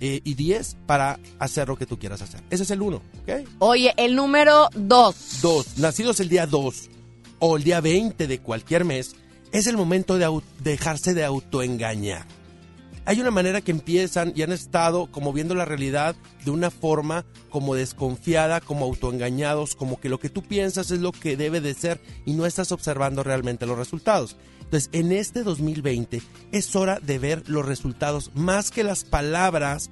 eh, 0.01 0.21
y 0.25 0.35
10 0.35 0.79
para 0.87 1.19
hacer 1.39 1.69
lo 1.69 1.77
que 1.77 1.87
tú 1.87 1.99
quieras 1.99 2.23
hacer. 2.23 2.41
Ese 2.51 2.63
es 2.63 2.71
el 2.71 2.83
1, 2.83 2.97
¿ok? 2.97 3.49
Oye, 3.59 3.93
el 3.97 4.17
número 4.17 4.69
dos. 4.75 5.41
Dos, 5.43 5.79
nacidos 5.79 6.21
el 6.21 6.29
día 6.29 6.47
2 6.47 6.89
o 7.39 7.57
el 7.57 7.65
día 7.65 7.81
20 7.81 8.27
de 8.27 8.39
cualquier 8.39 8.85
mes, 8.85 9.15
es 9.53 9.67
el 9.67 9.77
momento 9.77 10.17
de 10.19 10.41
dejarse 10.63 11.15
de 11.15 11.25
autoengañar. 11.25 12.27
Hay 13.07 13.21
una 13.21 13.31
manera 13.31 13.61
que 13.61 13.73
empiezan 13.73 14.33
y 14.37 14.43
han 14.43 14.53
estado 14.53 15.11
como 15.11 15.33
viendo 15.33 15.55
la 15.55 15.65
realidad 15.65 16.15
de 16.45 16.51
una 16.51 16.71
forma 16.71 17.25
como 17.49 17.75
desconfiada, 17.75 18.61
como 18.61 18.85
autoengañados, 18.85 19.75
como 19.75 19.99
que 19.99 20.09
lo 20.09 20.21
que 20.21 20.29
tú 20.29 20.43
piensas 20.43 20.91
es 20.91 21.01
lo 21.01 21.11
que 21.11 21.37
debe 21.37 21.61
de 21.61 21.75
ser 21.75 22.01
y 22.27 22.35
no 22.35 22.47
estás 22.47 22.73
observando 22.73 23.23
realmente 23.23 23.67
los 23.67 23.79
resultados. 23.79 24.37
Entonces, 24.71 24.89
en 24.93 25.11
este 25.11 25.43
2020 25.43 26.23
es 26.53 26.77
hora 26.77 27.01
de 27.01 27.19
ver 27.19 27.43
los 27.49 27.67
resultados 27.67 28.31
más 28.35 28.71
que 28.71 28.85
las 28.85 29.03
palabras 29.03 29.91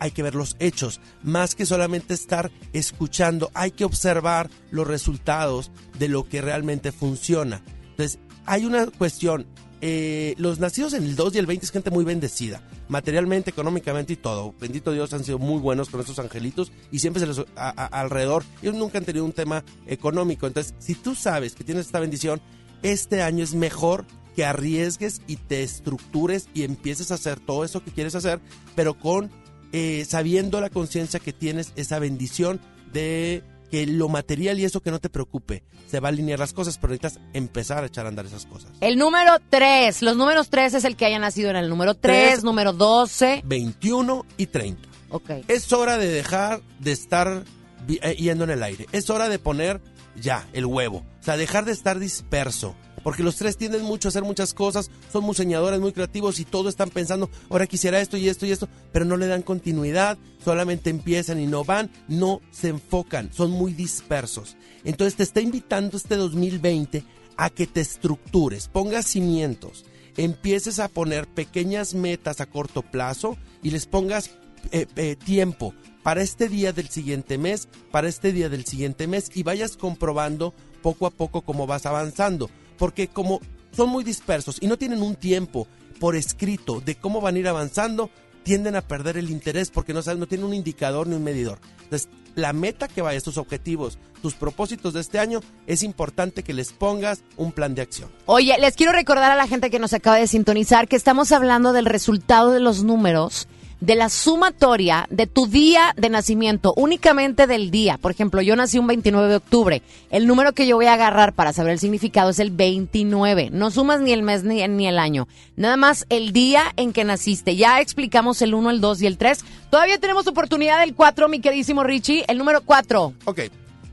hay 0.00 0.10
que 0.12 0.22
ver 0.24 0.34
los 0.36 0.56
hechos, 0.58 1.00
más 1.22 1.54
que 1.56 1.66
solamente 1.66 2.14
estar 2.14 2.50
escuchando, 2.72 3.50
hay 3.54 3.70
que 3.72 3.84
observar 3.84 4.48
los 4.70 4.86
resultados 4.86 5.70
de 5.98 6.08
lo 6.08 6.28
que 6.28 6.40
realmente 6.40 6.92
funciona. 6.92 7.62
Entonces, 7.90 8.20
hay 8.46 8.64
una 8.64 8.86
cuestión, 8.86 9.46
eh, 9.80 10.34
los 10.38 10.60
nacidos 10.60 10.92
en 10.94 11.02
el 11.02 11.16
2 11.16 11.34
y 11.34 11.38
el 11.38 11.46
20 11.46 11.66
es 11.66 11.72
gente 11.72 11.90
muy 11.90 12.04
bendecida, 12.04 12.62
materialmente, 12.88 13.50
económicamente 13.50 14.12
y 14.12 14.16
todo. 14.16 14.54
Bendito 14.60 14.92
Dios, 14.92 15.12
han 15.14 15.24
sido 15.24 15.40
muy 15.40 15.58
buenos 15.60 15.88
con 15.90 15.98
estos 16.00 16.20
angelitos 16.20 16.70
y 16.92 17.00
siempre 17.00 17.18
se 17.20 17.26
les 17.26 17.38
a- 17.56 17.70
alrededor. 18.00 18.44
Ellos 18.62 18.76
nunca 18.76 18.98
han 18.98 19.04
tenido 19.04 19.24
un 19.24 19.32
tema 19.32 19.64
económico. 19.88 20.46
Entonces, 20.46 20.74
si 20.78 20.94
tú 20.94 21.16
sabes 21.16 21.54
que 21.56 21.64
tienes 21.64 21.86
esta 21.86 21.98
bendición, 21.98 22.40
este 22.82 23.22
año 23.22 23.44
es 23.44 23.54
mejor 23.54 24.04
que 24.36 24.44
arriesgues 24.44 25.20
y 25.26 25.36
te 25.36 25.62
estructures 25.62 26.48
y 26.54 26.62
empieces 26.62 27.10
a 27.10 27.14
hacer 27.14 27.40
todo 27.40 27.64
eso 27.64 27.82
que 27.82 27.90
quieres 27.90 28.14
hacer, 28.14 28.40
pero 28.76 28.94
con 28.98 29.30
eh, 29.72 30.04
sabiendo 30.08 30.60
la 30.60 30.70
conciencia 30.70 31.20
que 31.20 31.32
tienes 31.32 31.72
esa 31.76 31.98
bendición 31.98 32.60
de 32.92 33.42
que 33.70 33.86
lo 33.86 34.08
material 34.08 34.58
y 34.58 34.64
eso 34.64 34.80
que 34.80 34.90
no 34.90 34.98
te 34.98 35.10
preocupe, 35.10 35.62
se 35.90 36.00
va 36.00 36.08
a 36.08 36.10
alinear 36.12 36.38
las 36.38 36.54
cosas, 36.54 36.78
pero 36.78 36.92
necesitas 36.94 37.22
empezar 37.34 37.82
a 37.84 37.86
echar 37.88 38.06
a 38.06 38.08
andar 38.08 38.24
esas 38.24 38.46
cosas. 38.46 38.70
El 38.80 38.96
número 38.96 39.32
tres. 39.50 40.00
Los 40.00 40.16
números 40.16 40.48
tres 40.48 40.72
es 40.72 40.84
el 40.84 40.96
que 40.96 41.04
haya 41.04 41.18
nacido 41.18 41.50
en 41.50 41.56
el 41.56 41.68
número 41.68 41.94
tres, 41.94 42.30
Tres. 42.30 42.44
número 42.44 42.72
12. 42.72 43.42
21 43.44 44.24
y 44.38 44.46
30. 44.46 44.88
Ok. 45.10 45.30
Es 45.48 45.70
hora 45.72 45.98
de 45.98 46.08
dejar 46.08 46.62
de 46.78 46.92
estar 46.92 47.44
eh, 47.88 48.14
yendo 48.14 48.44
en 48.44 48.50
el 48.50 48.62
aire. 48.62 48.86
Es 48.92 49.10
hora 49.10 49.28
de 49.28 49.38
poner 49.38 49.82
ya 50.20 50.48
el 50.52 50.66
huevo. 50.66 51.04
O 51.20 51.22
sea, 51.22 51.36
dejar 51.36 51.64
de 51.64 51.72
estar 51.72 51.98
disperso. 51.98 52.74
porque 53.04 53.22
los 53.22 53.36
tres 53.36 53.56
tienden 53.56 53.82
mucho 53.82 54.08
a 54.08 54.10
hacer 54.10 54.24
muchas 54.24 54.52
cosas, 54.52 54.90
son 55.10 55.24
muy 55.24 55.34
soñadores, 55.34 55.80
muy 55.80 55.92
creativos 55.92 56.40
y 56.40 56.44
todos 56.44 56.70
están 56.70 56.90
pensando, 56.90 57.30
ahora 57.48 57.66
quisiera 57.66 58.00
esto 58.00 58.16
y 58.16 58.28
esto 58.28 58.44
y 58.44 58.50
esto, 58.50 58.68
pero 58.92 59.04
no 59.04 59.16
le 59.16 59.28
dan 59.28 59.42
continuidad, 59.42 60.18
solamente 60.44 60.90
empiezan 60.90 61.40
y 61.40 61.46
no 61.46 61.64
van, 61.64 61.90
no 62.08 62.40
se 62.50 62.68
enfocan, 62.68 63.32
son 63.32 63.52
muy 63.52 63.72
dispersos. 63.72 64.56
Entonces 64.84 65.14
te 65.14 65.22
está 65.22 65.40
invitando 65.40 65.96
este 65.96 66.16
2020 66.16 67.04
a 67.36 67.50
que 67.50 67.66
te 67.68 67.80
estructures, 67.80 68.68
pongas 68.68 69.06
cimientos, 69.06 69.86
empieces 70.16 70.80
a 70.80 70.88
poner 70.88 71.28
pequeñas 71.28 71.94
metas 71.94 72.40
a 72.40 72.46
corto 72.46 72.82
plazo 72.82 73.38
y 73.62 73.70
les 73.70 73.86
pongas 73.86 74.32
eh, 74.72 74.86
eh, 74.96 75.16
tiempo 75.16 75.72
para 76.02 76.22
este 76.22 76.48
día 76.48 76.72
del 76.72 76.88
siguiente 76.88 77.38
mes, 77.38 77.68
para 77.90 78.08
este 78.08 78.32
día 78.32 78.48
del 78.48 78.64
siguiente 78.64 79.06
mes 79.06 79.30
y 79.34 79.42
vayas 79.42 79.76
comprobando 79.76 80.54
poco 80.82 81.06
a 81.06 81.10
poco 81.10 81.42
cómo 81.42 81.66
vas 81.66 81.86
avanzando. 81.86 82.50
Porque 82.78 83.08
como 83.08 83.40
son 83.72 83.90
muy 83.90 84.04
dispersos 84.04 84.58
y 84.60 84.66
no 84.66 84.76
tienen 84.76 85.02
un 85.02 85.16
tiempo 85.16 85.66
por 86.00 86.16
escrito 86.16 86.80
de 86.80 86.94
cómo 86.94 87.20
van 87.20 87.36
a 87.36 87.38
ir 87.38 87.48
avanzando, 87.48 88.10
tienden 88.42 88.76
a 88.76 88.82
perder 88.82 89.16
el 89.16 89.30
interés 89.30 89.70
porque 89.70 89.92
no 89.92 90.00
no 90.00 90.26
tienen 90.26 90.46
un 90.46 90.54
indicador 90.54 91.06
ni 91.06 91.16
un 91.16 91.24
medidor. 91.24 91.58
Entonces, 91.82 92.08
la 92.34 92.52
meta 92.52 92.88
que 92.88 93.02
vaya, 93.02 93.20
tus 93.20 93.36
objetivos, 93.36 93.98
tus 94.22 94.34
propósitos 94.34 94.94
de 94.94 95.00
este 95.00 95.18
año, 95.18 95.40
es 95.66 95.82
importante 95.82 96.42
que 96.42 96.54
les 96.54 96.72
pongas 96.72 97.22
un 97.36 97.52
plan 97.52 97.74
de 97.74 97.82
acción. 97.82 98.10
Oye, 98.26 98.56
les 98.58 98.74
quiero 98.74 98.92
recordar 98.92 99.30
a 99.30 99.36
la 99.36 99.48
gente 99.48 99.70
que 99.70 99.78
nos 99.78 99.92
acaba 99.92 100.16
de 100.16 100.26
sintonizar 100.26 100.88
que 100.88 100.96
estamos 100.96 101.32
hablando 101.32 101.72
del 101.72 101.84
resultado 101.84 102.52
de 102.52 102.60
los 102.60 102.84
números 102.84 103.48
de 103.80 103.94
la 103.94 104.08
sumatoria 104.08 105.06
de 105.10 105.26
tu 105.26 105.46
día 105.46 105.94
de 105.96 106.08
nacimiento, 106.08 106.74
únicamente 106.76 107.46
del 107.46 107.70
día. 107.70 107.98
Por 107.98 108.10
ejemplo, 108.10 108.42
yo 108.42 108.56
nací 108.56 108.78
un 108.78 108.86
29 108.86 109.28
de 109.28 109.36
octubre. 109.36 109.82
El 110.10 110.26
número 110.26 110.52
que 110.52 110.66
yo 110.66 110.76
voy 110.76 110.86
a 110.86 110.94
agarrar 110.94 111.32
para 111.32 111.52
saber 111.52 111.72
el 111.72 111.78
significado 111.78 112.30
es 112.30 112.38
el 112.38 112.50
29. 112.50 113.50
No 113.52 113.70
sumas 113.70 114.00
ni 114.00 114.12
el 114.12 114.22
mes 114.22 114.44
ni, 114.44 114.66
ni 114.66 114.88
el 114.88 114.98
año. 114.98 115.28
Nada 115.56 115.76
más 115.76 116.06
el 116.08 116.32
día 116.32 116.72
en 116.76 116.92
que 116.92 117.04
naciste. 117.04 117.56
Ya 117.56 117.80
explicamos 117.80 118.42
el 118.42 118.54
1, 118.54 118.70
el 118.70 118.80
2 118.80 119.02
y 119.02 119.06
el 119.06 119.18
3. 119.18 119.44
Todavía 119.70 119.98
tenemos 119.98 120.26
oportunidad 120.26 120.80
del 120.80 120.94
4, 120.94 121.28
mi 121.28 121.40
queridísimo 121.40 121.84
Richie. 121.84 122.24
El 122.28 122.38
número 122.38 122.62
4. 122.62 123.14
Ok. 123.24 123.40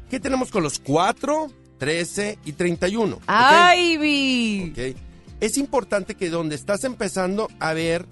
¿Qué 0.09 0.19
tenemos 0.19 0.51
con 0.51 0.63
los 0.63 0.79
4, 0.79 1.47
13 1.77 2.39
y 2.45 2.53
31? 2.53 3.19
¡Ay, 3.27 3.97
Vi! 3.97 4.71
Ok. 4.71 4.97
Es 5.41 5.57
importante 5.57 6.15
que 6.15 6.29
donde 6.29 6.55
estás 6.55 6.85
empezando 6.85 7.49
a 7.59 7.73
ver 7.73 8.05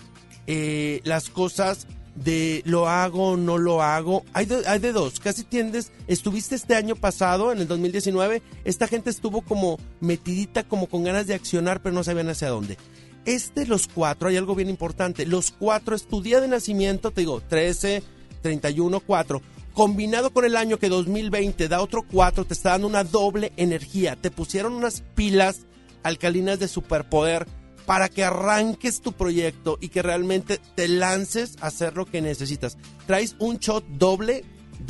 eh, 0.47 1.01
las 1.03 1.29
cosas 1.29 1.87
de 2.15 2.61
lo 2.65 2.87
hago, 2.87 3.37
no 3.37 3.57
lo 3.57 3.81
hago. 3.81 4.23
Hay 4.33 4.47
hay 4.67 4.79
de 4.79 4.91
dos, 4.91 5.19
casi 5.19 5.43
tiendes, 5.43 5.91
estuviste 6.07 6.55
este 6.55 6.75
año 6.75 6.95
pasado, 6.95 7.51
en 7.51 7.59
el 7.59 7.67
2019, 7.67 8.41
esta 8.65 8.87
gente 8.87 9.09
estuvo 9.09 9.41
como 9.41 9.79
metidita, 9.99 10.63
como 10.63 10.87
con 10.87 11.03
ganas 11.03 11.27
de 11.27 11.33
accionar, 11.33 11.81
pero 11.81 11.95
no 11.95 12.03
sabían 12.03 12.29
hacia 12.29 12.49
dónde. 12.49 12.77
Este, 13.25 13.65
los 13.65 13.87
cuatro, 13.87 14.27
hay 14.27 14.37
algo 14.37 14.53
bien 14.53 14.69
importante, 14.69 15.25
los 15.25 15.51
cuatro 15.51 15.95
es 15.95 16.07
tu 16.07 16.21
día 16.21 16.41
de 16.41 16.47
nacimiento, 16.47 17.11
te 17.11 17.21
digo, 17.21 17.41
13, 17.41 18.03
31, 18.41 18.99
4, 18.99 19.41
combinado 19.73 20.31
con 20.31 20.45
el 20.45 20.57
año 20.57 20.77
que 20.77 20.89
2020 20.89 21.67
da 21.69 21.81
otro 21.81 22.03
4, 22.03 22.45
te 22.45 22.53
está 22.53 22.71
dando 22.71 22.87
una 22.87 23.05
doble 23.05 23.53
energía, 23.55 24.17
te 24.17 24.29
pusieron 24.29 24.73
unas 24.73 25.01
pilas 25.15 25.61
alcalinas 26.03 26.59
de 26.59 26.67
superpoder 26.67 27.47
para 27.85 28.09
que 28.09 28.23
arranques 28.23 29.01
tu 29.01 29.13
proyecto 29.13 29.77
y 29.81 29.89
que 29.89 30.01
realmente 30.01 30.59
te 30.75 30.87
lances 30.87 31.57
a 31.61 31.67
hacer 31.67 31.95
lo 31.95 32.05
que 32.05 32.21
necesitas. 32.21 32.77
Traes 33.07 33.35
un 33.39 33.57
shot 33.57 33.85
doble, 33.87 34.43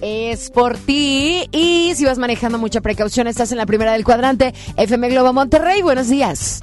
Es 0.01 0.51
por 0.51 0.77
ti. 0.77 1.49
Y 1.51 1.93
si 1.97 2.05
vas 2.05 2.19
manejando 2.19 2.59
mucha 2.59 2.81
precaución, 2.81 3.27
estás 3.27 3.51
en 3.51 3.59
la 3.59 3.67
primera 3.67 3.93
del 3.93 4.05
cuadrante. 4.05 4.55
FM 4.77 5.09
Globo 5.09 5.33
Monterrey. 5.33 5.83
Buenos 5.83 6.09
días. 6.09 6.61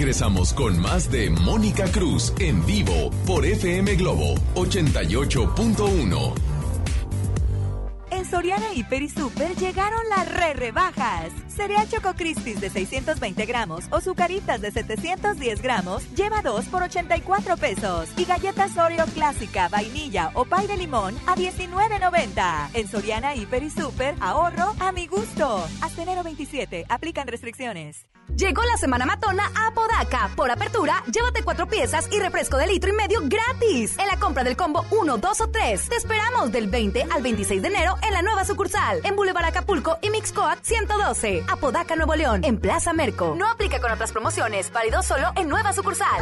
Regresamos 0.00 0.54
con 0.54 0.80
más 0.80 1.10
de 1.10 1.28
Mónica 1.28 1.84
Cruz 1.92 2.32
en 2.38 2.64
vivo 2.64 3.10
por 3.26 3.44
FM 3.44 3.96
Globo 3.96 4.34
88.1. 4.54 6.32
En 8.10 8.24
Soriana 8.24 8.72
Hiper 8.72 9.02
y 9.02 9.10
Super 9.10 9.54
llegaron 9.56 10.00
las 10.08 10.26
re 10.32 10.54
rebajas. 10.54 11.32
Cereal 11.60 11.86
Choco 11.90 12.14
Crispies 12.14 12.58
de 12.58 12.70
620 12.70 13.44
gramos 13.44 13.84
o 13.90 14.00
Zucaritas 14.00 14.62
de 14.62 14.70
710 14.70 15.60
gramos 15.60 16.02
lleva 16.14 16.40
2 16.40 16.64
por 16.68 16.82
84 16.82 17.58
pesos. 17.58 18.08
Y 18.16 18.24
galletas 18.24 18.78
Oreo 18.78 19.04
clásica, 19.04 19.68
vainilla 19.68 20.30
o 20.32 20.46
pay 20.46 20.66
de 20.66 20.78
limón 20.78 21.14
a 21.26 21.36
19.90. 21.36 22.70
En 22.72 22.88
Soriana 22.88 23.34
Hiper 23.34 23.62
y 23.62 23.68
Super, 23.68 24.14
ahorro 24.20 24.74
a 24.80 24.90
mi 24.92 25.06
gusto. 25.06 25.62
Hasta 25.82 26.02
enero 26.02 26.22
27, 26.22 26.86
aplican 26.88 27.26
restricciones. 27.26 28.06
Llegó 28.36 28.62
la 28.62 28.76
semana 28.76 29.06
matona 29.06 29.50
a 29.54 29.74
Podaca. 29.74 30.30
Por 30.36 30.50
apertura, 30.50 31.02
llévate 31.12 31.42
cuatro 31.42 31.66
piezas 31.66 32.08
y 32.12 32.20
refresco 32.20 32.56
de 32.56 32.68
litro 32.68 32.90
y 32.90 32.94
medio 32.94 33.20
gratis. 33.24 33.98
En 33.98 34.06
la 34.06 34.18
compra 34.18 34.44
del 34.44 34.56
combo 34.56 34.84
1, 34.90 35.18
2 35.18 35.40
o 35.40 35.50
3. 35.50 35.88
Te 35.88 35.96
esperamos 35.96 36.52
del 36.52 36.68
20 36.68 37.06
al 37.10 37.22
26 37.22 37.60
de 37.60 37.68
enero 37.68 37.96
en 38.02 38.12
la 38.12 38.22
nueva 38.22 38.44
sucursal. 38.44 39.00
En 39.04 39.16
Boulevard 39.16 39.46
Acapulco 39.46 39.98
y 40.00 40.10
Mixcoat 40.10 40.62
112. 40.62 41.44
Apodaca, 41.50 41.96
Nuevo 41.96 42.14
León. 42.14 42.42
En 42.44 42.58
Plaza 42.58 42.92
Merco. 42.92 43.34
No 43.36 43.48
aplica 43.48 43.80
con 43.80 43.90
otras 43.90 44.12
promociones. 44.12 44.70
Válido 44.72 45.02
solo 45.02 45.32
en 45.36 45.48
nueva 45.48 45.72
sucursal. 45.72 46.20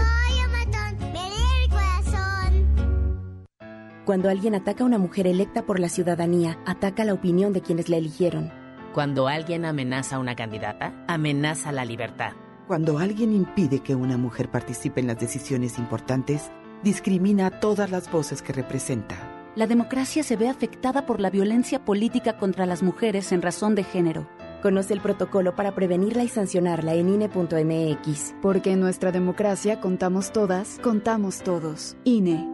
Cuando 4.04 4.30
alguien 4.30 4.54
ataca 4.54 4.84
a 4.84 4.86
una 4.86 4.96
mujer 4.96 5.26
electa 5.26 5.66
por 5.66 5.78
la 5.78 5.90
ciudadanía, 5.90 6.58
ataca 6.64 7.04
la 7.04 7.12
opinión 7.12 7.52
de 7.52 7.60
quienes 7.60 7.90
la 7.90 7.98
eligieron. 7.98 8.50
Cuando 8.94 9.28
alguien 9.28 9.66
amenaza 9.66 10.16
a 10.16 10.18
una 10.18 10.34
candidata, 10.34 10.94
amenaza 11.06 11.72
la 11.72 11.84
libertad. 11.84 12.32
Cuando 12.66 12.98
alguien 12.98 13.34
impide 13.34 13.80
que 13.80 13.94
una 13.94 14.16
mujer 14.16 14.50
participe 14.50 15.00
en 15.00 15.08
las 15.08 15.20
decisiones 15.20 15.78
importantes, 15.78 16.50
discrimina 16.82 17.46
a 17.46 17.60
todas 17.60 17.90
las 17.90 18.10
voces 18.10 18.40
que 18.40 18.54
representa. 18.54 19.16
La 19.54 19.66
democracia 19.66 20.22
se 20.22 20.36
ve 20.36 20.48
afectada 20.48 21.04
por 21.04 21.20
la 21.20 21.28
violencia 21.28 21.84
política 21.84 22.38
contra 22.38 22.64
las 22.64 22.82
mujeres 22.82 23.30
en 23.32 23.42
razón 23.42 23.74
de 23.74 23.84
género. 23.84 24.26
Conoce 24.62 24.92
el 24.92 25.00
protocolo 25.00 25.54
para 25.54 25.74
prevenirla 25.74 26.24
y 26.24 26.28
sancionarla 26.28 26.94
en 26.94 27.08
INE.mx. 27.08 28.34
Porque 28.42 28.72
en 28.72 28.80
nuestra 28.80 29.12
democracia 29.12 29.80
contamos 29.80 30.32
todas, 30.32 30.78
contamos 30.82 31.42
todos. 31.42 31.96
INE. 32.04 32.46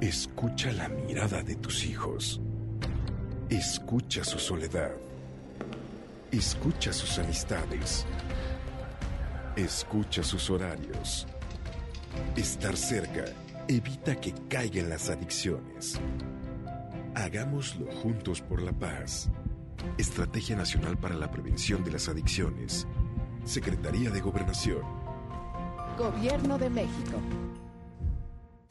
Escucha 0.00 0.72
la 0.72 0.88
mirada 0.88 1.42
de 1.42 1.54
tus 1.56 1.84
hijos. 1.84 2.40
Escucha 3.50 4.24
su 4.24 4.38
soledad. 4.38 4.92
Escucha 6.32 6.92
sus 6.92 7.18
amistades. 7.18 8.06
Escucha 9.56 10.22
sus 10.22 10.48
horarios. 10.48 11.26
Estar 12.34 12.76
cerca 12.76 13.24
evita 13.68 14.14
que 14.16 14.32
caigan 14.48 14.88
las 14.88 15.10
adicciones. 15.10 16.00
Hagámoslo 17.14 17.86
juntos 17.92 18.40
por 18.40 18.62
la 18.62 18.72
paz. 18.72 19.28
Estrategia 19.98 20.56
Nacional 20.56 20.96
para 20.98 21.14
la 21.14 21.30
Prevención 21.30 21.84
de 21.84 21.92
las 21.92 22.08
Adicciones. 22.08 22.86
Secretaría 23.44 24.10
de 24.10 24.20
Gobernación. 24.20 24.82
Gobierno 25.98 26.58
de 26.58 26.70
México. 26.70 27.18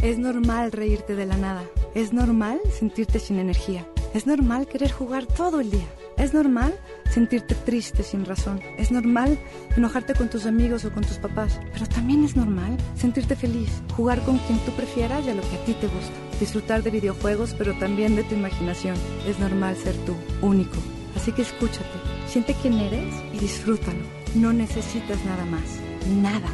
Es 0.02 0.18
normal 0.18 0.72
reírte 0.72 1.16
de 1.16 1.26
la 1.26 1.38
nada. 1.38 1.64
Es 1.94 2.14
normal 2.14 2.60
sentirte 2.72 3.20
sin 3.20 3.38
energía. 3.38 3.86
Es 4.14 4.26
normal 4.26 4.68
querer 4.68 4.92
jugar 4.92 5.26
todo 5.26 5.60
el 5.60 5.70
día. 5.70 5.88
Es 6.18 6.34
normal 6.34 6.74
sentirte 7.12 7.54
triste 7.54 8.04
sin 8.04 8.26
razón. 8.26 8.62
Es 8.78 8.92
normal 8.92 9.38
enojarte 9.76 10.16
con 10.16 10.30
tus 10.30 10.46
amigos 10.46 10.86
o 10.86 10.92
con 10.92 11.04
tus 11.04 11.18
papás. 11.18 11.60
Pero 11.74 11.86
también 11.86 12.24
es 12.24 12.36
normal 12.36 12.78
sentirte 12.96 13.36
feliz, 13.36 13.82
jugar 13.96 14.22
con 14.24 14.38
quien 14.40 14.60
tú 14.60 14.72
prefieras 14.72 15.26
y 15.26 15.30
a 15.30 15.36
lo 15.36 15.42
que 15.42 15.58
a 15.58 15.66
ti 15.66 15.74
te 15.74 15.88
gusta. 15.88 16.14
Disfrutar 16.40 16.82
de 16.82 16.92
videojuegos, 16.92 17.54
pero 17.54 17.78
también 17.78 18.16
de 18.16 18.24
tu 18.24 18.36
imaginación. 18.36 18.96
Es 19.28 19.38
normal 19.40 19.76
ser 19.76 19.96
tú, 20.06 20.16
único. 20.42 20.78
Así 21.20 21.34
que 21.34 21.42
escúchate, 21.42 21.84
siente 22.30 22.56
quién 22.62 22.80
eres 22.80 23.14
y 23.34 23.40
disfrútalo. 23.40 24.00
No 24.36 24.54
necesitas 24.54 25.24
nada 25.26 25.44
más. 25.46 25.64
Nada. 26.08 26.48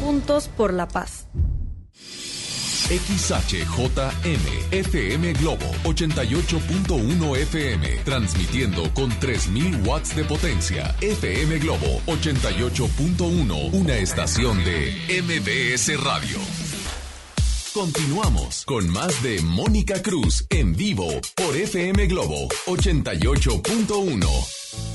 Juntos 0.00 0.48
por 0.48 0.72
la 0.72 0.88
paz. 0.88 1.28
XHJM 2.88 4.72
FM 4.72 5.32
Globo 5.34 5.64
88.1 5.84 7.36
FM 7.36 7.88
transmitiendo 8.04 8.92
con 8.92 9.08
3000 9.20 9.86
watts 9.86 10.16
de 10.16 10.24
potencia. 10.24 10.94
FM 11.00 11.60
Globo 11.60 12.02
88.1, 12.06 13.72
una 13.72 13.96
estación 13.96 14.62
de 14.64 14.92
MBS 15.22 16.02
Radio. 16.02 16.63
Continuamos 17.74 18.64
con 18.64 18.88
más 18.88 19.20
de 19.24 19.42
Mónica 19.42 20.00
Cruz 20.00 20.46
en 20.48 20.76
vivo 20.76 21.08
por 21.34 21.56
FM 21.56 22.06
Globo 22.06 22.46
88.1. 22.66 24.93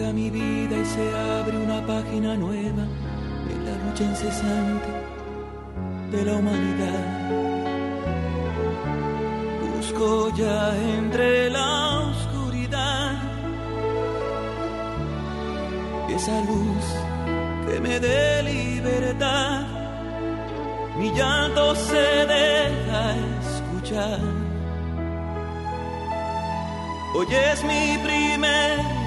Mi 0.00 0.30
vida 0.30 0.76
y 0.76 0.84
se 0.86 1.14
abre 1.14 1.56
una 1.58 1.86
página 1.86 2.34
nueva 2.34 2.84
en 3.52 3.64
la 3.66 3.84
lucha 3.84 4.02
incesante 4.02 4.88
de 6.10 6.24
la 6.24 6.32
humanidad. 6.36 7.30
Busco 9.76 10.34
ya 10.34 10.74
entre 10.96 11.50
la 11.50 12.00
oscuridad 12.00 13.12
esa 16.08 16.40
luz 16.40 16.86
que 17.66 17.78
me 17.78 18.00
dé 18.00 18.42
libertad. 18.42 19.62
Mi 20.98 21.12
llanto 21.12 21.74
se 21.76 22.26
deja 22.26 23.14
escuchar. 23.42 24.20
Hoy 27.14 27.26
es 27.52 27.62
mi 27.64 27.98
primer 28.02 29.00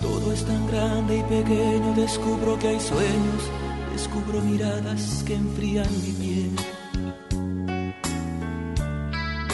Todo 0.00 0.32
es 0.32 0.44
tan 0.44 0.66
grande 0.66 1.18
y 1.18 1.22
pequeño, 1.22 1.94
descubro 1.94 2.58
que 2.58 2.68
hay 2.68 2.80
sueños, 2.80 3.42
descubro 3.92 4.40
miradas 4.40 5.22
que 5.24 5.34
enfrían 5.34 5.86
mi 6.02 6.12
piel. 6.12 6.56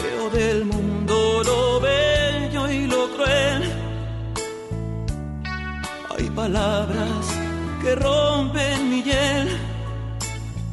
Veo 0.01 0.29
del 0.31 0.65
mundo 0.65 1.43
lo 1.45 1.79
bello 1.79 2.71
y 2.71 2.87
lo 2.87 3.09
cruel. 3.13 3.63
Hay 6.17 6.29
palabras 6.31 7.25
que 7.83 7.93
rompen 7.95 8.89
mi 8.89 9.03
hiel, 9.03 9.49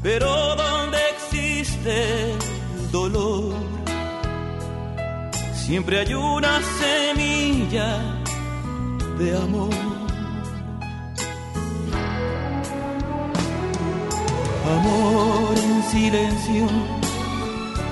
pero 0.03 0.57
donde 0.57 0.99
existe 1.11 2.50
dolor, 2.91 3.55
siempre 5.55 6.01
hay 6.01 6.15
una 6.15 6.61
semilla 6.81 7.99
de 9.19 9.37
amor. 9.37 9.75
Amor 14.79 15.59
en 15.59 15.83
silencio 15.91 16.67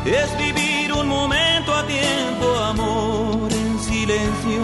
es 0.05 0.39
vivir 0.39 0.93
un 0.93 1.09
momento 1.09 1.75
a 1.75 1.87
tiempo, 1.87 2.59
amor 2.61 3.53
en 3.53 3.79
silencio 3.81 4.63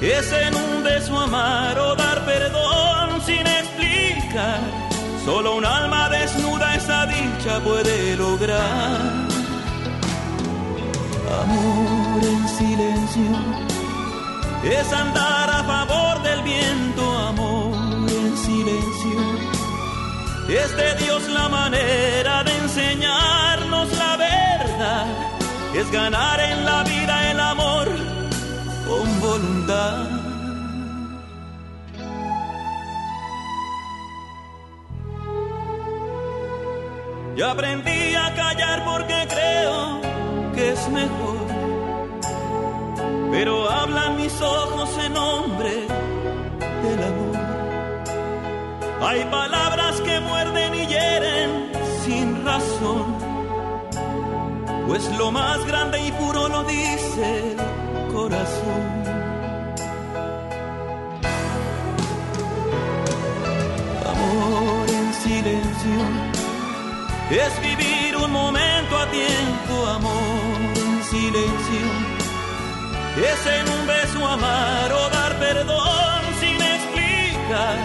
es 0.00 0.32
en 0.32 0.54
un 0.54 0.84
beso 0.84 1.18
amar 1.18 1.76
o 1.78 1.96
dar 1.96 2.24
perdón 2.24 3.20
sin 3.26 3.44
explicar. 3.46 4.87
Solo 5.28 5.56
un 5.56 5.64
alma 5.66 6.08
desnuda 6.08 6.74
esa 6.74 7.04
dicha 7.04 7.60
puede 7.60 8.16
lograr. 8.16 8.98
Amor 11.42 12.20
en 12.32 12.48
silencio 12.48 13.30
es 14.64 14.90
andar 14.90 15.50
a 15.50 15.62
favor 15.64 16.22
del 16.22 16.40
viento, 16.40 17.02
amor 17.32 18.10
en 18.10 18.38
silencio. 18.38 19.20
Es 20.48 20.74
de 20.74 20.94
Dios 21.04 21.22
la 21.28 21.46
manera 21.50 22.42
de 22.44 22.56
enseñarnos 22.62 23.86
la 23.98 24.16
verdad, 24.16 25.06
es 25.74 25.90
ganar 25.90 26.40
en 26.40 26.64
la 26.64 26.82
vida 26.84 27.30
el 27.32 27.38
amor 27.38 27.86
con 28.88 29.20
y 37.38 37.42
aprendí 37.42 38.16
a 38.16 38.34
callar 38.34 38.84
porque 38.84 39.28
creo 39.28 40.00
que 40.54 40.72
es 40.72 40.88
mejor. 40.88 41.38
Pero 43.30 43.70
hablan 43.70 44.16
mis 44.16 44.40
ojos 44.40 44.90
en 45.04 45.12
nombre 45.12 45.86
del 46.82 47.00
amor. 47.10 47.36
Hay 49.08 49.24
palabras 49.26 50.00
que 50.00 50.18
muerden 50.18 50.74
y 50.74 50.86
hieren 50.86 51.70
sin 52.04 52.44
razón. 52.44 53.06
Pues 54.88 55.08
lo 55.16 55.30
más 55.30 55.64
grande 55.64 56.04
y 56.04 56.10
puro 56.10 56.48
lo 56.48 56.64
dice 56.64 57.52
el 57.52 58.12
corazón. 58.12 58.97
Es 67.30 67.60
vivir 67.60 68.16
un 68.16 68.32
momento 68.32 68.98
a 68.98 69.06
tiempo, 69.10 69.86
amor 69.86 70.72
en 70.76 71.04
silencio. 71.04 71.86
Es 73.16 73.46
en 73.46 73.68
un 73.68 73.86
beso 73.86 74.26
amar 74.26 74.92
o 74.92 75.10
dar 75.10 75.38
perdón 75.38 76.22
sin 76.40 76.56
explicar. 76.56 77.76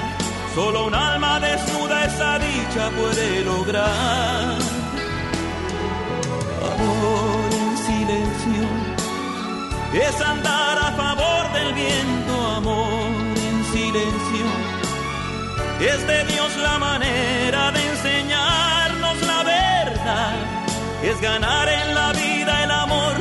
Solo 0.56 0.86
un 0.86 0.96
alma 0.96 1.40
desnuda 1.40 2.06
esa 2.06 2.40
dicha 2.40 2.90
puede 2.92 3.44
lograr. 3.44 4.58
Amor 6.74 7.50
en 7.52 7.78
silencio 7.78 8.94
es 9.94 10.22
andar 10.22 10.78
a 10.78 10.92
favor 10.94 11.54
del 11.54 11.74
viento, 11.74 12.48
amor 12.56 13.10
en 13.36 13.66
silencio. 13.74 14.46
Es 15.82 16.08
de 16.08 16.24
Dios 16.26 16.56
la 16.58 16.80
manera 16.80 17.72
de 17.72 17.90
enseñarnos 17.90 18.44
la 18.44 18.53
Es 20.06 21.22
ganar 21.22 21.70
en 21.70 21.96
la 21.96 22.12
vida 22.12 22.64
el 22.66 22.72
amor 22.72 23.14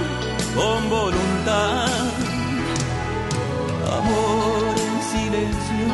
con 0.53 0.91
voluntad. 0.91 1.87
Amor 3.99 4.75
en 4.79 5.03
silencio. 5.13 5.87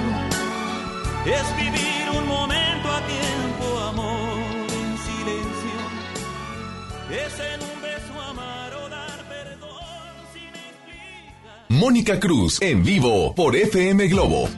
Es 1.27 1.57
vivir 1.57 2.09
un 2.19 2.27
momento 2.27 2.89
a 2.89 3.03
tiempo, 3.07 3.79
amor 3.87 4.39
en 4.81 4.99
silencio. 5.09 5.79
Es 7.11 7.35
en 7.39 7.61
un 7.61 7.83
beso 7.83 8.23
amar 8.23 8.73
o 8.75 8.89
dar 8.89 9.29
perdón 9.29 10.13
sin 10.33 10.49
explicar. 10.49 11.67
Mónica 11.69 12.19
Cruz 12.19 12.63
en 12.63 12.83
vivo 12.83 13.35
por 13.35 13.55
FM 13.55 14.09
Globo. 14.09 14.49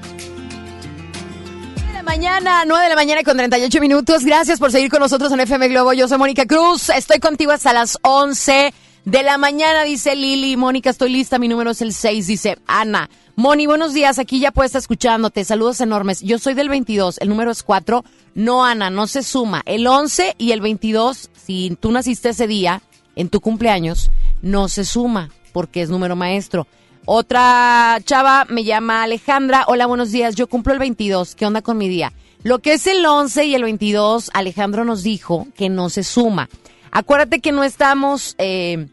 Mañana, 2.20 2.64
9 2.66 2.82
de 2.82 2.90
la 2.90 2.96
mañana 2.96 3.22
con 3.22 3.34
38 3.34 3.80
minutos. 3.80 4.26
Gracias 4.26 4.58
por 4.58 4.70
seguir 4.70 4.90
con 4.90 5.00
nosotros 5.00 5.32
en 5.32 5.40
FM 5.40 5.68
Globo. 5.68 5.94
Yo 5.94 6.06
soy 6.06 6.18
Mónica 6.18 6.44
Cruz. 6.44 6.90
Estoy 6.90 7.18
contigo 7.18 7.50
hasta 7.50 7.72
las 7.72 7.96
11 8.02 8.74
de 9.06 9.22
la 9.22 9.38
mañana, 9.38 9.84
dice 9.84 10.14
Lili. 10.14 10.54
Mónica, 10.58 10.90
estoy 10.90 11.08
lista. 11.08 11.38
Mi 11.38 11.48
número 11.48 11.70
es 11.70 11.80
el 11.80 11.94
6, 11.94 12.26
dice 12.26 12.58
Ana. 12.66 13.08
Moni, 13.36 13.66
buenos 13.66 13.94
días. 13.94 14.18
Aquí 14.18 14.38
ya 14.38 14.50
puesta 14.50 14.76
escuchándote. 14.76 15.46
Saludos 15.46 15.80
enormes. 15.80 16.20
Yo 16.20 16.38
soy 16.38 16.52
del 16.52 16.68
22. 16.68 17.16
El 17.20 17.30
número 17.30 17.52
es 17.52 17.62
4. 17.62 18.04
No, 18.34 18.66
Ana, 18.66 18.90
no 18.90 19.06
se 19.06 19.22
suma. 19.22 19.62
El 19.64 19.86
11 19.86 20.34
y 20.36 20.52
el 20.52 20.60
22, 20.60 21.30
si 21.42 21.74
tú 21.80 21.90
naciste 21.90 22.28
ese 22.28 22.46
día, 22.46 22.82
en 23.16 23.30
tu 23.30 23.40
cumpleaños, 23.40 24.10
no 24.42 24.68
se 24.68 24.84
suma 24.84 25.30
porque 25.54 25.80
es 25.80 25.88
número 25.88 26.16
maestro. 26.16 26.66
Otra 27.06 27.98
chava 28.04 28.46
me 28.48 28.64
llama 28.64 29.02
Alejandra. 29.02 29.64
Hola, 29.66 29.86
buenos 29.86 30.12
días. 30.12 30.34
Yo 30.34 30.46
cumplo 30.46 30.72
el 30.72 30.78
22. 30.78 31.34
¿Qué 31.34 31.46
onda 31.46 31.62
con 31.62 31.78
mi 31.78 31.88
día? 31.88 32.12
Lo 32.42 32.60
que 32.60 32.74
es 32.74 32.86
el 32.86 33.04
11 33.04 33.44
y 33.46 33.54
el 33.54 33.62
22, 33.64 34.30
Alejandro 34.32 34.84
nos 34.84 35.02
dijo 35.02 35.46
que 35.56 35.68
no 35.68 35.90
se 35.90 36.04
suma. 36.04 36.48
Acuérdate 36.90 37.40
que 37.40 37.52
no 37.52 37.64
estamos 37.64 38.34
eh, 38.38 38.88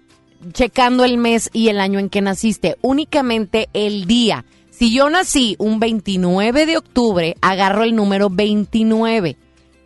checando 0.53 1.05
el 1.05 1.17
mes 1.17 1.49
y 1.53 1.69
el 1.69 1.79
año 1.79 1.99
en 1.99 2.09
que 2.09 2.21
naciste, 2.21 2.77
únicamente 2.81 3.69
el 3.73 4.05
día. 4.05 4.45
Si 4.69 4.93
yo 4.93 5.09
nací 5.09 5.55
un 5.59 5.79
29 5.79 6.65
de 6.65 6.77
octubre, 6.77 7.35
agarro 7.41 7.83
el 7.83 7.95
número 7.95 8.29
29. 8.29 9.37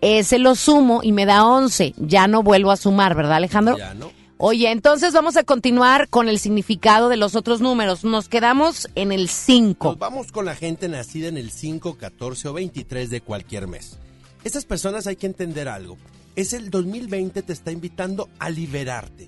Ese 0.02 0.40
lo 0.40 0.56
sumo 0.56 1.02
y 1.04 1.12
me 1.12 1.26
da 1.26 1.46
11. 1.46 1.94
Ya 1.98 2.28
no 2.28 2.44
vuelvo 2.44 2.72
a 2.72 2.78
sumar, 2.78 3.16
¿verdad, 3.16 3.36
Alejandro? 3.36 3.78
Ya 3.78 3.94
no. 3.94 4.12
Oye, 4.44 4.72
entonces 4.72 5.14
vamos 5.14 5.38
a 5.38 5.44
continuar 5.44 6.10
con 6.10 6.28
el 6.28 6.40
significado 6.40 7.10
de 7.10 7.16
los 7.16 7.36
otros 7.36 7.62
números. 7.62 8.04
Nos 8.04 8.28
quedamos 8.28 8.90
en 8.96 9.12
el 9.12 9.30
5. 9.30 9.90
Nos 9.90 10.00
vamos 10.00 10.32
con 10.32 10.46
la 10.46 10.56
gente 10.56 10.90
nacida 10.90 11.28
en 11.28 11.38
el 11.38 11.52
5, 11.52 11.96
14 11.96 12.48
o 12.48 12.54
23 12.54 13.12
de 13.12 13.22
cualquier 13.22 13.68
mes. 13.68 14.00
Estas 14.44 14.66
personas 14.66 15.06
hay 15.06 15.16
que 15.16 15.28
entender 15.28 15.70
algo. 15.70 15.96
Es 16.36 16.54
el 16.54 16.72
2020 16.72 17.44
te 17.44 17.54
está 17.54 17.72
invitando 17.72 18.30
a 18.40 18.50
liberarte, 18.50 19.28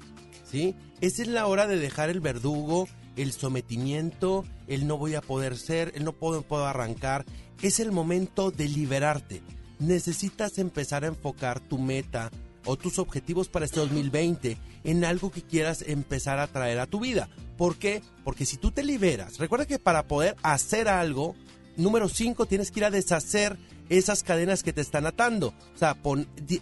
¿sí? 0.50 0.74
Esa 1.00 1.22
es 1.22 1.28
la 1.28 1.46
hora 1.46 1.68
de 1.68 1.78
dejar 1.78 2.10
el 2.10 2.20
verdugo, 2.20 2.88
el 3.16 3.34
sometimiento, 3.34 4.46
el 4.66 4.88
no 4.88 4.98
voy 4.98 5.14
a 5.14 5.22
poder 5.22 5.58
ser, 5.60 5.92
el 5.94 6.06
no 6.06 6.14
puedo 6.14 6.66
arrancar. 6.66 7.24
Es 7.62 7.80
el 7.80 7.92
momento 7.92 8.50
de 8.50 8.68
liberarte. 8.68 9.44
Necesitas 9.78 10.58
empezar 10.58 11.04
a 11.04 11.10
enfocar 11.10 11.60
tu 11.60 11.78
meta 11.78 12.32
o 12.66 12.78
tus 12.78 13.00
objetivos 13.00 13.50
para 13.50 13.66
este 13.66 13.80
2020 13.80 14.58
en 14.84 15.06
algo 15.06 15.32
que 15.32 15.42
quieras 15.42 15.84
empezar 15.88 16.40
a 16.40 16.48
traer 16.48 16.80
a 16.80 16.88
tu 16.88 17.00
vida. 17.00 17.30
¿Por 17.58 17.78
qué? 17.78 18.02
Porque 18.24 18.46
si 18.46 18.58
tú 18.58 18.72
te 18.72 18.84
liberas, 18.84 19.38
recuerda 19.38 19.66
que 19.66 19.80
para 19.80 20.08
poder 20.08 20.36
hacer 20.44 20.88
algo, 20.88 21.36
número 21.78 22.10
5, 22.10 22.46
tienes 22.46 22.72
que 22.72 22.80
ir 22.80 22.86
a 22.86 22.92
deshacer 22.92 23.58
esas 23.90 24.24
cadenas 24.24 24.64
que 24.64 24.74
te 24.74 24.82
están 24.82 25.06
atando. 25.06 25.54
O 25.76 25.78
sea, 25.78 25.98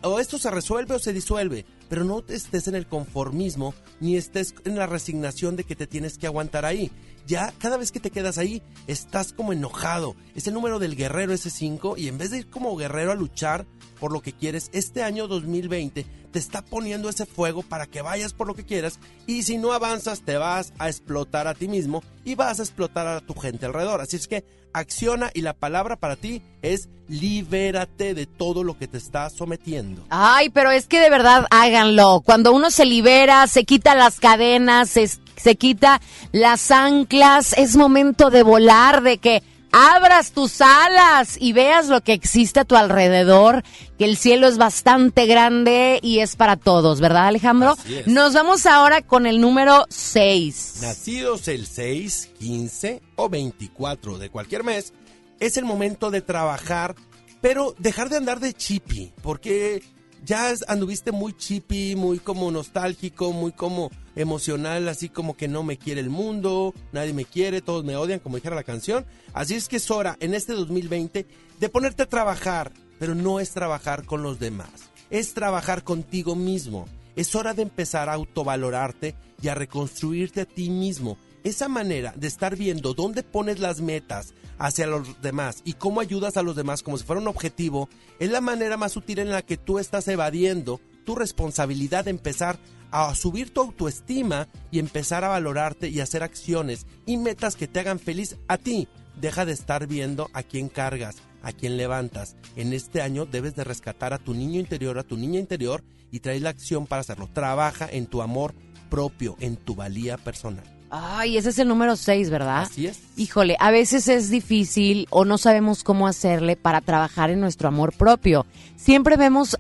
o 0.02 0.20
esto 0.20 0.38
se 0.38 0.52
resuelve 0.52 0.96
o 0.96 1.00
se 1.00 1.14
disuelve, 1.14 1.66
pero 1.90 2.04
no 2.04 2.24
estés 2.28 2.68
en 2.68 2.76
el 2.76 2.88
conformismo 2.88 3.74
ni 4.00 4.18
estés 4.18 4.56
en 4.66 4.76
la 4.76 4.88
resignación 4.88 5.56
de 5.56 5.64
que 5.64 5.76
te 5.76 5.88
tienes 5.88 6.18
que 6.18 6.28
aguantar 6.28 6.66
ahí. 6.66 6.92
Ya 7.28 7.54
cada 7.60 7.78
vez 7.78 7.92
que 7.92 8.00
te 8.00 8.12
quedas 8.12 8.38
ahí, 8.38 8.62
estás 8.88 9.34
como 9.34 9.54
enojado. 9.54 10.16
Es 10.36 10.48
el 10.48 10.54
número 10.54 10.80
del 10.80 10.96
guerrero 10.96 11.34
ese 11.34 11.50
5 11.50 11.98
y 11.98 12.08
en 12.08 12.18
vez 12.18 12.32
de 12.32 12.40
ir 12.40 12.50
como 12.50 12.76
guerrero 12.76 13.12
a 13.12 13.16
luchar 13.16 13.66
por 14.00 14.12
lo 14.12 14.22
que 14.22 14.34
quieres, 14.34 14.70
este 14.74 15.04
año 15.04 15.28
2020 15.28 16.06
te 16.32 16.40
está 16.40 16.64
poniendo 16.64 17.10
ese 17.10 17.26
fuego 17.26 17.62
para 17.62 17.86
que 17.86 18.02
vayas 18.02 18.34
por 18.34 18.48
lo 18.48 18.56
que 18.56 18.66
quieras 18.66 19.00
y 19.28 19.44
si 19.44 19.58
no 19.58 19.74
avanzas 19.74 20.22
te 20.22 20.38
vas 20.38 20.74
a 20.80 20.90
explotar 20.90 21.48
a 21.48 21.54
ti 21.54 21.68
mismo 21.68 22.04
y 22.24 22.36
vas 22.36 22.60
a 22.60 22.64
explotar 22.64 23.08
a 23.08 23.22
tu 23.22 23.36
gente 23.36 23.66
alrededor. 23.66 24.02
Así 24.02 24.16
es 24.16 24.28
que 24.28 24.44
acciona 24.74 25.30
y 25.34 25.42
la 25.42 25.54
palabra 25.54 25.98
para 25.98 26.16
ti 26.16 26.42
es 26.62 26.90
libérate 27.08 28.14
de 28.14 28.26
todo 28.26 28.64
lo 28.64 28.78
que 28.78 28.88
te 28.88 28.98
está 28.98 29.30
sometiendo. 29.30 30.06
Ay, 30.10 30.50
pero 30.50 30.72
es 30.72 30.88
que 30.88 31.00
de 31.00 31.10
verdad 31.10 31.46
háganlo. 31.52 32.22
Cuando 32.22 32.54
uno 32.54 32.72
se 32.72 32.86
libera, 32.86 33.46
se 33.48 33.66
quita 33.66 33.96
las 33.96 34.20
cadenas, 34.20 34.90
se, 34.90 35.10
se 35.42 35.56
quita 35.56 36.02
las 36.32 36.72
anclas, 36.72 37.54
es 37.58 37.76
momento 37.76 38.30
de 38.30 38.44
volar, 38.44 39.02
de 39.02 39.18
que 39.18 39.44
abras 39.72 40.32
tus 40.32 40.62
alas 40.62 41.38
y 41.40 41.54
veas 41.54 41.88
lo 41.88 42.02
que 42.02 42.14
existe 42.14 42.60
a 42.60 42.66
tu 42.66 42.76
alrededor, 42.76 43.64
que 43.98 44.06
el 44.06 44.18
cielo 44.18 44.48
es 44.48 44.58
bastante 44.58 45.26
grande 45.26 46.00
y 46.02 46.20
es 46.20 46.36
para 46.36 46.58
todos, 46.58 47.00
¿verdad 47.00 47.28
Alejandro? 47.28 47.72
Así 47.72 47.98
es. 47.98 48.08
Nos 48.08 48.34
vamos 48.34 48.66
ahora 48.66 49.02
con 49.02 49.26
el 49.26 49.40
número 49.40 49.86
6. 49.90 50.80
Nacidos 50.82 51.48
el 51.48 51.66
6, 51.66 52.32
15 52.40 53.02
o 53.16 53.30
24 53.30 54.18
de 54.18 54.30
cualquier 54.30 54.64
mes, 54.64 54.94
es 55.40 55.58
el 55.58 55.66
momento 55.66 56.12
de 56.12 56.22
trabajar, 56.22 56.96
pero 57.40 57.74
dejar 57.80 58.10
de 58.10 58.18
andar 58.18 58.40
de 58.40 58.54
chippy, 58.54 59.14
porque 59.24 59.82
ya 60.24 60.54
anduviste 60.68 61.12
muy 61.12 61.34
chippy, 61.34 61.96
muy 61.96 62.20
como 62.20 62.52
nostálgico, 62.52 63.32
muy 63.32 63.52
como 63.52 63.92
emocional, 64.16 64.88
así 64.88 65.10
como 65.10 65.36
que 65.36 65.48
no 65.48 65.64
me 65.64 65.78
quiere 65.78 66.02
el 66.02 66.10
mundo, 66.10 66.74
nadie 66.92 67.14
me 67.14 67.26
quiere, 67.26 67.62
todos 67.62 67.84
me 67.84 67.96
odian, 67.96 68.20
como 68.20 68.36
dijera 68.36 68.56
la 68.56 68.64
canción. 68.64 69.06
Así 69.34 69.56
es 69.56 69.68
que 69.68 69.78
es 69.78 69.90
hora 69.90 70.18
en 70.20 70.34
este 70.34 70.54
2020 70.54 71.26
de 71.60 71.70
ponerte 71.70 72.04
a 72.04 72.10
trabajar, 72.10 72.72
pero 73.00 73.16
no 73.16 73.40
es 73.40 73.52
trabajar 73.52 74.06
con 74.06 74.24
los 74.24 74.40
demás, 74.40 74.70
es 75.10 75.34
trabajar 75.34 75.84
contigo 75.84 76.36
mismo. 76.36 76.88
Es 77.16 77.36
hora 77.36 77.54
de 77.54 77.64
empezar 77.64 78.08
a 78.08 78.14
autovalorarte 78.14 79.16
y 79.42 79.50
a 79.50 79.56
reconstruirte 79.56 80.42
a 80.42 80.46
ti 80.46 80.70
mismo. 80.70 81.18
Esa 81.44 81.68
manera 81.68 82.14
de 82.16 82.28
estar 82.28 82.56
viendo 82.56 82.94
dónde 82.94 83.24
pones 83.24 83.60
las 83.60 83.82
metas 83.82 84.34
hacia 84.60 84.86
los 84.86 85.22
demás 85.22 85.62
y 85.66 85.74
cómo 85.74 86.00
ayudas 86.00 86.38
a 86.38 86.44
los 86.44 86.56
demás 86.56 86.84
como 86.84 86.98
si 86.98 87.04
fuera 87.04 87.22
un 87.22 87.28
objetivo, 87.28 87.90
es 88.20 88.30
la 88.30 88.42
manera 88.42 88.78
más 88.78 88.96
útil 88.96 89.20
en 89.20 89.32
la 89.32 89.42
que 89.42 89.58
tú 89.58 89.80
estás 89.80 90.08
evadiendo 90.08 90.80
tu 91.04 91.16
responsabilidad 91.16 92.06
de 92.06 92.12
empezar 92.12 92.60
a 92.92 93.16
subir 93.16 93.52
tu 93.52 93.62
autoestima 93.62 94.48
y 94.70 94.78
empezar 94.78 95.24
a 95.24 95.30
valorarte 95.30 95.90
y 95.90 96.00
hacer 96.00 96.22
acciones 96.22 96.86
y 97.08 97.18
metas 97.18 97.56
que 97.56 97.68
te 97.68 97.80
hagan 97.80 98.00
feliz 98.00 98.38
a 98.48 98.58
ti. 98.58 98.88
Deja 99.20 99.46
de 99.46 99.54
estar 99.54 99.88
viendo 99.88 100.30
a 100.34 100.44
quién 100.44 100.70
cargas, 100.70 101.16
a 101.42 101.54
quién 101.54 101.78
levantas. 101.78 102.36
En 102.56 102.74
este 102.74 103.02
año 103.02 103.26
debes 103.26 103.56
de 103.56 103.64
rescatar 103.64 104.14
a 104.14 104.20
tu 104.20 104.36
niño 104.36 104.60
interior, 104.60 105.00
a 105.00 105.04
tu 105.04 105.18
niña 105.18 105.40
interior 105.40 105.84
y 106.12 106.20
traer 106.20 106.44
la 106.44 106.50
acción 106.50 106.86
para 106.86 107.00
hacerlo. 107.00 107.30
Trabaja 107.34 107.88
en 107.90 108.06
tu 108.06 108.22
amor 108.22 108.54
propio, 108.90 109.38
en 109.40 109.56
tu 109.56 109.74
valía 109.74 110.18
personal. 110.18 110.71
Ay, 110.94 111.38
ese 111.38 111.50
es 111.50 111.60
el 111.60 111.70
número 111.70 111.96
6, 111.96 112.30
¿verdad? 112.30 112.64
Así 112.64 112.86
es. 112.86 113.00
Híjole, 113.16 113.56
a 113.62 113.72
veces 113.72 114.10
es 114.10 114.30
difícil 114.30 115.08
o 115.10 115.24
no 115.24 115.38
sabemos 115.38 115.86
cómo 115.86 116.06
hacerle 116.06 116.58
para 116.58 116.82
trabajar 116.82 117.30
en 117.30 117.40
nuestro 117.40 117.70
amor 117.70 117.94
propio. 117.94 118.46
Siempre 118.76 119.16
vemos 119.16 119.58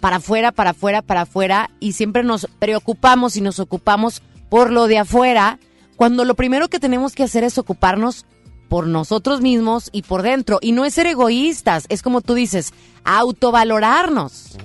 para 0.00 0.16
afuera, 0.16 0.50
para 0.50 0.70
afuera, 0.70 1.02
para 1.02 1.22
afuera 1.22 1.70
y 1.78 1.92
siempre 1.92 2.24
nos 2.24 2.48
preocupamos 2.58 3.36
y 3.36 3.42
nos 3.42 3.60
ocupamos 3.60 4.22
por 4.48 4.70
lo 4.70 4.86
de 4.86 4.98
afuera, 4.98 5.58
cuando 5.96 6.24
lo 6.24 6.34
primero 6.34 6.68
que 6.68 6.80
tenemos 6.80 7.14
que 7.14 7.22
hacer 7.22 7.44
es 7.44 7.58
ocuparnos 7.58 8.24
por 8.70 8.86
nosotros 8.86 9.42
mismos 9.42 9.90
y 9.92 10.02
por 10.02 10.22
dentro. 10.22 10.58
Y 10.62 10.72
no 10.72 10.86
es 10.86 10.94
ser 10.94 11.06
egoístas, 11.06 11.84
es 11.90 12.02
como 12.02 12.22
tú 12.22 12.32
dices, 12.32 12.72
autovalorarnos, 13.04 14.56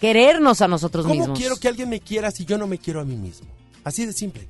querernos 0.00 0.62
a 0.62 0.68
nosotros 0.68 1.04
¿Cómo 1.04 1.18
mismos. 1.18 1.38
quiero 1.38 1.56
que 1.56 1.66
alguien 1.66 1.88
me 1.88 1.98
quiera 1.98 2.30
si 2.30 2.44
yo 2.44 2.58
no 2.58 2.68
me 2.68 2.78
quiero 2.78 3.00
a 3.00 3.04
mí 3.04 3.16
mismo? 3.16 3.48
Así 3.82 4.06
de 4.06 4.12
simple. 4.12 4.48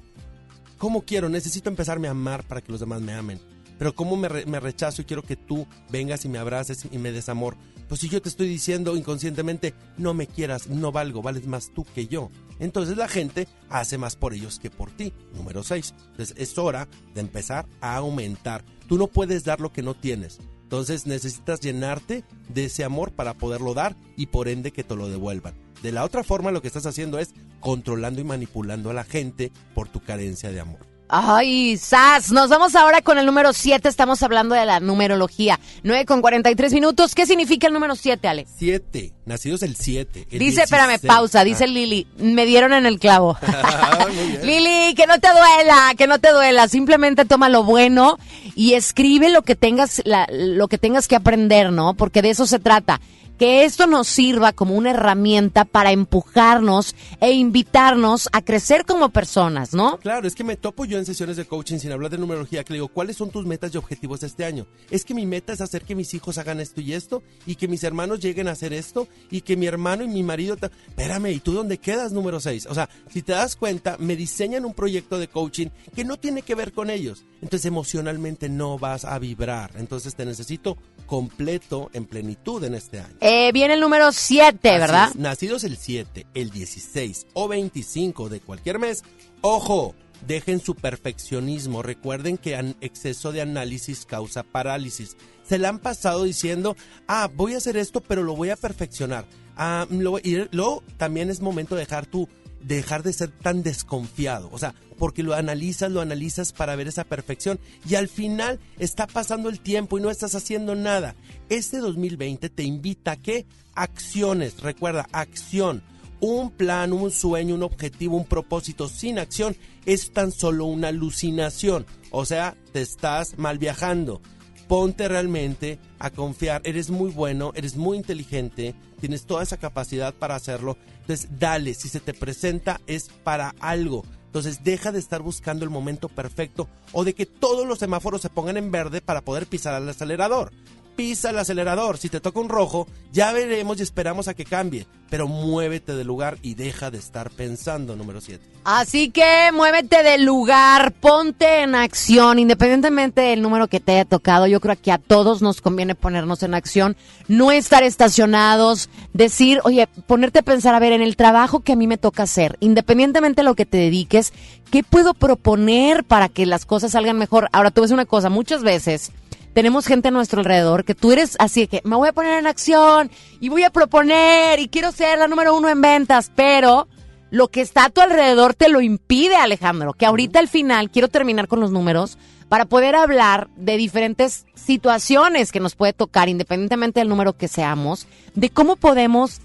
¿Cómo 0.78 1.02
quiero? 1.02 1.28
Necesito 1.28 1.68
empezarme 1.68 2.08
a 2.08 2.12
amar 2.12 2.44
para 2.46 2.60
que 2.60 2.70
los 2.72 2.80
demás 2.80 3.00
me 3.02 3.12
amen. 3.12 3.40
Pero 3.78 3.94
¿cómo 3.94 4.16
me, 4.16 4.28
re- 4.28 4.46
me 4.46 4.58
rechazo 4.60 5.02
y 5.02 5.04
quiero 5.04 5.22
que 5.22 5.36
tú 5.36 5.66
vengas 5.90 6.24
y 6.24 6.28
me 6.28 6.38
abraces 6.38 6.86
y 6.90 6.98
me 6.98 7.12
des 7.12 7.28
amor? 7.28 7.56
Pues 7.88 8.00
si 8.00 8.08
yo 8.08 8.20
te 8.20 8.28
estoy 8.28 8.48
diciendo 8.48 8.96
inconscientemente, 8.96 9.72
no 9.96 10.14
me 10.14 10.26
quieras, 10.26 10.68
no 10.68 10.92
valgo, 10.92 11.22
vales 11.22 11.46
más 11.46 11.70
tú 11.72 11.84
que 11.94 12.06
yo. 12.06 12.30
Entonces 12.58 12.96
la 12.96 13.08
gente 13.08 13.46
hace 13.70 13.96
más 13.96 14.16
por 14.16 14.34
ellos 14.34 14.58
que 14.58 14.68
por 14.70 14.90
ti. 14.90 15.12
Número 15.34 15.62
6. 15.62 15.94
Entonces 16.10 16.34
es 16.36 16.58
hora 16.58 16.88
de 17.14 17.20
empezar 17.20 17.66
a 17.80 17.96
aumentar. 17.96 18.64
Tú 18.88 18.98
no 18.98 19.06
puedes 19.06 19.44
dar 19.44 19.60
lo 19.60 19.72
que 19.72 19.82
no 19.82 19.94
tienes. 19.94 20.38
Entonces 20.64 21.06
necesitas 21.06 21.60
llenarte 21.60 22.24
de 22.48 22.64
ese 22.66 22.84
amor 22.84 23.12
para 23.12 23.34
poderlo 23.34 23.72
dar 23.74 23.96
y 24.16 24.26
por 24.26 24.48
ende 24.48 24.70
que 24.72 24.84
te 24.84 24.96
lo 24.96 25.08
devuelvan. 25.08 25.54
De 25.82 25.92
la 25.92 26.04
otra 26.04 26.24
forma 26.24 26.50
lo 26.50 26.60
que 26.62 26.68
estás 26.68 26.86
haciendo 26.86 27.18
es 27.18 27.30
controlando 27.60 28.20
y 28.20 28.24
manipulando 28.24 28.90
a 28.90 28.94
la 28.94 29.04
gente 29.04 29.52
por 29.74 29.88
tu 29.88 30.00
carencia 30.00 30.50
de 30.50 30.60
amor. 30.60 30.78
Ay, 31.10 31.78
Sas, 31.78 32.32
nos 32.32 32.50
vamos 32.50 32.76
ahora 32.76 33.00
con 33.00 33.16
el 33.16 33.24
número 33.24 33.54
7, 33.54 33.88
estamos 33.88 34.22
hablando 34.22 34.54
de 34.54 34.66
la 34.66 34.78
numerología. 34.78 35.58
9 35.82 36.04
con 36.04 36.20
43 36.20 36.74
minutos, 36.74 37.14
¿qué 37.14 37.24
significa 37.24 37.66
el 37.66 37.72
número 37.72 37.96
7, 37.96 38.28
Ale? 38.28 38.46
7. 38.58 39.14
Nacidos 39.24 39.62
el 39.62 39.74
7. 39.74 40.28
el 40.30 40.38
Dice, 40.38 40.64
espérame, 40.64 40.88
16. 41.00 41.08
pausa, 41.10 41.44
dice 41.44 41.64
Ah. 41.64 41.68
Lili, 41.68 42.06
me 42.18 42.44
dieron 42.44 42.74
en 42.74 42.84
el 42.84 42.98
clavo. 42.98 43.38
Lili, 44.42 44.94
que 44.94 45.06
no 45.06 45.18
te 45.18 45.28
duela, 45.28 45.94
que 45.96 46.06
no 46.06 46.18
te 46.18 46.30
duela, 46.30 46.68
simplemente 46.68 47.24
toma 47.24 47.48
lo 47.48 47.64
bueno 47.64 48.18
y 48.54 48.74
escribe 48.74 49.30
lo 49.30 49.40
que 49.40 49.56
tengas, 49.56 50.02
la- 50.04 50.26
lo 50.30 50.68
que 50.68 50.76
tengas 50.76 51.08
que 51.08 51.16
aprender, 51.16 51.72
¿no? 51.72 51.94
Porque 51.94 52.20
de 52.20 52.30
eso 52.30 52.46
se 52.46 52.58
trata. 52.58 53.00
Que 53.38 53.64
esto 53.64 53.86
nos 53.86 54.08
sirva 54.08 54.52
como 54.52 54.74
una 54.74 54.90
herramienta 54.90 55.64
para 55.64 55.92
empujarnos 55.92 56.94
e 57.20 57.32
invitarnos 57.32 58.28
a 58.32 58.42
crecer 58.42 58.84
como 58.84 59.10
personas, 59.10 59.74
¿no? 59.74 59.98
Claro, 59.98 60.26
es 60.26 60.34
que 60.34 60.44
me 60.44 60.56
topo 60.56 60.84
yo 60.84 60.98
en 60.98 61.06
sesiones 61.06 61.36
de 61.36 61.44
coaching 61.44 61.78
sin 61.78 61.92
hablar 61.92 62.10
de 62.10 62.18
numerología, 62.18 62.64
que 62.64 62.72
le 62.72 62.78
digo, 62.78 62.88
¿cuáles 62.88 63.16
son 63.16 63.30
tus 63.30 63.46
metas 63.46 63.74
y 63.74 63.78
objetivos 63.78 64.22
este 64.22 64.44
año? 64.44 64.66
Es 64.90 65.04
que 65.04 65.14
mi 65.14 65.24
meta 65.24 65.52
es 65.52 65.60
hacer 65.60 65.82
que 65.82 65.94
mis 65.94 66.12
hijos 66.14 66.38
hagan 66.38 66.60
esto 66.60 66.80
y 66.80 66.92
esto, 66.92 67.22
y 67.46 67.54
que 67.54 67.68
mis 67.68 67.84
hermanos 67.84 68.20
lleguen 68.20 68.48
a 68.48 68.52
hacer 68.52 68.72
esto, 68.72 69.08
y 69.30 69.42
que 69.42 69.56
mi 69.56 69.66
hermano 69.66 70.04
y 70.04 70.08
mi 70.08 70.22
marido... 70.22 70.56
Espérame, 70.60 71.32
¿y 71.32 71.40
tú 71.40 71.52
dónde 71.52 71.78
quedas, 71.78 72.12
número 72.12 72.40
6? 72.40 72.66
O 72.66 72.74
sea, 72.74 72.88
si 73.08 73.22
te 73.22 73.32
das 73.32 73.56
cuenta, 73.56 73.96
me 73.98 74.16
diseñan 74.16 74.64
un 74.64 74.74
proyecto 74.74 75.18
de 75.18 75.28
coaching 75.28 75.68
que 75.94 76.04
no 76.04 76.16
tiene 76.16 76.42
que 76.42 76.54
ver 76.54 76.72
con 76.72 76.90
ellos. 76.90 77.24
Entonces 77.40 77.66
emocionalmente 77.66 78.48
no 78.48 78.78
vas 78.78 79.04
a 79.04 79.18
vibrar. 79.18 79.70
Entonces 79.76 80.14
te 80.14 80.24
necesito 80.24 80.76
completo, 81.06 81.90
en 81.92 82.04
plenitud 82.04 82.62
en 82.64 82.74
este 82.74 83.00
año. 83.00 83.16
Eh, 83.30 83.52
viene 83.52 83.74
el 83.74 83.80
número 83.80 84.10
7, 84.10 84.70
Así 84.70 84.80
¿verdad? 84.80 85.08
es, 85.10 85.16
nacidos 85.16 85.64
el 85.64 85.76
7, 85.76 86.26
el 86.34 86.50
16 86.50 87.26
o 87.34 87.46
25 87.48 88.28
de 88.30 88.40
cualquier 88.40 88.78
mes, 88.78 89.02
ojo, 89.42 89.94
dejen 90.26 90.60
su 90.60 90.74
perfeccionismo. 90.74 91.82
Recuerden 91.82 92.38
que 92.38 92.56
an- 92.56 92.76
exceso 92.80 93.30
de 93.32 93.42
análisis 93.42 94.06
causa 94.06 94.42
parálisis. 94.42 95.16
Se 95.46 95.58
la 95.58 95.68
han 95.68 95.78
pasado 95.78 96.24
diciendo, 96.24 96.74
ah, 97.06 97.28
voy 97.34 97.54
a 97.54 97.58
hacer 97.58 97.76
esto, 97.76 98.00
pero 98.00 98.22
lo 98.22 98.34
voy 98.34 98.50
a 98.50 98.56
perfeccionar. 98.56 99.26
Ah, 99.56 99.86
lo 99.90 100.18
y 100.18 100.46
luego 100.52 100.82
también 100.96 101.30
es 101.30 101.40
momento 101.40 101.74
de 101.74 101.82
dejar 101.82 102.06
tu 102.06 102.28
dejar 102.60 103.02
de 103.02 103.12
ser 103.12 103.30
tan 103.30 103.62
desconfiado, 103.62 104.48
o 104.52 104.58
sea, 104.58 104.74
porque 104.98 105.22
lo 105.22 105.34
analizas, 105.34 105.90
lo 105.90 106.00
analizas 106.00 106.52
para 106.52 106.76
ver 106.76 106.88
esa 106.88 107.04
perfección 107.04 107.58
y 107.88 107.94
al 107.94 108.08
final 108.08 108.58
está 108.78 109.06
pasando 109.06 109.48
el 109.48 109.60
tiempo 109.60 109.98
y 109.98 110.02
no 110.02 110.10
estás 110.10 110.34
haciendo 110.34 110.74
nada. 110.74 111.14
Este 111.48 111.78
2020 111.78 112.48
te 112.48 112.62
invita 112.64 113.12
a 113.12 113.16
que 113.16 113.46
acciones, 113.74 114.60
recuerda, 114.60 115.06
acción, 115.12 115.82
un 116.20 116.50
plan, 116.50 116.92
un 116.92 117.10
sueño, 117.10 117.54
un 117.54 117.62
objetivo, 117.62 118.16
un 118.16 118.24
propósito 118.24 118.88
sin 118.88 119.18
acción 119.18 119.56
es 119.86 120.12
tan 120.12 120.32
solo 120.32 120.64
una 120.66 120.88
alucinación, 120.88 121.86
o 122.10 122.24
sea, 122.24 122.56
te 122.72 122.80
estás 122.80 123.38
mal 123.38 123.58
viajando. 123.58 124.20
Ponte 124.66 125.08
realmente 125.08 125.78
a 125.98 126.10
confiar. 126.10 126.60
Eres 126.64 126.90
muy 126.90 127.10
bueno, 127.10 127.52
eres 127.54 127.76
muy 127.76 127.96
inteligente, 127.96 128.74
tienes 129.00 129.26
toda 129.26 129.42
esa 129.42 129.56
capacidad 129.56 130.14
para 130.14 130.34
hacerlo. 130.34 130.76
Entonces, 131.00 131.28
dale, 131.38 131.74
si 131.74 131.88
se 131.88 132.00
te 132.00 132.14
presenta 132.14 132.80
es 132.86 133.08
para 133.24 133.54
algo. 133.60 134.04
Entonces, 134.26 134.62
deja 134.62 134.92
de 134.92 134.98
estar 134.98 135.22
buscando 135.22 135.64
el 135.64 135.70
momento 135.70 136.08
perfecto 136.08 136.68
o 136.92 137.04
de 137.04 137.14
que 137.14 137.24
todos 137.26 137.66
los 137.66 137.78
semáforos 137.78 138.20
se 138.20 138.28
pongan 138.28 138.58
en 138.58 138.70
verde 138.70 139.00
para 139.00 139.22
poder 139.22 139.46
pisar 139.46 139.74
al 139.74 139.88
acelerador. 139.88 140.52
Pisa 140.98 141.30
el 141.30 141.38
acelerador. 141.38 141.96
Si 141.96 142.08
te 142.08 142.18
toca 142.18 142.40
un 142.40 142.48
rojo, 142.48 142.88
ya 143.12 143.32
veremos 143.32 143.78
y 143.78 143.84
esperamos 143.84 144.26
a 144.26 144.34
que 144.34 144.44
cambie. 144.44 144.88
Pero 145.08 145.28
muévete 145.28 145.94
del 145.94 146.08
lugar 146.08 146.38
y 146.42 146.56
deja 146.56 146.90
de 146.90 146.98
estar 146.98 147.30
pensando, 147.30 147.94
número 147.94 148.20
7. 148.20 148.44
Así 148.64 149.10
que 149.10 149.52
muévete 149.54 150.02
del 150.02 150.24
lugar, 150.24 150.90
ponte 150.90 151.62
en 151.62 151.76
acción, 151.76 152.40
independientemente 152.40 153.20
del 153.20 153.42
número 153.42 153.68
que 153.68 153.78
te 153.78 153.92
haya 153.92 154.06
tocado. 154.06 154.48
Yo 154.48 154.58
creo 154.58 154.74
que 154.74 154.90
a 154.90 154.98
todos 154.98 155.40
nos 155.40 155.60
conviene 155.60 155.94
ponernos 155.94 156.42
en 156.42 156.54
acción, 156.54 156.96
no 157.28 157.52
estar 157.52 157.84
estacionados, 157.84 158.90
decir, 159.12 159.60
oye, 159.62 159.86
ponerte 160.08 160.40
a 160.40 160.42
pensar, 160.42 160.74
a 160.74 160.80
ver, 160.80 160.92
en 160.92 161.02
el 161.02 161.14
trabajo 161.14 161.60
que 161.60 161.74
a 161.74 161.76
mí 161.76 161.86
me 161.86 161.98
toca 161.98 162.24
hacer, 162.24 162.56
independientemente 162.58 163.42
de 163.42 163.44
lo 163.44 163.54
que 163.54 163.66
te 163.66 163.76
dediques, 163.76 164.32
¿qué 164.72 164.82
puedo 164.82 165.14
proponer 165.14 166.02
para 166.02 166.28
que 166.28 166.44
las 166.44 166.66
cosas 166.66 166.90
salgan 166.90 167.18
mejor? 167.18 167.48
Ahora, 167.52 167.70
tú 167.70 167.82
ves 167.82 167.92
una 167.92 168.04
cosa, 168.04 168.30
muchas 168.30 168.64
veces 168.64 169.12
tenemos 169.58 169.88
gente 169.88 170.06
a 170.06 170.12
nuestro 170.12 170.38
alrededor 170.38 170.84
que 170.84 170.94
tú 170.94 171.10
eres 171.10 171.34
así 171.40 171.62
de 171.62 171.66
que 171.66 171.80
me 171.82 171.96
voy 171.96 172.06
a 172.06 172.12
poner 172.12 172.38
en 172.38 172.46
acción 172.46 173.10
y 173.40 173.48
voy 173.48 173.64
a 173.64 173.70
proponer 173.70 174.60
y 174.60 174.68
quiero 174.68 174.92
ser 174.92 175.18
la 175.18 175.26
número 175.26 175.56
uno 175.56 175.68
en 175.68 175.80
ventas, 175.80 176.30
pero 176.36 176.86
lo 177.30 177.48
que 177.48 177.60
está 177.60 177.86
a 177.86 177.90
tu 177.90 178.00
alrededor 178.00 178.54
te 178.54 178.68
lo 178.68 178.80
impide, 178.80 179.34
Alejandro. 179.34 179.94
Que 179.94 180.06
ahorita 180.06 180.38
al 180.38 180.46
final 180.46 180.90
quiero 180.90 181.08
terminar 181.08 181.48
con 181.48 181.58
los 181.58 181.72
números 181.72 182.18
para 182.48 182.66
poder 182.66 182.94
hablar 182.94 183.48
de 183.56 183.76
diferentes 183.76 184.46
situaciones 184.54 185.50
que 185.50 185.58
nos 185.58 185.74
puede 185.74 185.92
tocar, 185.92 186.28
independientemente 186.28 187.00
del 187.00 187.08
número 187.08 187.32
que 187.32 187.48
seamos, 187.48 188.06
de 188.36 188.50
cómo 188.50 188.76
podemos 188.76 189.40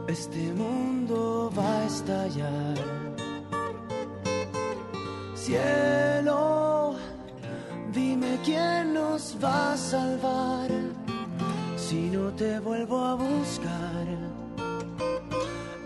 este 0.09 0.53
mundo 0.55 1.53
va 1.57 1.83
a 1.83 1.87
estallar. 1.87 2.75
Cielo, 5.35 6.95
dime 7.93 8.39
quién 8.45 8.93
nos 8.93 9.37
va 9.43 9.73
a 9.73 9.77
salvar 9.77 10.69
si 11.89 12.11
no 12.11 12.31
te 12.35 12.61
vuelvo 12.61 12.99
a 13.03 13.15
buscar. 13.15 14.07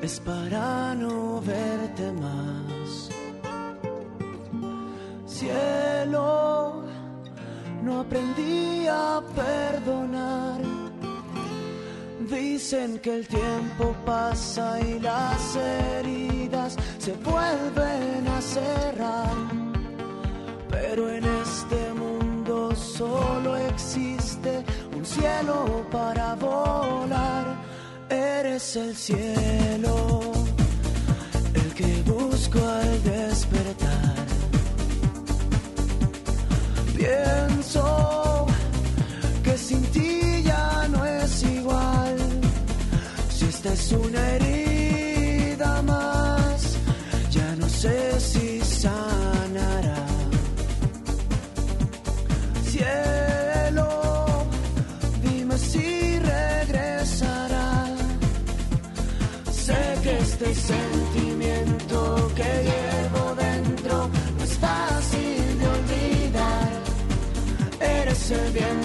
Es 0.02 0.18
para 0.18 0.96
no 0.96 1.40
verte 1.40 2.10
más. 2.24 3.08
Cielo, 5.24 6.82
no 7.84 8.00
aprendí 8.00 8.88
a 8.88 9.22
perdonar. 9.42 10.60
Dicen 12.28 12.98
que 12.98 13.18
el 13.18 13.28
tiempo 13.28 13.94
pasa 14.04 14.80
y 14.80 14.98
las 14.98 15.56
heridas 15.56 16.76
se 16.98 17.12
vuelven 17.12 18.26
a 18.26 18.40
cerrar. 18.40 19.36
Pero 20.68 21.08
en 21.08 21.24
este 21.24 21.80
mundo 21.94 22.74
solo 22.74 23.56
existe 23.56 24.64
un 25.02 25.06
cielo 25.06 25.84
para 25.90 26.34
volar. 26.36 27.44
Eres 28.08 28.76
el 28.76 28.94
cielo, 28.94 30.20
el 31.54 31.74
que 31.74 32.02
busco 32.02 32.58
al 32.58 33.02
despertar. 33.02 34.14
Pienso 36.96 38.46
que 39.42 39.58
sin 39.58 39.82
ti 39.94 40.42
ya 40.44 40.86
no 40.88 41.04
es 41.04 41.42
igual. 41.42 42.16
Si 43.34 43.44
esta 43.46 43.72
es 43.72 43.92
una 43.92 44.22
herida 44.34 45.82
más, 45.82 46.76
ya 47.30 47.56
no 47.56 47.68
sé 47.68 48.20
si 48.20 48.60
sanará. 48.60 50.06
Cielo, 52.70 53.41
Eres 68.32 68.56
el 68.56 68.81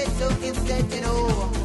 shit 0.00 0.08
so 0.18 0.28
know. 1.02 1.59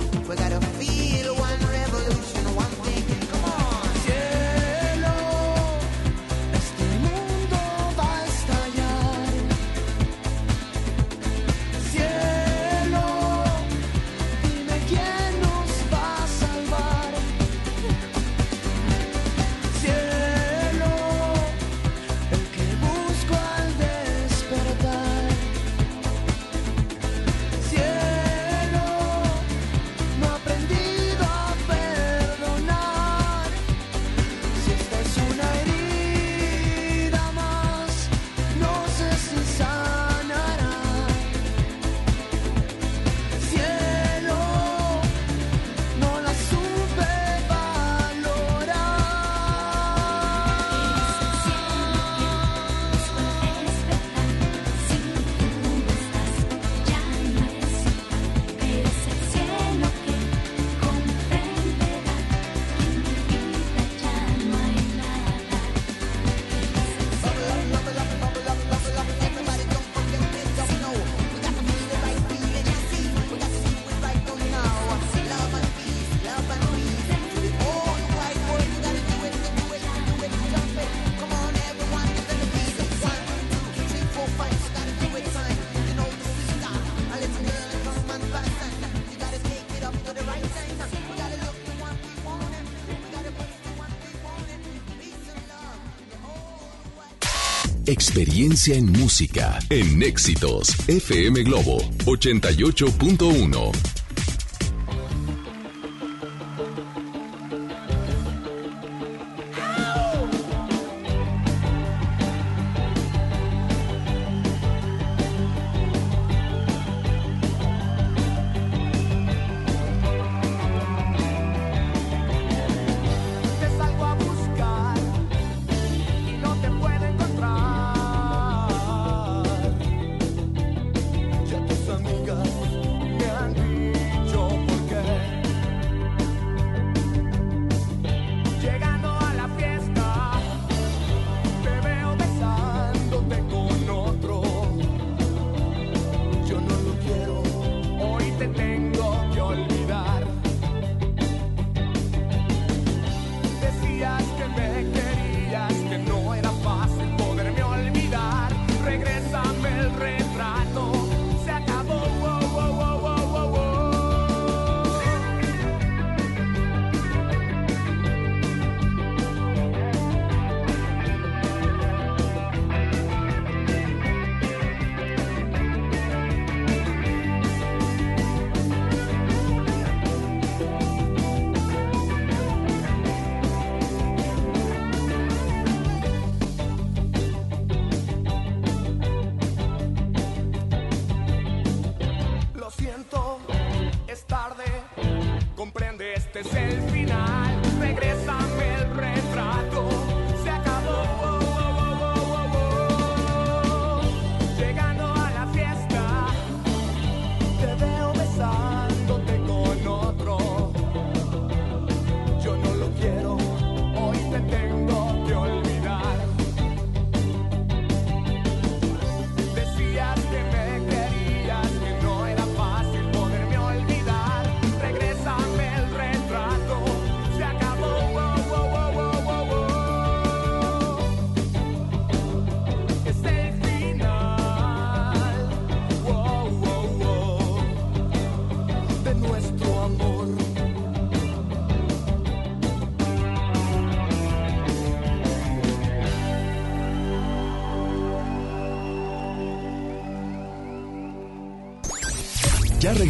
Experiencia 97.95 98.75
en 98.75 98.91
música 98.91 99.57
en 99.69 100.03
Éxitos 100.03 100.75
FM 100.89 101.43
Globo 101.43 101.77
88.1. 102.03 103.94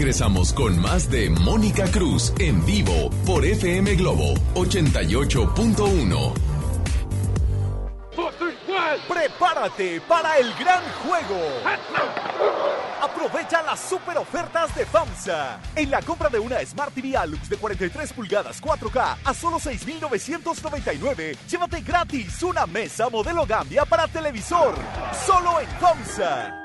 regresamos 0.05 0.53
con 0.53 0.79
más 0.79 1.09
de 1.09 1.31
Mónica 1.31 1.89
Cruz 1.89 2.31
en 2.37 2.63
vivo 2.63 3.09
por 3.25 3.43
FM 3.43 3.95
Globo 3.95 4.35
88.1. 4.53 6.33
Prepárate 9.07 9.99
para 10.01 10.37
el 10.37 10.53
gran 10.59 10.83
juego. 11.03 11.41
Aprovecha 13.01 13.63
las 13.63 13.79
super 13.79 14.19
ofertas 14.19 14.75
de 14.75 14.85
FAMSA. 14.85 15.59
En 15.75 15.89
la 15.89 16.03
compra 16.03 16.29
de 16.29 16.37
una 16.37 16.63
Smart 16.63 16.93
TV 16.93 17.17
Alux 17.17 17.49
de 17.49 17.57
43 17.57 18.13
pulgadas 18.13 18.61
4K 18.61 19.17
a 19.23 19.33
solo 19.33 19.57
6,999, 19.57 21.35
llévate 21.49 21.81
gratis 21.81 22.43
una 22.43 22.67
mesa 22.67 23.09
modelo 23.09 23.43
Gambia 23.47 23.85
para 23.85 24.07
televisor. 24.07 24.75
Solo 25.25 25.59
en 25.61 25.67
FAMSA. 25.79 26.64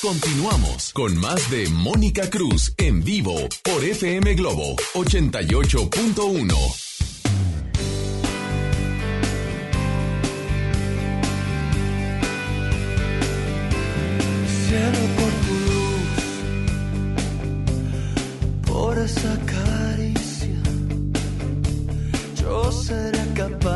Continuamos 0.00 0.92
con 0.92 1.18
más 1.18 1.50
de 1.50 1.68
Mónica 1.70 2.30
Cruz 2.30 2.72
en 2.76 3.02
vivo 3.02 3.34
por 3.64 3.82
FM 3.84 4.34
Globo 4.34 4.76
88.1. 4.94 6.54
cielo 14.68 15.02
por 15.16 15.32
tu 15.42 15.54
luz, 15.66 16.14
por 18.66 18.98
esa 18.98 19.36
caricia, 19.46 20.62
yo 22.40 22.70
seré 22.70 23.24
capaz 23.34 23.67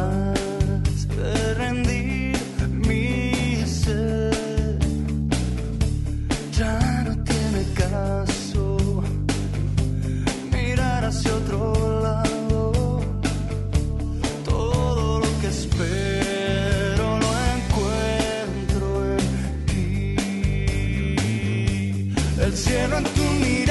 el 22.53 22.59
cielo 22.59 22.99
en 22.99 23.05
tu 23.05 23.23
mirada, 23.23 23.62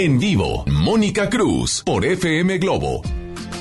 En 0.00 0.20
vivo, 0.20 0.62
Mónica 0.68 1.28
Cruz 1.28 1.82
por 1.84 2.04
FM 2.04 2.58
Globo. 2.58 3.02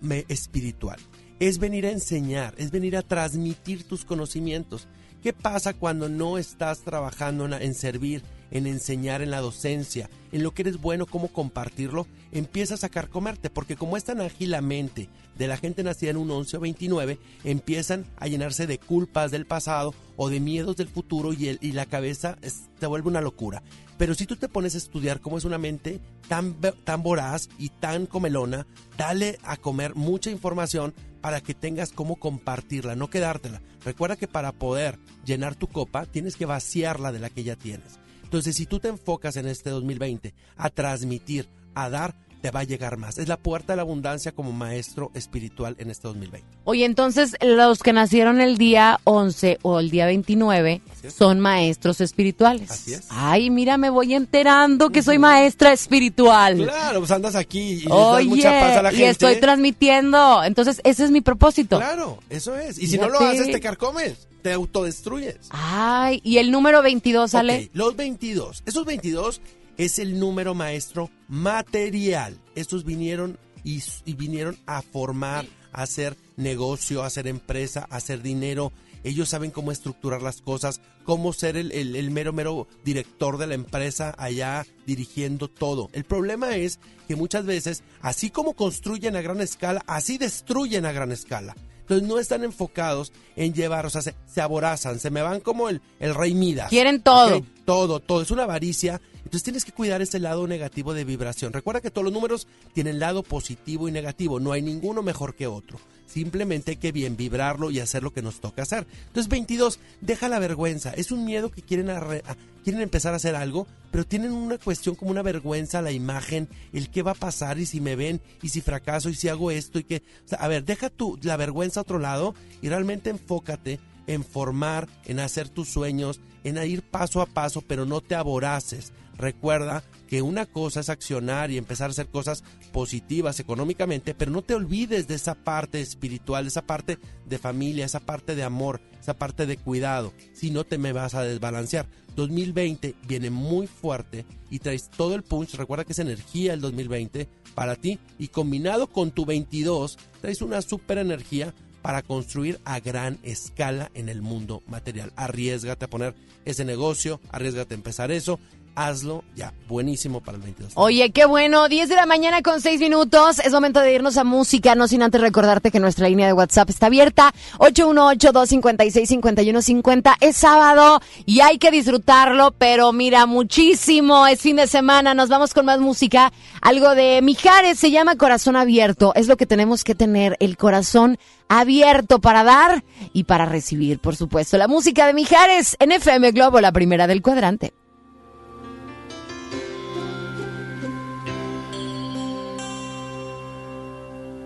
me- 0.00 0.24
espiritual. 0.28 0.98
Es 1.40 1.58
venir 1.58 1.86
a 1.86 1.90
enseñar, 1.90 2.54
es 2.58 2.70
venir 2.70 2.96
a 2.96 3.02
transmitir 3.02 3.84
tus 3.84 4.04
conocimientos. 4.04 4.86
¿Qué 5.22 5.32
pasa 5.32 5.72
cuando 5.72 6.08
no 6.08 6.36
estás 6.38 6.80
trabajando 6.80 7.46
en 7.56 7.74
servir, 7.74 8.22
en 8.52 8.66
enseñar, 8.68 9.20
en 9.22 9.30
la 9.32 9.40
docencia, 9.40 10.08
en 10.30 10.42
lo 10.44 10.52
que 10.52 10.62
eres 10.62 10.80
bueno, 10.80 11.06
cómo 11.06 11.28
compartirlo? 11.28 12.06
Empiezas 12.30 12.84
a 12.84 12.88
carcomerte, 12.88 13.50
porque 13.50 13.74
como 13.76 13.96
es 13.96 14.04
tan 14.04 14.20
ágil 14.20 14.52
la 14.52 14.60
mente 14.62 15.08
de 15.36 15.48
la 15.48 15.56
gente 15.56 15.82
nacida 15.82 16.10
en 16.10 16.16
un 16.18 16.30
11 16.30 16.58
o 16.58 16.60
29, 16.60 17.18
empiezan 17.44 18.06
a 18.16 18.28
llenarse 18.28 18.66
de 18.66 18.78
culpas 18.78 19.30
del 19.30 19.46
pasado 19.46 19.94
o 20.16 20.28
de 20.28 20.40
miedos 20.40 20.76
del 20.76 20.88
futuro 20.88 21.32
y, 21.32 21.48
el- 21.48 21.58
y 21.60 21.72
la 21.72 21.86
cabeza 21.86 22.38
te 22.78 22.86
vuelve 22.86 23.08
una 23.08 23.20
locura. 23.20 23.62
Pero 23.98 24.14
si 24.14 24.26
tú 24.26 24.36
te 24.36 24.48
pones 24.48 24.74
a 24.74 24.78
estudiar 24.78 25.20
cómo 25.20 25.38
es 25.38 25.44
una 25.44 25.58
mente 25.58 26.00
tan, 26.28 26.54
tan 26.84 27.02
voraz 27.02 27.48
y 27.58 27.68
tan 27.70 28.06
comelona, 28.06 28.66
dale 28.96 29.38
a 29.42 29.56
comer 29.56 29.94
mucha 29.94 30.30
información 30.30 30.94
para 31.20 31.40
que 31.40 31.54
tengas 31.54 31.92
cómo 31.92 32.16
compartirla, 32.16 32.96
no 32.96 33.08
quedártela. 33.08 33.62
Recuerda 33.84 34.16
que 34.16 34.26
para 34.28 34.52
poder 34.52 34.98
llenar 35.24 35.54
tu 35.54 35.68
copa 35.68 36.04
tienes 36.06 36.36
que 36.36 36.46
vaciarla 36.46 37.12
de 37.12 37.20
la 37.20 37.30
que 37.30 37.44
ya 37.44 37.54
tienes. 37.56 38.00
Entonces, 38.32 38.56
si 38.56 38.64
tú 38.64 38.80
te 38.80 38.88
enfocas 38.88 39.36
en 39.36 39.46
este 39.46 39.68
2020 39.68 40.32
a 40.56 40.70
transmitir, 40.70 41.50
a 41.74 41.90
dar, 41.90 42.14
te 42.40 42.50
va 42.50 42.60
a 42.60 42.64
llegar 42.64 42.96
más. 42.96 43.18
Es 43.18 43.28
la 43.28 43.36
puerta 43.36 43.74
de 43.74 43.76
la 43.76 43.82
abundancia 43.82 44.32
como 44.32 44.52
maestro 44.52 45.10
espiritual 45.12 45.76
en 45.78 45.90
este 45.90 46.08
2020. 46.08 46.48
Oye, 46.64 46.86
entonces 46.86 47.36
los 47.42 47.82
que 47.82 47.92
nacieron 47.92 48.40
el 48.40 48.56
día 48.56 49.00
11 49.04 49.58
o 49.60 49.80
el 49.80 49.90
día 49.90 50.06
29 50.06 50.80
son 51.14 51.40
maestros 51.40 52.00
espirituales. 52.00 52.70
Así 52.70 52.94
es. 52.94 53.06
Ay, 53.10 53.50
mira, 53.50 53.76
me 53.76 53.90
voy 53.90 54.14
enterando 54.14 54.88
que 54.88 55.02
soy 55.02 55.18
maestra 55.18 55.74
espiritual. 55.74 56.56
Claro, 56.56 57.00
pues 57.00 57.10
andas 57.10 57.36
aquí 57.36 57.82
y 57.84 57.86
das 57.86 58.24
mucha 58.24 58.50
paz 58.50 58.62
a 58.62 58.72
Oye, 58.78 58.82
la 58.82 58.92
y 58.92 58.96
gente. 58.96 59.10
estoy 59.10 59.36
transmitiendo. 59.40 60.42
Entonces, 60.42 60.80
ese 60.84 61.04
es 61.04 61.10
mi 61.10 61.20
propósito. 61.20 61.76
Claro, 61.76 62.18
eso 62.30 62.56
es. 62.56 62.78
Y 62.78 62.86
si 62.86 62.96
no 62.96 63.10
lo 63.10 63.20
haces, 63.20 63.52
te 63.52 63.60
carcomes, 63.60 64.26
te 64.42 64.52
autodestruyes. 64.52 65.36
Ay, 65.50 66.20
y 66.24 66.38
el 66.38 66.50
número 66.50 66.82
22 66.82 67.30
sale. 67.30 67.70
Los 67.72 67.96
22. 67.96 68.62
Esos 68.66 68.84
22 68.84 69.40
es 69.76 69.98
el 69.98 70.18
número 70.18 70.54
maestro 70.54 71.10
material. 71.28 72.38
Estos 72.54 72.84
vinieron 72.84 73.38
y, 73.64 73.80
vinieron 74.14 74.56
a 74.66 74.82
formar, 74.82 75.46
a 75.72 75.82
hacer 75.82 76.16
negocio, 76.36 77.02
a 77.02 77.06
hacer 77.06 77.26
empresa, 77.26 77.86
a 77.90 77.96
hacer 77.96 78.22
dinero. 78.22 78.72
Ellos 79.04 79.28
saben 79.28 79.50
cómo 79.50 79.72
estructurar 79.72 80.22
las 80.22 80.40
cosas, 80.42 80.80
cómo 81.04 81.32
ser 81.32 81.56
el, 81.56 81.72
el- 81.72 81.96
el 81.96 82.10
mero, 82.10 82.32
mero 82.32 82.68
director 82.84 83.36
de 83.38 83.48
la 83.48 83.54
empresa 83.54 84.14
allá 84.16 84.64
dirigiendo 84.86 85.48
todo. 85.48 85.90
El 85.92 86.04
problema 86.04 86.56
es 86.56 86.78
que 87.08 87.16
muchas 87.16 87.44
veces, 87.44 87.82
así 88.00 88.30
como 88.30 88.54
construyen 88.54 89.16
a 89.16 89.20
gran 89.22 89.40
escala, 89.40 89.82
así 89.88 90.18
destruyen 90.18 90.86
a 90.86 90.92
gran 90.92 91.10
escala. 91.10 91.56
Entonces 91.82 92.08
no 92.08 92.18
están 92.18 92.44
enfocados 92.44 93.12
en 93.36 93.52
llevar, 93.52 93.86
o 93.86 93.90
sea, 93.90 94.02
se, 94.02 94.14
se 94.26 94.40
aborazan, 94.40 94.98
se 94.98 95.10
me 95.10 95.22
van 95.22 95.40
como 95.40 95.68
el, 95.68 95.80
el 96.00 96.14
rey 96.14 96.34
Midas. 96.34 96.68
Quieren 96.70 97.02
todo. 97.02 97.42
Todo, 97.64 98.00
todo. 98.00 98.22
Es 98.22 98.30
una 98.30 98.44
avaricia. 98.44 99.00
Entonces 99.32 99.44
tienes 99.44 99.64
que 99.64 99.72
cuidar 99.72 100.02
ese 100.02 100.18
lado 100.18 100.46
negativo 100.46 100.92
de 100.92 101.04
vibración. 101.06 101.54
Recuerda 101.54 101.80
que 101.80 101.90
todos 101.90 102.04
los 102.04 102.12
números 102.12 102.46
tienen 102.74 102.98
lado 102.98 103.22
positivo 103.22 103.88
y 103.88 103.90
negativo. 103.90 104.40
No 104.40 104.52
hay 104.52 104.60
ninguno 104.60 105.00
mejor 105.02 105.34
que 105.34 105.46
otro. 105.46 105.78
Simplemente 106.06 106.72
hay 106.72 106.76
que 106.76 106.92
bien 106.92 107.16
vibrarlo 107.16 107.70
y 107.70 107.80
hacer 107.80 108.02
lo 108.02 108.12
que 108.12 108.20
nos 108.20 108.42
toca 108.42 108.60
hacer. 108.60 108.86
Entonces 109.06 109.30
22, 109.30 109.78
deja 110.02 110.28
la 110.28 110.38
vergüenza. 110.38 110.90
Es 110.90 111.10
un 111.12 111.24
miedo 111.24 111.50
que 111.50 111.62
quieren, 111.62 111.86
arre- 111.88 112.22
a- 112.26 112.36
quieren 112.62 112.82
empezar 112.82 113.14
a 113.14 113.16
hacer 113.16 113.34
algo, 113.34 113.66
pero 113.90 114.04
tienen 114.04 114.32
una 114.32 114.58
cuestión 114.58 114.96
como 114.96 115.10
una 115.10 115.22
vergüenza 115.22 115.80
la 115.80 115.92
imagen, 115.92 116.46
el 116.74 116.90
qué 116.90 117.00
va 117.00 117.12
a 117.12 117.14
pasar 117.14 117.58
y 117.58 117.64
si 117.64 117.80
me 117.80 117.96
ven 117.96 118.20
y 118.42 118.50
si 118.50 118.60
fracaso 118.60 119.08
y 119.08 119.14
si 119.14 119.28
hago 119.30 119.50
esto 119.50 119.78
y 119.78 119.84
que... 119.84 120.02
O 120.26 120.28
sea, 120.28 120.40
a 120.40 120.48
ver, 120.48 120.66
deja 120.66 120.90
tu, 120.90 121.18
la 121.22 121.38
vergüenza 121.38 121.80
a 121.80 121.84
otro 121.84 121.98
lado 121.98 122.34
y 122.60 122.68
realmente 122.68 123.08
enfócate 123.08 123.80
en 124.06 124.24
formar, 124.24 124.88
en 125.06 125.20
hacer 125.20 125.48
tus 125.48 125.70
sueños, 125.70 126.20
en 126.44 126.58
ir 126.68 126.82
paso 126.82 127.22
a 127.22 127.26
paso, 127.26 127.62
pero 127.66 127.86
no 127.86 128.02
te 128.02 128.14
aboraces. 128.14 128.92
Recuerda 129.22 129.84
que 130.08 130.20
una 130.20 130.46
cosa 130.46 130.80
es 130.80 130.88
accionar 130.88 131.52
y 131.52 131.56
empezar 131.56 131.88
a 131.88 131.92
hacer 131.92 132.08
cosas 132.08 132.42
positivas 132.72 133.38
económicamente, 133.38 134.14
pero 134.14 134.32
no 134.32 134.42
te 134.42 134.56
olvides 134.56 135.06
de 135.06 135.14
esa 135.14 135.36
parte 135.36 135.80
espiritual, 135.80 136.42
de 136.42 136.48
esa 136.48 136.66
parte 136.66 136.98
de 137.24 137.38
familia, 137.38 137.84
esa 137.84 138.00
parte 138.00 138.34
de 138.34 138.42
amor, 138.42 138.80
esa 139.00 139.14
parte 139.14 139.46
de 139.46 139.58
cuidado. 139.58 140.12
Si 140.32 140.50
no 140.50 140.64
te 140.64 140.76
me 140.76 140.92
vas 140.92 141.14
a 141.14 141.22
desbalancear. 141.22 141.86
2020 142.16 142.96
viene 143.06 143.30
muy 143.30 143.68
fuerte 143.68 144.26
y 144.50 144.58
traes 144.58 144.90
todo 144.90 145.14
el 145.14 145.22
punch. 145.22 145.54
Recuerda 145.54 145.84
que 145.84 145.92
es 145.92 146.00
energía 146.00 146.52
el 146.52 146.60
2020 146.60 147.28
para 147.54 147.76
ti 147.76 148.00
y 148.18 148.26
combinado 148.26 148.88
con 148.88 149.12
tu 149.12 149.24
22 149.24 149.98
traes 150.20 150.42
una 150.42 150.62
super 150.62 150.98
energía 150.98 151.54
para 151.82 152.02
construir 152.02 152.60
a 152.64 152.80
gran 152.80 153.18
escala 153.22 153.90
en 153.94 154.08
el 154.08 154.22
mundo 154.22 154.62
material. 154.66 155.12
Arriesgate 155.16 155.84
a 155.84 155.90
poner 155.90 156.14
ese 156.44 156.64
negocio, 156.64 157.20
arriesgate 157.30 157.74
a 157.74 157.76
empezar 157.76 158.10
eso, 158.10 158.38
hazlo 158.74 159.22
ya, 159.34 159.52
buenísimo 159.68 160.20
para 160.20 160.36
el 160.36 160.42
22. 160.42 160.72
Oye, 160.76 161.10
qué 161.12 161.26
bueno, 161.26 161.68
10 161.68 161.88
de 161.88 161.96
la 161.96 162.06
mañana 162.06 162.42
con 162.42 162.60
6 162.60 162.80
minutos, 162.80 163.38
es 163.38 163.52
momento 163.52 163.80
de 163.80 163.94
irnos 163.94 164.16
a 164.16 164.24
música, 164.24 164.74
no 164.74 164.88
sin 164.88 165.02
antes 165.02 165.20
recordarte 165.20 165.70
que 165.70 165.80
nuestra 165.80 166.08
línea 166.08 166.26
de 166.26 166.32
WhatsApp 166.32 166.70
está 166.70 166.86
abierta, 166.86 167.34
818-256-5150, 167.58 170.16
es 170.20 170.36
sábado 170.36 171.00
y 171.26 171.40
hay 171.40 171.58
que 171.58 171.70
disfrutarlo, 171.70 172.54
pero 172.56 172.92
mira, 172.92 173.26
muchísimo, 173.26 174.26
es 174.26 174.40
fin 174.40 174.56
de 174.56 174.66
semana, 174.66 175.14
nos 175.14 175.28
vamos 175.28 175.52
con 175.54 175.66
más 175.66 175.80
música, 175.80 176.32
algo 176.60 176.94
de 176.94 177.20
Mijares, 177.22 177.78
se 177.78 177.90
llama 177.90 178.16
Corazón 178.16 178.56
Abierto, 178.56 179.12
es 179.14 179.28
lo 179.28 179.36
que 179.36 179.46
tenemos 179.46 179.84
que 179.84 179.94
tener, 179.94 180.36
el 180.40 180.56
corazón 180.56 181.18
abierto 181.48 182.20
para 182.20 182.44
dar 182.44 182.84
y 183.12 183.24
para 183.24 183.44
recibir, 183.44 183.98
por 183.98 184.16
supuesto, 184.16 184.56
la 184.56 184.68
música 184.68 185.06
de 185.06 185.12
Mijares 185.12 185.76
en 185.80 185.92
FM 185.92 186.32
Globo, 186.32 186.60
la 186.60 186.72
primera 186.72 187.06
del 187.06 187.20
cuadrante. 187.20 187.74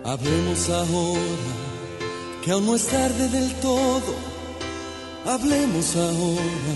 Hablemos 0.07 0.71
ahora, 0.71 1.21
que 2.45 2.53
aún 2.53 2.67
no 2.67 2.77
es 2.77 2.87
tarde 2.87 3.29
del 3.29 3.53
todo. 3.55 4.15
Hablemos 5.27 5.97
ahora, 5.97 6.75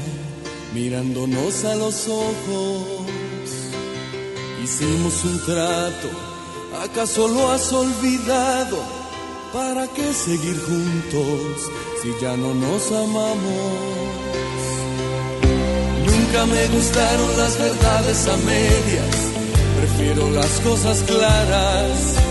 mirándonos 0.74 1.64
a 1.64 1.76
los 1.76 2.08
ojos. 2.08 3.06
Hicimos 4.64 5.24
un 5.24 5.44
trato, 5.46 6.08
¿acaso 6.82 7.28
lo 7.28 7.52
has 7.52 7.72
olvidado? 7.72 8.78
¿Para 9.52 9.86
qué 9.86 10.12
seguir 10.12 10.60
juntos 10.62 11.70
si 12.02 12.12
ya 12.20 12.36
no 12.36 12.52
nos 12.52 12.90
amamos? 12.90 13.72
Nunca 16.04 16.46
me 16.46 16.66
gustaron 16.66 17.36
las 17.38 17.56
verdades 17.60 18.26
a 18.26 18.36
medias, 18.38 19.16
prefiero 19.78 20.30
las 20.30 20.60
cosas 20.62 21.04
claras. 21.04 22.29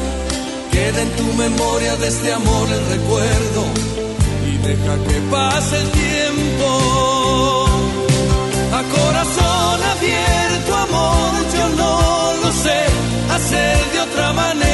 Queda 0.80 1.02
en 1.02 1.12
tu 1.18 1.28
memoria 1.34 1.98
de 1.98 2.08
este 2.08 2.32
amor 2.32 2.70
el 2.70 2.86
recuerdo 2.96 3.62
y 4.50 4.58
deja 4.66 4.96
que 5.08 5.20
pase 5.30 5.76
el 5.76 5.90
tiempo. 5.90 6.70
A 8.80 8.82
corazón 8.98 9.80
abierto, 9.94 10.72
amor, 10.88 11.32
yo 11.54 11.66
no 11.82 12.34
lo 12.44 12.52
sé 12.64 12.82
hacer 13.36 13.78
de 13.92 14.00
otra 14.08 14.32
manera. 14.32 14.69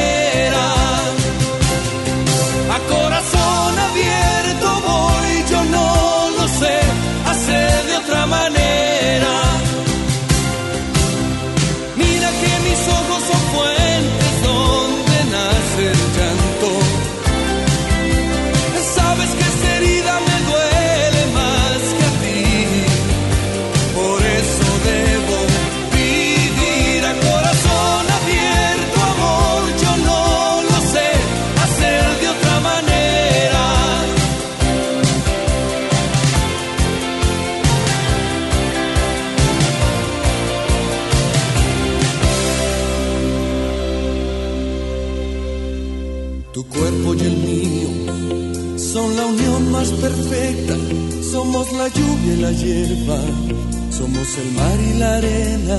El 54.34 54.52
mar 54.52 54.78
y 54.80 54.98
la 54.98 55.16
arena. 55.16 55.78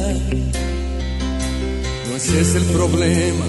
No 2.08 2.16
ese 2.16 2.42
es 2.42 2.56
el 2.56 2.64
problema, 2.64 3.46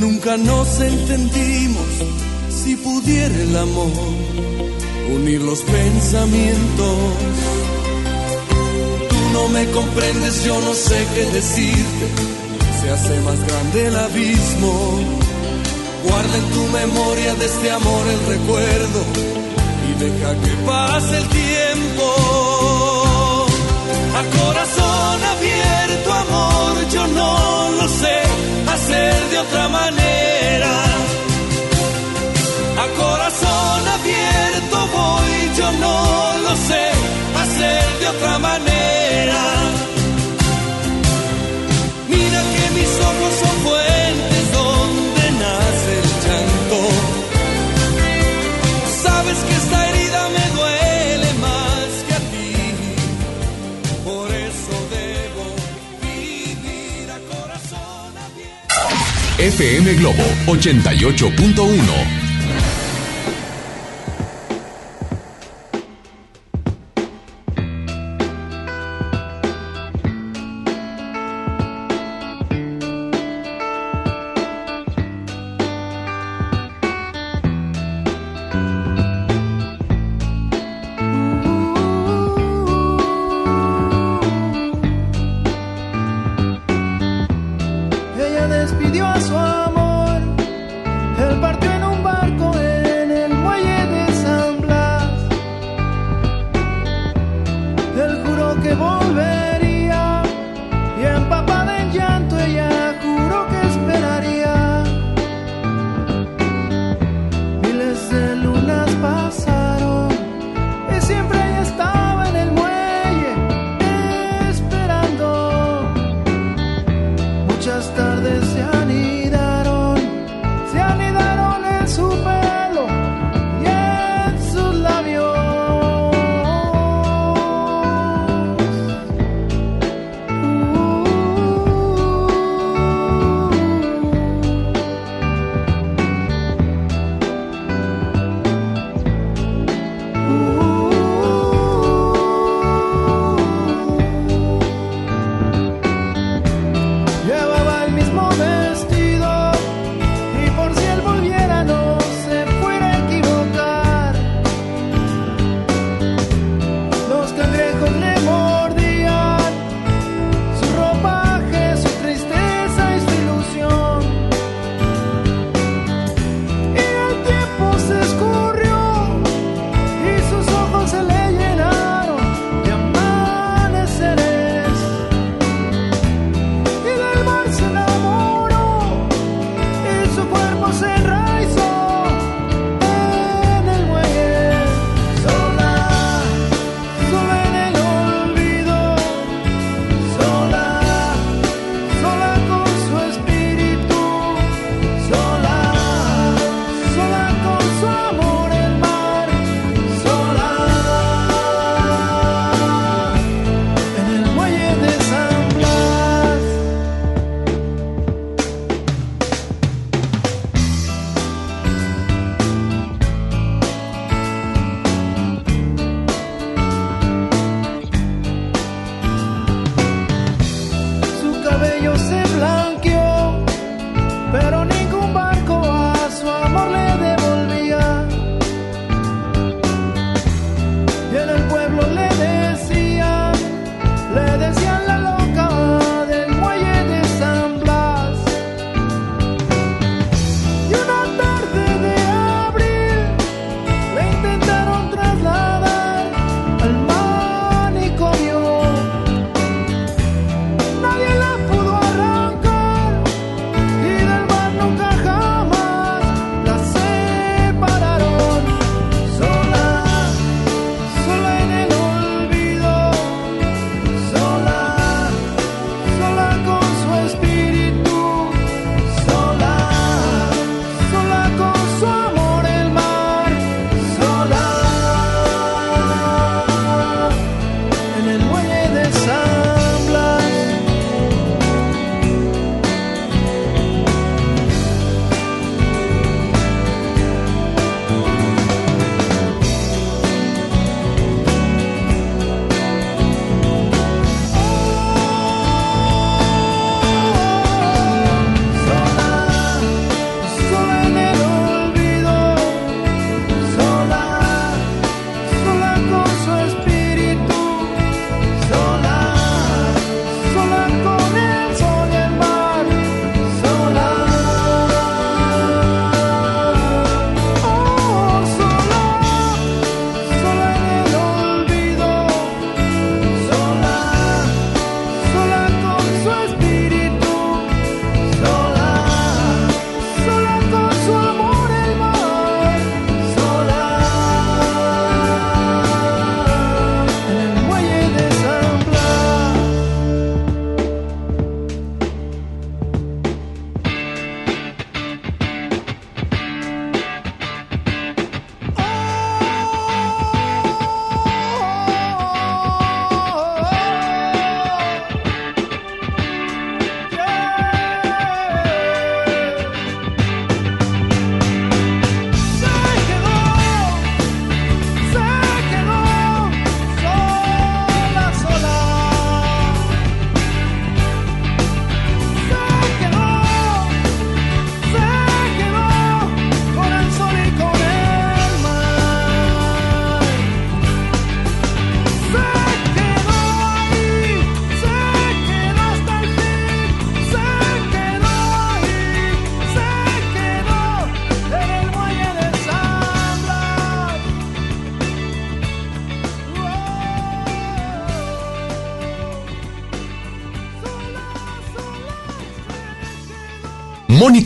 nunca 0.00 0.36
nos 0.36 0.80
entendimos. 0.80 1.86
Si 2.48 2.76
pudiera 2.76 3.34
el 3.34 3.56
amor 3.56 3.90
unir 5.14 5.42
los 5.42 5.60
pensamientos, 5.60 6.96
tú 9.10 9.16
no 9.32 9.48
me 9.48 9.68
comprendes, 9.70 10.44
yo 10.44 10.60
no 10.60 10.72
sé 10.72 11.04
qué 11.14 11.24
decirte. 11.32 12.06
Se 12.80 12.90
hace 12.90 13.20
más 13.20 13.38
grande 13.46 13.86
el 13.86 13.96
abismo. 13.96 15.00
Guarda 16.08 16.36
en 16.36 16.50
tu 16.54 16.64
memoria 16.68 17.34
de 17.34 17.46
este 17.46 17.70
amor 17.70 18.06
el 18.06 18.20
recuerdo 18.34 19.00
y 19.88 20.04
deja 20.04 20.34
que 20.40 20.52
pase 20.64 21.18
el 21.18 21.28
tiempo. 21.28 21.65
A 24.18 24.22
corazón 24.24 25.24
abierto, 25.34 26.10
amor, 26.10 26.88
yo 26.88 27.06
no 27.06 27.70
lo 27.78 27.86
sé 27.86 28.18
hacer 28.74 29.14
de 29.30 29.38
otra 29.38 29.68
manera. 29.68 30.72
A 32.82 32.86
corazón 33.02 33.88
abierto 33.98 34.76
voy, 34.96 35.56
yo 35.58 35.70
no 35.72 36.38
lo 36.44 36.56
sé 36.56 36.84
hacer 37.42 37.98
de 38.00 38.08
otra 38.08 38.38
manera. 38.38 38.75
FM 59.56 59.96
Globo 59.96 60.22
88.1. 60.46 62.25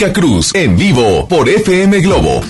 Mónica 0.01 0.19
Cruz, 0.19 0.55
en 0.55 0.79
vivo 0.79 1.29
por 1.29 1.47
FM 1.47 2.01
Globo. 2.01 2.41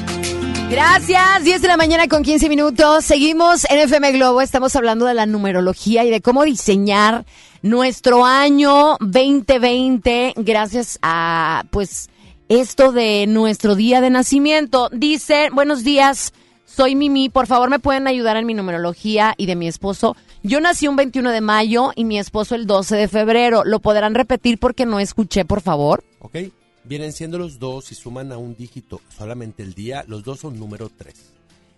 Gracias, 0.70 1.42
10 1.42 1.62
de 1.62 1.66
la 1.66 1.76
mañana 1.76 2.06
con 2.06 2.22
15 2.22 2.48
minutos. 2.48 3.04
Seguimos 3.04 3.68
en 3.68 3.78
FM 3.78 4.12
Globo, 4.12 4.40
estamos 4.40 4.76
hablando 4.76 5.04
de 5.04 5.14
la 5.14 5.26
numerología 5.26 6.04
y 6.04 6.10
de 6.10 6.20
cómo 6.20 6.44
diseñar 6.44 7.24
nuestro 7.62 8.24
año 8.24 8.96
2020 9.00 10.34
gracias 10.36 11.00
a 11.02 11.64
pues 11.70 12.08
esto 12.48 12.92
de 12.92 13.26
nuestro 13.26 13.74
día 13.74 14.00
de 14.00 14.10
nacimiento. 14.10 14.88
Dice, 14.92 15.48
buenos 15.52 15.82
días, 15.82 16.32
soy 16.66 16.94
Mimi, 16.94 17.30
por 17.30 17.48
favor 17.48 17.68
me 17.68 17.80
pueden 17.80 18.06
ayudar 18.06 18.36
en 18.36 18.46
mi 18.46 18.54
numerología 18.54 19.34
y 19.36 19.46
de 19.46 19.56
mi 19.56 19.66
esposo. 19.66 20.16
Yo 20.44 20.60
nací 20.60 20.86
un 20.86 20.94
21 20.94 21.32
de 21.32 21.40
mayo 21.40 21.90
y 21.96 22.04
mi 22.04 22.16
esposo 22.16 22.54
el 22.54 22.68
12 22.68 22.94
de 22.94 23.08
febrero. 23.08 23.64
¿Lo 23.64 23.80
podrán 23.80 24.14
repetir 24.14 24.58
porque 24.60 24.86
no 24.86 25.00
escuché, 25.00 25.44
por 25.44 25.62
favor? 25.62 26.04
¿Ok? 26.20 26.36
Vienen 26.84 27.12
siendo 27.12 27.38
los 27.38 27.58
dos 27.58 27.92
y 27.92 27.94
suman 27.94 28.32
a 28.32 28.38
un 28.38 28.56
dígito 28.56 29.00
solamente 29.16 29.62
el 29.62 29.74
día, 29.74 30.04
los 30.08 30.24
dos 30.24 30.40
son 30.40 30.58
número 30.58 30.88
3. 30.88 31.14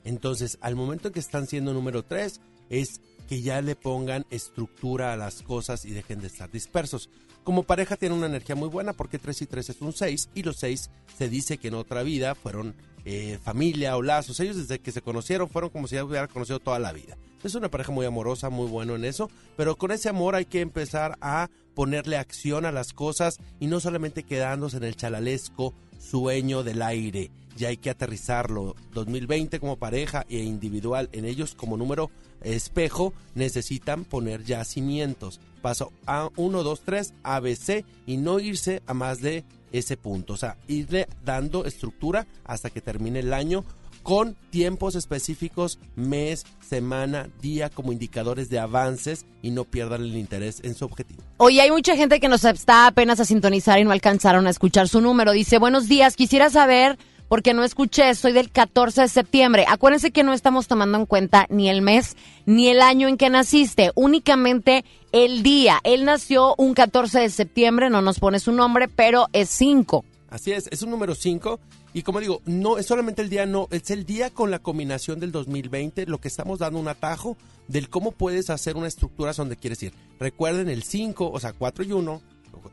Entonces, 0.05 0.59
al 0.61 0.77
momento 0.77 1.09
en 1.09 1.15
que 1.15 1.21
están 1.21 1.47
siendo 1.47 1.73
número 1.73 2.05
3, 2.05 2.41
es 2.71 3.01
que 3.29 3.43
ya 3.43 3.61
le 3.61 3.77
pongan 3.77 4.27
estructura 4.31 5.13
a 5.13 5.17
las 5.17 5.43
cosas 5.43 5.85
y 5.85 5.91
dejen 5.91 6.21
de 6.21 6.27
estar 6.29 6.51
dispersos. 6.51 7.11
Como 7.45 7.65
pareja 7.65 7.97
tienen 7.97 8.19
una 8.19 8.27
energía 8.27 8.55
muy 8.55 8.69
buena 8.69 8.93
porque 8.93 9.19
3 9.19 9.43
y 9.43 9.47
3 9.47 9.71
es 9.71 9.81
un 9.81 9.93
6 9.93 10.31
y 10.35 10.43
los 10.43 10.57
6 10.57 10.91
se 11.19 11.29
dice 11.29 11.59
que 11.59 11.69
en 11.69 11.75
otra 11.75 12.03
vida 12.03 12.35
fueron 12.35 12.75
eh, 13.05 13.39
familia 13.43 13.97
o 13.97 14.03
lazos. 14.03 14.41
Ellos 14.41 14.57
desde 14.57 14.79
que 14.79 14.93
se 14.93 15.03
conocieron 15.03 15.49
fueron 15.49 15.71
como 15.71 15.87
si 15.87 15.97
ya 15.97 16.05
hubieran 16.05 16.29
conocido 16.29 16.61
toda 16.61 16.79
la 16.79 16.93
vida. 16.93 17.17
Es 17.43 17.55
una 17.55 17.71
pareja 17.71 17.91
muy 17.91 18.07
amorosa, 18.07 18.51
muy 18.51 18.69
bueno 18.69 18.95
en 18.95 19.05
eso, 19.05 19.29
pero 19.57 19.77
con 19.77 19.91
ese 19.91 20.09
amor 20.09 20.37
hay 20.37 20.45
que 20.45 20.61
empezar 20.61 21.19
a 21.21 21.51
ponerle 21.75 22.17
acción 22.17 22.65
a 22.65 22.73
las 22.73 22.93
cosas 22.93 23.39
y 23.59 23.67
no 23.67 23.81
solamente 23.81 24.23
quedándose 24.23 24.77
en 24.77 24.85
el 24.85 24.97
chalalesco 24.97 25.75
sueño 25.99 26.63
del 26.63 26.83
aire. 26.83 27.31
Ya 27.57 27.69
hay 27.69 27.77
que 27.77 27.91
aterrizarlo. 27.91 28.77
2020 28.93 29.59
como 29.61 29.77
pareja 29.77 30.25
e 30.29 30.39
individual 30.39 31.09
en 31.13 31.25
ellos 31.25 31.55
como 31.55 31.77
número 31.77 32.11
espejo 32.43 33.13
necesitan 33.35 34.05
poner 34.05 34.45
ya 34.45 34.65
cimientos. 34.65 35.41
Paso 35.61 35.93
a 36.07 36.29
1, 36.37 36.63
2, 36.63 36.81
3, 36.85 37.15
ABC 37.23 37.85
y 38.07 38.17
no 38.17 38.41
irse 38.41 38.83
a 38.87 38.95
más 38.95 39.21
de 39.21 39.45
ese 39.73 39.97
punto. 39.97 40.35
O 40.35 40.37
sea, 40.37 40.57
irle 40.69 41.09
dando 41.25 41.65
estructura 41.65 42.27
hasta 42.45 42.71
que 42.71 42.81
termine 42.81 43.21
el 43.21 43.33
año 43.33 43.65
con 44.03 44.37
tiempos 44.51 44.95
específicos, 44.95 45.79
mes, 45.95 46.45
semana, 46.61 47.29
día 47.41 47.71
como 47.71 47.93
indicadores 47.93 48.49
de 48.49 48.59
avances 48.59 49.27
y 49.43 49.51
no 49.51 49.65
pierdan 49.65 50.03
el 50.03 50.17
interés 50.17 50.61
en 50.65 50.75
su 50.75 50.85
objetivo. 50.85 51.23
Oye, 51.37 51.61
hay 51.61 51.71
mucha 51.71 51.97
gente 51.97 52.21
que 52.21 52.29
nos 52.29 52.45
está 52.45 52.89
apenas 52.89 53.21
a 53.21 53.25
sintonizar 53.25 53.79
y 53.79 53.85
no 53.85 53.93
alcanzaron 53.93 54.47
a 54.47 54.51
escuchar 54.51 54.89
su 54.89 55.01
número. 55.01 55.33
Dice, 55.33 55.59
buenos 55.59 55.89
días, 55.89 56.17
quisiera 56.17 56.51
saber, 56.51 56.99
porque 57.33 57.55
no 57.55 57.65
escuché, 57.65 58.15
soy 58.15 58.33
del 58.33 58.51
14 58.51 59.01
de 59.01 59.09
septiembre. 59.09 59.65
Acuérdense 59.67 60.11
que 60.11 60.23
no 60.23 60.35
estamos 60.35 60.69
tomando 60.69 60.99
en 60.99 61.07
cuenta 61.07 61.47
ni 61.49 61.71
el 61.71 61.81
mes 61.81 62.15
ni 62.45 62.69
el 62.69 62.83
año 62.83 63.09
en 63.09 63.17
que 63.17 63.31
naciste, 63.31 63.91
únicamente 63.95 64.85
el 65.13 65.43
día. 65.43 65.81
Él 65.83 66.05
nació 66.05 66.55
un 66.59 66.75
14 66.75 67.21
de 67.21 67.31
septiembre, 67.31 67.89
no 67.89 68.03
nos 68.03 68.19
pone 68.19 68.39
su 68.39 68.53
nombre, 68.53 68.87
pero 68.87 69.29
es 69.33 69.49
5. 69.49 70.05
Así 70.29 70.53
es, 70.53 70.69
es 70.71 70.83
un 70.83 70.91
número 70.91 71.15
5 71.15 71.59
y 71.95 72.03
como 72.03 72.21
digo, 72.21 72.43
no 72.45 72.77
es 72.77 72.85
solamente 72.85 73.23
el 73.23 73.31
día, 73.31 73.47
no, 73.47 73.67
es 73.71 73.91
el 73.91 74.05
día 74.05 74.29
con 74.29 74.51
la 74.51 74.59
combinación 74.59 75.19
del 75.19 75.33
2020, 75.33 76.05
lo 76.05 76.21
que 76.21 76.29
estamos 76.29 76.59
dando 76.59 76.81
un 76.81 76.89
atajo 76.89 77.39
del 77.67 77.89
cómo 77.89 78.13
puedes 78.13 78.51
hacer 78.51 78.77
una 78.77 78.89
estructura 78.89 79.33
donde 79.33 79.57
quieres 79.57 79.83
ir. 79.83 79.95
Recuerden 80.21 80.69
el 80.69 80.83
5, 80.83 81.31
o 81.33 81.41
sea, 81.41 81.55
4 81.55 81.83
y 81.83 81.93
1, 81.93 82.21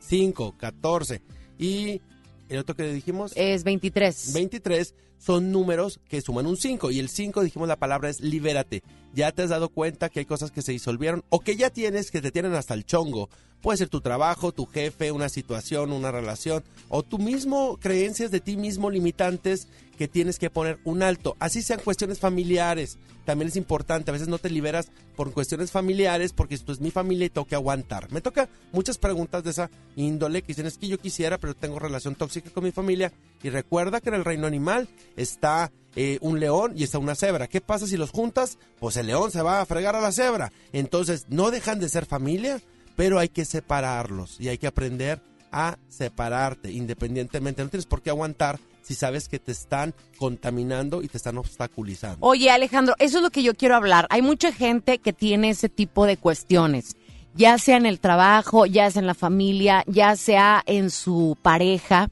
5, 0.01 0.55
14 0.57 1.21
y 1.57 2.01
el 2.49 2.57
otro 2.57 2.75
que 2.75 2.91
dijimos 2.91 3.31
es 3.35 3.63
23. 3.63 4.33
23 4.33 4.93
son 5.19 5.51
números 5.51 5.99
que 6.09 6.21
suman 6.21 6.47
un 6.47 6.57
5 6.57 6.91
y 6.91 6.99
el 6.99 7.09
5 7.09 7.43
dijimos 7.43 7.67
la 7.67 7.75
palabra 7.75 8.09
es 8.09 8.21
libérate. 8.21 8.81
Ya 9.13 9.31
te 9.31 9.43
has 9.43 9.49
dado 9.49 9.69
cuenta 9.69 10.09
que 10.09 10.19
hay 10.19 10.25
cosas 10.25 10.51
que 10.51 10.61
se 10.61 10.71
disolvieron 10.71 11.23
o 11.29 11.41
que 11.41 11.55
ya 11.55 11.69
tienes 11.69 12.09
que 12.09 12.21
te 12.21 12.31
tienen 12.31 12.53
hasta 12.53 12.73
el 12.73 12.85
chongo. 12.85 13.29
Puede 13.61 13.77
ser 13.77 13.89
tu 13.89 13.99
trabajo, 13.99 14.53
tu 14.53 14.65
jefe, 14.65 15.11
una 15.11 15.27
situación, 15.27 15.91
una 15.91 16.11
relación 16.11 16.63
o 16.87 17.03
tú 17.03 17.19
mismo 17.19 17.77
creencias 17.77 18.31
de 18.31 18.39
ti 18.39 18.55
mismo 18.55 18.89
limitantes 18.89 19.67
que 19.97 20.07
tienes 20.07 20.39
que 20.39 20.49
poner 20.49 20.79
un 20.85 21.03
alto. 21.03 21.35
Así 21.39 21.61
sean 21.61 21.81
cuestiones 21.83 22.19
familiares. 22.19 22.97
También 23.25 23.49
es 23.49 23.57
importante, 23.57 24.09
a 24.09 24.13
veces 24.13 24.29
no 24.29 24.37
te 24.37 24.49
liberas 24.49 24.91
por 25.17 25.33
cuestiones 25.33 25.71
familiares 25.71 26.31
porque 26.31 26.55
esto 26.55 26.71
es 26.71 26.79
mi 26.79 26.89
familia 26.89 27.25
y 27.25 27.29
tengo 27.29 27.45
que 27.45 27.55
aguantar. 27.55 28.09
Me 28.11 28.21
toca 28.21 28.47
muchas 28.71 28.97
preguntas 28.97 29.43
de 29.43 29.51
esa 29.51 29.69
índole 29.97 30.41
que 30.41 30.47
dicen 30.47 30.65
es 30.65 30.77
que 30.77 30.87
yo 30.87 30.97
quisiera 30.97 31.37
pero 31.37 31.53
tengo 31.53 31.77
relación 31.79 32.15
tóxica 32.15 32.49
con 32.49 32.63
mi 32.63 32.71
familia 32.71 33.11
y 33.43 33.49
recuerda 33.49 33.99
que 33.99 34.09
en 34.09 34.15
el 34.15 34.25
reino 34.25 34.47
animal 34.47 34.87
está 35.15 35.71
eh, 35.95 36.17
un 36.21 36.39
león 36.39 36.73
y 36.75 36.83
está 36.83 36.99
una 36.99 37.15
cebra. 37.15 37.47
¿Qué 37.47 37.61
pasa 37.61 37.87
si 37.87 37.97
los 37.97 38.11
juntas? 38.11 38.57
Pues 38.79 38.97
el 38.97 39.07
león 39.07 39.31
se 39.31 39.41
va 39.41 39.61
a 39.61 39.65
fregar 39.65 39.95
a 39.95 40.01
la 40.01 40.11
cebra. 40.11 40.51
Entonces 40.71 41.25
no 41.29 41.51
dejan 41.51 41.79
de 41.79 41.89
ser 41.89 42.05
familia, 42.05 42.61
pero 42.95 43.19
hay 43.19 43.29
que 43.29 43.45
separarlos 43.45 44.39
y 44.39 44.49
hay 44.49 44.57
que 44.57 44.67
aprender 44.67 45.21
a 45.51 45.77
separarte 45.87 46.71
independientemente. 46.71 47.63
No 47.63 47.69
tienes 47.69 47.85
por 47.85 48.01
qué 48.01 48.09
aguantar 48.09 48.59
si 48.81 48.95
sabes 48.95 49.27
que 49.29 49.39
te 49.39 49.51
están 49.51 49.93
contaminando 50.17 51.03
y 51.03 51.07
te 51.07 51.17
están 51.17 51.37
obstaculizando. 51.37 52.25
Oye, 52.25 52.49
Alejandro, 52.49 52.95
eso 52.99 53.17
es 53.17 53.23
lo 53.23 53.29
que 53.29 53.43
yo 53.43 53.53
quiero 53.53 53.75
hablar. 53.75 54.07
Hay 54.09 54.21
mucha 54.21 54.51
gente 54.51 54.97
que 54.99 55.13
tiene 55.13 55.51
ese 55.51 55.69
tipo 55.69 56.05
de 56.05 56.17
cuestiones, 56.17 56.95
ya 57.35 57.57
sea 57.57 57.77
en 57.77 57.85
el 57.85 57.99
trabajo, 57.99 58.65
ya 58.65 58.89
sea 58.89 59.01
en 59.01 59.07
la 59.07 59.13
familia, 59.13 59.83
ya 59.85 60.15
sea 60.15 60.63
en 60.65 60.89
su 60.89 61.37
pareja. 61.41 62.09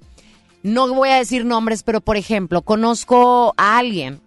No 0.67 0.93
voy 0.93 1.09
a 1.09 1.15
decir 1.17 1.45
nombres, 1.45 1.83
pero 1.83 2.01
por 2.01 2.17
ejemplo, 2.17 2.61
conozco 2.61 3.53
a 3.57 3.77
alguien 3.77 4.19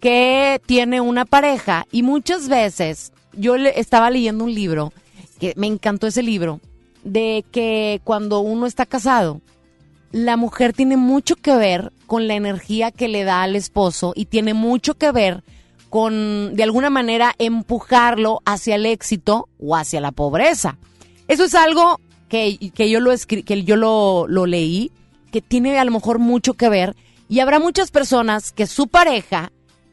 que 0.00 0.60
tiene 0.66 1.00
una 1.00 1.24
pareja 1.24 1.86
y 1.92 2.02
muchas 2.02 2.48
veces 2.48 3.12
yo 3.34 3.56
le 3.56 3.78
estaba 3.78 4.10
leyendo 4.10 4.44
un 4.44 4.54
libro 4.54 4.92
que 5.38 5.52
me 5.56 5.66
encantó 5.66 6.06
ese 6.06 6.22
libro 6.22 6.60
de 7.04 7.44
que 7.52 8.00
cuando 8.04 8.40
uno 8.40 8.66
está 8.66 8.86
casado 8.86 9.40
la 10.12 10.36
mujer 10.36 10.72
tiene 10.72 10.96
mucho 10.96 11.36
que 11.36 11.56
ver 11.56 11.92
con 12.06 12.26
la 12.28 12.34
energía 12.34 12.90
que 12.90 13.08
le 13.08 13.24
da 13.24 13.42
al 13.42 13.56
esposo 13.56 14.12
y 14.14 14.26
tiene 14.26 14.54
mucho 14.54 14.94
que 14.94 15.10
ver 15.12 15.42
con, 15.90 16.54
de 16.54 16.62
alguna 16.62 16.88
manera, 16.90 17.34
empujarlo 17.38 18.40
hacia 18.44 18.76
el 18.76 18.86
éxito 18.86 19.48
o 19.58 19.76
hacia 19.76 20.00
la 20.00 20.12
pobreza. 20.12 20.78
Eso 21.28 21.44
es 21.44 21.54
algo 21.54 22.00
que, 22.28 22.58
que 22.74 22.88
yo, 22.88 23.00
lo, 23.00 23.12
escri- 23.12 23.44
que 23.44 23.62
yo 23.64 23.76
lo, 23.76 24.26
lo 24.26 24.46
leí, 24.46 24.90
que 25.32 25.40
tiene 25.42 25.78
a 25.80 25.84
lo 25.84 25.90
mejor 25.90 26.20
mucho 26.20 26.54
que 26.54 26.68
ver 26.68 26.94
y 27.28 27.40
habrá 27.40 27.58
muchas 27.58 27.90
personas 27.90 28.52
que 28.52 28.66
su 28.68 28.86
pareja, 28.86 29.50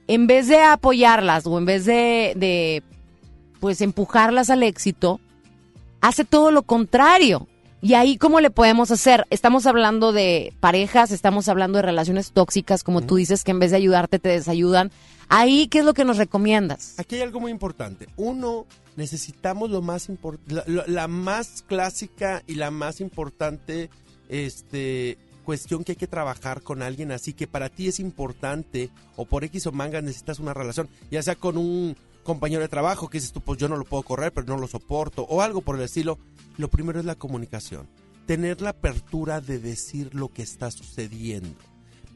en 0.07 0.27
vez 0.27 0.47
de 0.47 0.61
apoyarlas 0.61 1.47
o 1.47 1.57
en 1.57 1.65
vez 1.65 1.85
de, 1.85 2.33
de 2.35 2.83
pues 3.59 3.81
empujarlas 3.81 4.49
al 4.51 4.61
éxito, 4.63 5.19
hace 6.01 6.25
todo 6.25 6.51
lo 6.51 6.61
contrario. 6.63 7.47
Y 7.81 7.93
ahí, 7.93 8.17
¿cómo 8.17 8.41
le 8.41 8.49
podemos 8.49 8.91
hacer? 8.91 9.25
Estamos 9.29 9.65
hablando 9.65 10.11
de 10.11 10.53
parejas, 10.59 11.11
estamos 11.11 11.47
hablando 11.47 11.77
de 11.77 11.83
relaciones 11.83 12.31
tóxicas, 12.33 12.83
como 12.83 13.01
tú 13.01 13.15
dices, 13.15 13.45
que 13.45 13.51
en 13.51 13.59
vez 13.59 13.71
de 13.71 13.77
ayudarte 13.77 14.19
te 14.19 14.27
desayudan. 14.27 14.91
Ahí, 15.29 15.67
¿qué 15.69 15.79
es 15.79 15.85
lo 15.85 15.93
que 15.93 16.03
nos 16.03 16.17
recomiendas? 16.17 16.95
Aquí 16.99 17.15
hay 17.15 17.21
algo 17.21 17.39
muy 17.39 17.51
importante. 17.51 18.09
Uno, 18.17 18.65
necesitamos 18.97 19.69
lo 19.69 19.81
más 19.81 20.09
la- 20.47 20.65
la 20.87 21.07
más 21.07 21.63
clásica 21.65 22.43
y 22.47 22.55
la 22.55 22.69
más 22.69 22.99
importante 22.99 23.89
este, 24.27 25.17
cuestión 25.39 25.83
que 25.83 25.93
hay 25.93 25.95
que 25.95 26.07
trabajar 26.07 26.61
con 26.61 26.81
alguien 26.81 27.11
así 27.11 27.33
que 27.33 27.47
para 27.47 27.69
ti 27.69 27.87
es 27.87 27.99
importante 27.99 28.89
o 29.15 29.25
por 29.25 29.43
X 29.43 29.67
o 29.67 29.71
manga 29.71 30.01
necesitas 30.01 30.39
una 30.39 30.53
relación, 30.53 30.89
ya 31.09 31.21
sea 31.21 31.35
con 31.35 31.57
un 31.57 31.95
compañero 32.23 32.61
de 32.61 32.67
trabajo 32.67 33.09
que 33.09 33.17
dices 33.17 33.31
tú, 33.31 33.41
pues 33.41 33.59
yo 33.59 33.67
no 33.67 33.77
lo 33.77 33.85
puedo 33.85 34.03
correr, 34.03 34.31
pero 34.31 34.47
no 34.47 34.57
lo 34.57 34.67
soporto 34.67 35.23
o 35.23 35.41
algo 35.41 35.61
por 35.61 35.75
el 35.75 35.83
estilo. 35.83 36.19
Lo 36.57 36.69
primero 36.69 36.99
es 36.99 37.05
la 37.05 37.15
comunicación. 37.15 37.87
Tener 38.25 38.61
la 38.61 38.71
apertura 38.71 39.41
de 39.41 39.57
decir 39.57 40.13
lo 40.13 40.29
que 40.29 40.43
está 40.43 40.69
sucediendo 40.69 41.57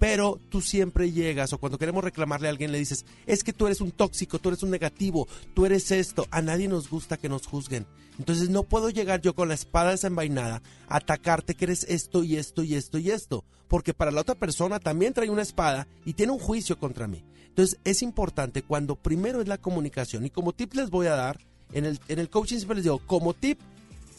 pero 0.04 0.38
tú 0.50 0.60
siempre 0.60 1.14
llegas 1.14 1.54
o 1.54 1.60
cuando 1.60 1.78
queremos 1.78 2.04
reclamarle 2.04 2.48
a 2.48 2.52
alguien 2.52 2.74
le 2.74 2.78
dices, 2.78 3.06
es 3.26 3.42
que 3.42 3.54
tú 3.54 3.68
eres 3.68 3.80
un 3.80 3.92
tóxico, 3.92 4.38
tú 4.38 4.50
eres 4.50 4.62
un 4.62 4.70
negativo, 4.70 5.30
tú 5.54 5.66
eres 5.66 5.92
esto, 5.92 6.28
a 6.30 6.42
nadie 6.42 6.68
nos 6.68 6.90
gusta 6.90 7.16
que 7.16 7.30
nos 7.30 7.48
juzguen. 7.48 7.88
Entonces 8.20 8.50
no 8.50 8.64
puedo 8.64 8.90
llegar 8.90 9.22
yo 9.22 9.34
con 9.34 9.48
la 9.48 9.54
espada 9.54 9.92
desenvainada 9.92 10.62
a 10.90 10.98
atacarte 10.98 11.56
que 11.56 11.64
eres 11.64 11.86
esto 11.86 12.26
y 12.26 12.36
esto 12.36 12.66
y 12.66 12.76
esto 12.76 12.98
y 12.98 13.12
esto, 13.12 13.46
porque 13.70 13.94
para 13.94 14.12
la 14.12 14.20
otra 14.20 14.36
persona 14.36 14.78
también 14.78 15.14
trae 15.14 15.30
una 15.30 15.42
espada 15.42 15.88
y 16.04 16.12
tiene 16.12 16.34
un 16.34 16.40
juicio 16.40 16.78
contra 16.78 17.08
mí. 17.08 17.24
Entonces 17.48 17.80
es 17.86 18.02
importante 18.02 18.62
cuando 18.62 18.98
primero 18.98 19.40
es 19.40 19.48
la 19.48 19.58
comunicación 19.58 20.26
y 20.26 20.30
como 20.30 20.52
tip 20.52 20.74
les 20.74 20.90
voy 20.90 21.08
a 21.08 21.16
dar, 21.16 21.40
en 21.72 21.86
el, 21.86 21.98
en 22.10 22.20
el 22.20 22.30
coaching 22.30 22.58
siempre 22.58 22.76
les 22.76 22.84
digo, 22.84 23.00
como 23.08 23.34
tip, 23.34 23.58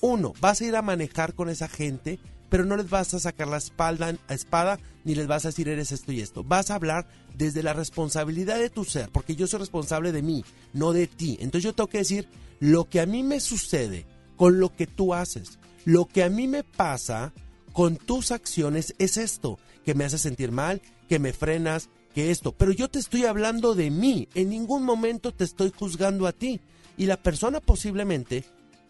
uno, 0.01 0.33
vas 0.41 0.63
a 0.63 0.65
ir 0.65 0.77
a 0.77 0.81
manejar 0.81 1.35
con 1.35 1.51
esa 1.51 1.69
gente, 1.69 2.19
pero 2.49 2.65
no 2.65 2.77
les 2.77 2.89
vas 2.91 3.15
a 3.15 3.21
sacar 3.21 3.49
la 3.49 3.57
espalda, 3.57 4.15
espada 4.29 4.79
ni 5.05 5.15
les 5.15 5.27
vas 5.27 5.45
a 5.45 5.49
decir 5.49 5.69
eres 5.69 5.93
esto 5.93 6.13
y 6.13 6.21
esto. 6.21 6.45
Vas 6.45 6.71
a 6.71 6.77
hablar 6.77 7.07
desde 7.37 7.63
la 7.63 7.73
responsabilidad 7.73 8.59
de 8.59 8.71
tu 8.71 8.85
ser, 8.85 9.11
porque 9.11 9.37
yo 9.37 9.47
soy 9.47 9.61
responsable 9.61 10.13
de 10.13 10.23
mí, 10.23 10.45
no 10.73 10.93
de 10.93 11.07
ti. 11.07 11.37
Entonces 11.41 11.65
yo 11.65 11.75
tengo 11.75 11.89
que 11.89 11.99
decir 11.99 12.29
lo 12.61 12.89
que 12.89 13.01
a 13.01 13.07
mí 13.07 13.23
me 13.23 13.41
sucede 13.41 14.07
con 14.37 14.61
lo 14.61 14.75
que 14.75 14.87
tú 14.87 15.15
haces, 15.15 15.59
lo 15.85 16.07
que 16.07 16.23
a 16.23 16.31
mí 16.31 16.49
me 16.49 16.65
pasa 16.65 17.33
con 17.73 17.97
tus 17.97 18.31
acciones 18.31 18.95
es 18.99 19.17
esto, 19.17 19.59
que 19.85 19.95
me 19.95 20.05
hace 20.05 20.19
sentir 20.19 20.53
mal, 20.53 20.81
que 21.09 21.19
me 21.19 21.33
frenas, 21.33 21.91
que 22.15 22.31
esto. 22.31 22.53
Pero 22.53 22.73
yo 22.73 22.89
te 22.89 22.99
estoy 22.99 23.27
hablando 23.27 23.75
de 23.75 23.91
mí, 23.91 24.29
en 24.35 24.49
ningún 24.49 24.85
momento 24.85 25.33
te 25.33 25.45
estoy 25.45 25.73
juzgando 25.77 26.27
a 26.27 26.33
ti. 26.33 26.61
Y 26.97 27.07
la 27.07 27.17
persona 27.17 27.61
posiblemente 27.61 28.45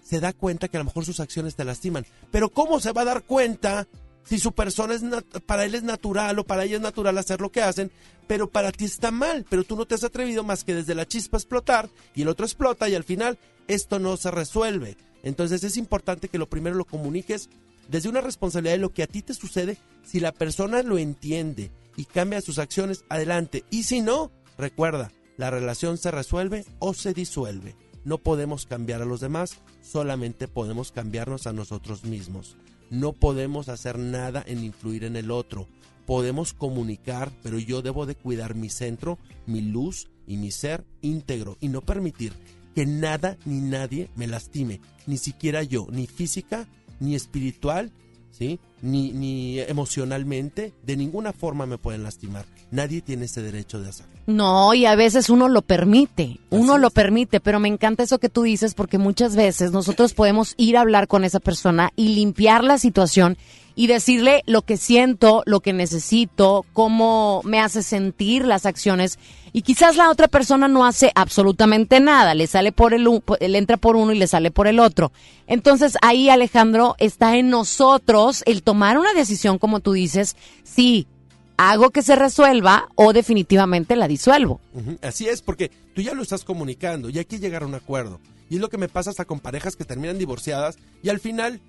se 0.04 0.20
da 0.20 0.32
cuenta 0.32 0.68
que 0.68 0.76
a 0.76 0.80
lo 0.80 0.84
mejor 0.84 1.04
sus 1.04 1.18
acciones 1.18 1.56
te 1.56 1.64
lastiman. 1.64 2.06
Pero 2.30 2.50
¿cómo 2.50 2.78
se 2.78 2.92
va 2.92 3.02
a 3.02 3.06
dar 3.06 3.22
cuenta 3.24 3.88
si 4.24 4.38
su 4.38 4.52
persona 4.52 4.94
es 4.94 5.02
para 5.46 5.64
él 5.64 5.74
es 5.74 5.82
natural 5.82 6.38
o 6.38 6.44
para 6.44 6.64
ella 6.64 6.76
es 6.76 6.82
natural 6.82 7.18
hacer 7.18 7.40
lo 7.40 7.50
que 7.52 7.62
hacen, 7.62 7.90
pero 8.26 8.48
para 8.48 8.72
ti 8.72 8.86
está 8.86 9.10
mal, 9.10 9.44
pero 9.48 9.64
tú 9.64 9.76
no 9.76 9.86
te 9.86 9.94
has 9.94 10.04
atrevido 10.04 10.42
más 10.42 10.64
que 10.64 10.74
desde 10.74 10.94
la 10.94 11.06
chispa 11.06 11.36
explotar 11.36 11.90
y 12.14 12.22
el 12.22 12.28
otro 12.28 12.46
explota 12.46 12.88
y 12.88 12.94
al 12.94 13.04
final 13.04 13.38
esto 13.68 13.98
no 13.98 14.16
se 14.16 14.30
resuelve. 14.30 14.96
Entonces 15.22 15.64
es 15.64 15.76
importante 15.76 16.28
que 16.28 16.38
lo 16.38 16.48
primero 16.48 16.76
lo 16.76 16.84
comuniques 16.84 17.50
desde 17.88 18.08
una 18.08 18.22
responsabilidad 18.22 18.74
de 18.74 18.80
lo 18.80 18.92
que 18.92 19.02
a 19.02 19.06
ti 19.06 19.20
te 19.20 19.34
sucede, 19.34 19.76
si 20.04 20.20
la 20.20 20.32
persona 20.32 20.82
lo 20.82 20.96
entiende 20.96 21.70
y 21.96 22.06
cambia 22.06 22.40
sus 22.40 22.58
acciones, 22.58 23.04
adelante. 23.10 23.64
Y 23.70 23.84
si 23.84 24.00
no, 24.00 24.32
recuerda, 24.56 25.12
la 25.36 25.50
relación 25.50 25.98
se 25.98 26.10
resuelve 26.10 26.64
o 26.78 26.94
se 26.94 27.12
disuelve. 27.12 27.76
No 28.04 28.18
podemos 28.18 28.66
cambiar 28.66 29.02
a 29.02 29.06
los 29.06 29.20
demás, 29.20 29.60
solamente 29.82 30.48
podemos 30.48 30.92
cambiarnos 30.92 31.46
a 31.46 31.52
nosotros 31.52 32.04
mismos. 32.04 32.56
No 32.90 33.12
podemos 33.12 33.68
hacer 33.68 33.98
nada 33.98 34.44
en 34.46 34.62
influir 34.62 35.04
en 35.04 35.16
el 35.16 35.30
otro. 35.30 35.66
Podemos 36.06 36.52
comunicar, 36.52 37.32
pero 37.42 37.58
yo 37.58 37.80
debo 37.80 38.04
de 38.04 38.14
cuidar 38.14 38.54
mi 38.54 38.68
centro, 38.68 39.18
mi 39.46 39.62
luz 39.62 40.10
y 40.26 40.36
mi 40.36 40.50
ser 40.50 40.84
íntegro 41.00 41.56
y 41.60 41.68
no 41.68 41.80
permitir 41.80 42.34
que 42.74 42.84
nada 42.84 43.38
ni 43.46 43.60
nadie 43.60 44.10
me 44.16 44.26
lastime, 44.26 44.80
ni 45.06 45.16
siquiera 45.16 45.62
yo, 45.62 45.86
ni 45.90 46.06
física, 46.06 46.66
ni 47.00 47.14
espiritual, 47.14 47.92
¿sí? 48.30 48.58
Ni, 48.82 49.12
ni 49.12 49.60
emocionalmente, 49.60 50.74
de 50.82 50.96
ninguna 50.96 51.32
forma 51.32 51.66
me 51.66 51.78
pueden 51.78 52.02
lastimar. 52.02 52.44
Nadie 52.70 53.00
tiene 53.00 53.26
ese 53.26 53.42
derecho 53.42 53.80
de 53.80 53.88
hacerlo. 53.88 54.13
No, 54.26 54.72
y 54.72 54.86
a 54.86 54.94
veces 54.94 55.28
uno 55.28 55.48
lo 55.48 55.60
permite, 55.60 56.40
uno 56.48 56.78
lo 56.78 56.90
permite, 56.90 57.40
pero 57.40 57.60
me 57.60 57.68
encanta 57.68 58.04
eso 58.04 58.18
que 58.18 58.30
tú 58.30 58.42
dices 58.42 58.74
porque 58.74 58.96
muchas 58.96 59.36
veces 59.36 59.70
nosotros 59.70 60.14
podemos 60.14 60.54
ir 60.56 60.78
a 60.78 60.80
hablar 60.80 61.08
con 61.08 61.24
esa 61.24 61.40
persona 61.40 61.90
y 61.94 62.14
limpiar 62.14 62.64
la 62.64 62.78
situación 62.78 63.36
y 63.74 63.86
decirle 63.86 64.42
lo 64.46 64.62
que 64.62 64.76
siento, 64.76 65.42
lo 65.44 65.60
que 65.60 65.72
necesito, 65.72 66.64
cómo 66.72 67.42
me 67.44 67.60
hace 67.60 67.82
sentir 67.82 68.46
las 68.46 68.66
acciones 68.66 69.18
y 69.52 69.62
quizás 69.62 69.96
la 69.96 70.10
otra 70.10 70.28
persona 70.28 70.68
no 70.68 70.86
hace 70.86 71.12
absolutamente 71.14 72.00
nada, 72.00 72.34
le 72.34 72.46
sale 72.46 72.72
por 72.72 72.94
el 72.94 73.04
le 73.04 73.58
entra 73.58 73.76
por 73.76 73.96
uno 73.96 74.12
y 74.12 74.18
le 74.18 74.26
sale 74.26 74.50
por 74.50 74.66
el 74.68 74.80
otro. 74.80 75.12
Entonces 75.46 75.98
ahí 76.02 76.30
Alejandro 76.30 76.94
está 76.98 77.36
en 77.36 77.50
nosotros 77.50 78.42
el 78.46 78.62
tomar 78.62 78.96
una 78.96 79.12
decisión 79.12 79.58
como 79.58 79.80
tú 79.80 79.92
dices, 79.92 80.36
sí, 80.62 81.06
hago 81.56 81.90
que 81.90 82.02
se 82.02 82.16
resuelva 82.16 82.88
o 82.94 83.12
definitivamente 83.12 83.96
la 83.96 84.08
disuelvo. 84.08 84.60
Así 85.02 85.28
es, 85.28 85.42
porque 85.42 85.70
tú 85.94 86.02
ya 86.02 86.14
lo 86.14 86.22
estás 86.22 86.44
comunicando 86.44 87.08
y 87.08 87.18
hay 87.18 87.24
que 87.24 87.38
llegar 87.38 87.62
a 87.62 87.66
un 87.66 87.74
acuerdo. 87.74 88.20
Y 88.50 88.56
es 88.56 88.60
lo 88.60 88.68
que 88.68 88.78
me 88.78 88.88
pasa 88.88 89.10
hasta 89.10 89.24
con 89.24 89.40
parejas 89.40 89.74
que 89.74 89.84
terminan 89.84 90.18
divorciadas 90.18 90.78
y 91.02 91.08
al 91.08 91.18
final, 91.18 91.60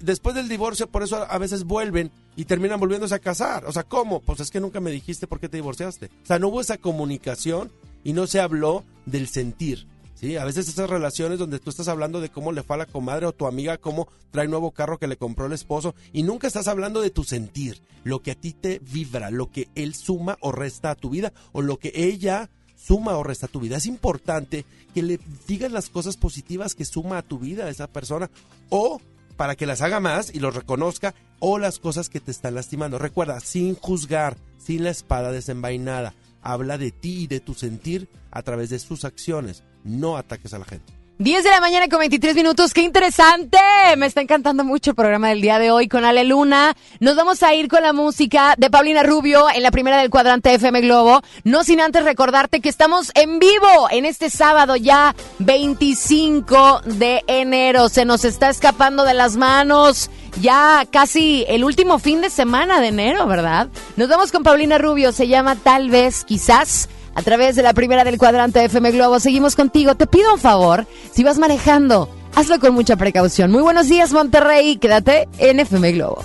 después 0.00 0.34
del 0.34 0.48
divorcio, 0.48 0.88
por 0.88 1.02
eso 1.02 1.26
a 1.28 1.38
veces 1.38 1.64
vuelven 1.64 2.10
y 2.36 2.44
terminan 2.46 2.80
volviéndose 2.80 3.14
a 3.14 3.20
casar. 3.20 3.64
O 3.66 3.72
sea, 3.72 3.84
¿cómo? 3.84 4.20
Pues 4.20 4.40
es 4.40 4.50
que 4.50 4.60
nunca 4.60 4.80
me 4.80 4.90
dijiste 4.90 5.26
por 5.26 5.38
qué 5.38 5.48
te 5.48 5.58
divorciaste. 5.58 6.06
O 6.06 6.26
sea, 6.26 6.38
no 6.38 6.48
hubo 6.48 6.60
esa 6.60 6.76
comunicación 6.78 7.70
y 8.02 8.12
no 8.12 8.26
se 8.26 8.40
habló 8.40 8.84
del 9.06 9.28
sentir. 9.28 9.86
¿Sí? 10.14 10.36
A 10.36 10.44
veces 10.44 10.68
esas 10.68 10.88
relaciones 10.88 11.38
donde 11.38 11.58
tú 11.58 11.70
estás 11.70 11.88
hablando 11.88 12.20
de 12.20 12.30
cómo 12.30 12.52
le 12.52 12.62
fue 12.62 12.76
a 12.76 12.80
la 12.80 12.86
comadre 12.86 13.26
o 13.26 13.32
tu 13.32 13.46
amiga, 13.46 13.78
cómo 13.78 14.08
trae 14.30 14.48
nuevo 14.48 14.70
carro 14.70 14.98
que 14.98 15.06
le 15.06 15.16
compró 15.16 15.46
el 15.46 15.52
esposo 15.52 15.94
y 16.12 16.22
nunca 16.22 16.46
estás 16.46 16.68
hablando 16.68 17.00
de 17.00 17.10
tu 17.10 17.24
sentir, 17.24 17.82
lo 18.04 18.20
que 18.20 18.32
a 18.32 18.34
ti 18.34 18.52
te 18.52 18.80
vibra, 18.80 19.30
lo 19.30 19.50
que 19.50 19.68
él 19.74 19.94
suma 19.94 20.36
o 20.40 20.52
resta 20.52 20.90
a 20.90 20.94
tu 20.94 21.10
vida 21.10 21.32
o 21.52 21.62
lo 21.62 21.78
que 21.78 21.92
ella 21.94 22.50
suma 22.76 23.16
o 23.16 23.22
resta 23.22 23.46
a 23.46 23.50
tu 23.50 23.60
vida. 23.60 23.76
Es 23.76 23.86
importante 23.86 24.64
que 24.94 25.02
le 25.02 25.18
digas 25.46 25.72
las 25.72 25.88
cosas 25.88 26.16
positivas 26.16 26.74
que 26.74 26.84
suma 26.84 27.18
a 27.18 27.22
tu 27.22 27.38
vida 27.38 27.64
a 27.64 27.70
esa 27.70 27.86
persona 27.86 28.30
o 28.68 29.00
para 29.36 29.56
que 29.56 29.66
las 29.66 29.82
haga 29.82 30.00
más 30.00 30.34
y 30.34 30.38
los 30.38 30.54
reconozca 30.54 31.14
o 31.40 31.58
las 31.58 31.78
cosas 31.78 32.08
que 32.08 32.20
te 32.20 32.30
están 32.30 32.54
lastimando. 32.54 32.98
Recuerda, 32.98 33.40
sin 33.40 33.74
juzgar, 33.74 34.36
sin 34.58 34.84
la 34.84 34.90
espada 34.90 35.32
desenvainada. 35.32 36.14
Habla 36.42 36.78
de 36.78 36.92
ti 36.92 37.22
y 37.22 37.26
de 37.26 37.40
tu 37.40 37.54
sentir 37.54 38.08
a 38.30 38.42
través 38.42 38.70
de 38.70 38.78
sus 38.78 39.04
acciones. 39.04 39.62
No 39.84 40.16
ataques 40.16 40.52
a 40.54 40.58
la 40.58 40.64
gente. 40.64 40.92
10 41.18 41.44
de 41.44 41.50
la 41.50 41.60
mañana 41.60 41.86
con 41.88 42.00
23 42.00 42.34
minutos, 42.34 42.74
qué 42.74 42.82
interesante. 42.82 43.58
Me 43.96 44.06
está 44.06 44.20
encantando 44.20 44.64
mucho 44.64 44.90
el 44.90 44.96
programa 44.96 45.28
del 45.28 45.42
día 45.42 45.60
de 45.60 45.70
hoy 45.70 45.86
con 45.86 46.04
Ale 46.04 46.24
Luna. 46.24 46.74
Nos 46.98 47.14
vamos 47.14 47.44
a 47.44 47.54
ir 47.54 47.68
con 47.68 47.84
la 47.84 47.92
música 47.92 48.54
de 48.58 48.68
Paulina 48.68 49.04
Rubio 49.04 49.46
en 49.54 49.62
la 49.62 49.70
primera 49.70 49.98
del 49.98 50.10
cuadrante 50.10 50.52
FM 50.52 50.80
Globo. 50.80 51.22
No 51.44 51.62
sin 51.62 51.80
antes 51.80 52.02
recordarte 52.02 52.60
que 52.60 52.68
estamos 52.68 53.12
en 53.14 53.38
vivo 53.38 53.88
en 53.92 54.06
este 54.06 54.28
sábado 54.28 54.74
ya 54.74 55.14
25 55.38 56.80
de 56.84 57.22
enero. 57.28 57.88
Se 57.88 58.04
nos 58.04 58.24
está 58.24 58.50
escapando 58.50 59.04
de 59.04 59.14
las 59.14 59.36
manos 59.36 60.10
ya 60.40 60.84
casi 60.90 61.44
el 61.46 61.62
último 61.62 62.00
fin 62.00 62.22
de 62.22 62.30
semana 62.30 62.80
de 62.80 62.88
enero, 62.88 63.28
¿verdad? 63.28 63.68
Nos 63.96 64.08
vamos 64.08 64.32
con 64.32 64.42
Paulina 64.42 64.78
Rubio, 64.78 65.12
se 65.12 65.28
llama 65.28 65.54
Tal 65.54 65.90
vez, 65.90 66.24
quizás 66.24 66.88
a 67.14 67.22
través 67.22 67.56
de 67.56 67.62
la 67.62 67.72
primera 67.72 68.04
del 68.04 68.18
cuadrante 68.18 68.64
FM 68.64 68.92
Globo. 68.92 69.20
Seguimos 69.20 69.56
contigo. 69.56 69.94
Te 69.94 70.06
pido 70.06 70.34
un 70.34 70.40
favor, 70.40 70.86
si 71.12 71.22
vas 71.24 71.38
manejando, 71.38 72.08
hazlo 72.34 72.58
con 72.58 72.74
mucha 72.74 72.96
precaución. 72.96 73.50
Muy 73.50 73.62
buenos 73.62 73.88
días, 73.88 74.12
Monterrey. 74.12 74.76
Quédate 74.76 75.28
en 75.38 75.60
FM 75.60 75.92
Globo. 75.92 76.22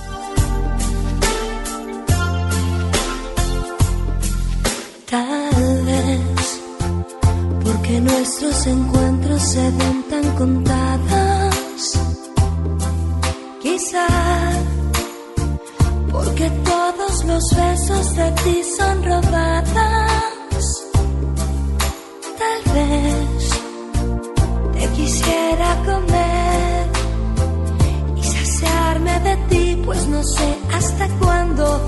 Tal 5.09 5.85
vez 5.85 6.61
porque 7.63 7.99
nuestros 8.01 8.67
encuentros 8.67 9.41
se 9.41 9.61
ven 9.61 10.03
tan 10.09 10.35
contados. 10.35 11.99
Quizá 13.61 14.07
porque 16.11 16.49
todos 16.63 17.25
los 17.25 17.43
besos 17.55 18.15
de 18.15 18.31
ti 18.43 18.61
son 18.77 19.03
robados. 19.03 20.38
Tal 22.39 22.73
vez 22.73 23.49
te 24.73 24.87
quisiera 24.97 25.75
comer 25.85 26.87
y 28.15 28.23
saciarme 28.23 29.19
de 29.19 29.35
ti, 29.49 29.81
pues 29.85 30.07
no 30.07 30.23
sé 30.23 30.49
hasta 30.73 31.07
cuándo 31.19 31.81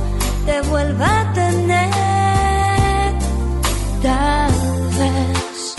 te 0.45 0.61
vuelva 0.69 1.21
a 1.21 1.33
tener. 1.33 3.13
Tal 4.01 4.51
vez 4.99 5.75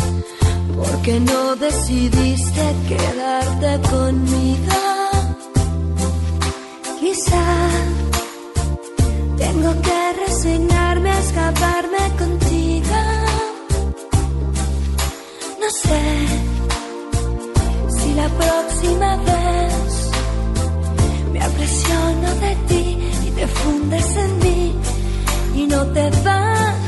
porque 0.77 1.21
no 1.21 1.57
decidiste 1.57 2.65
quedarte 2.89 3.89
conmigo. 3.91 4.83
Quizá 6.99 7.45
tengo 9.37 9.71
que 9.83 10.13
resignarme 10.27 11.11
a 11.11 11.19
escaparme 11.19 11.99
contigo. 12.19 12.42
No 15.63 15.71
sé 15.71 16.03
si 17.97 18.15
la 18.15 18.29
próxima 18.29 19.17
vez 19.17 20.11
me 21.33 21.41
apresiono 21.41 22.35
de 22.41 22.57
ti 22.69 22.99
y 23.27 23.31
te 23.31 23.47
fundes 23.47 24.17
en 24.17 24.39
mí 24.41 24.75
y 25.55 25.67
no 25.69 25.87
te 25.93 26.11
vas 26.25 26.82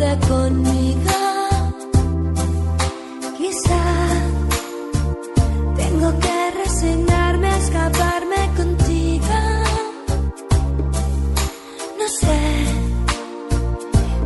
conmigo. 0.00 1.20
Quizá 3.36 3.84
tengo 5.76 6.18
que 6.18 6.50
resignarme 6.62 7.46
a 7.48 7.58
escaparme 7.58 8.50
contigo. 8.56 9.38
No 11.98 12.08
sé 12.20 12.40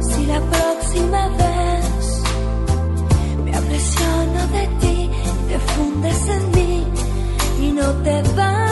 si 0.00 0.26
la 0.26 0.40
próxima 0.40 1.28
vez 1.42 2.22
me 3.44 3.56
apresiono 3.56 4.46
de 4.56 4.66
ti, 4.80 5.10
te 5.48 5.58
fundes 5.58 6.28
en 6.28 6.50
mí 6.52 6.86
y 7.62 7.72
no 7.72 7.90
te 8.04 8.22
vas 8.36 8.63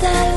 quizás 0.00 0.29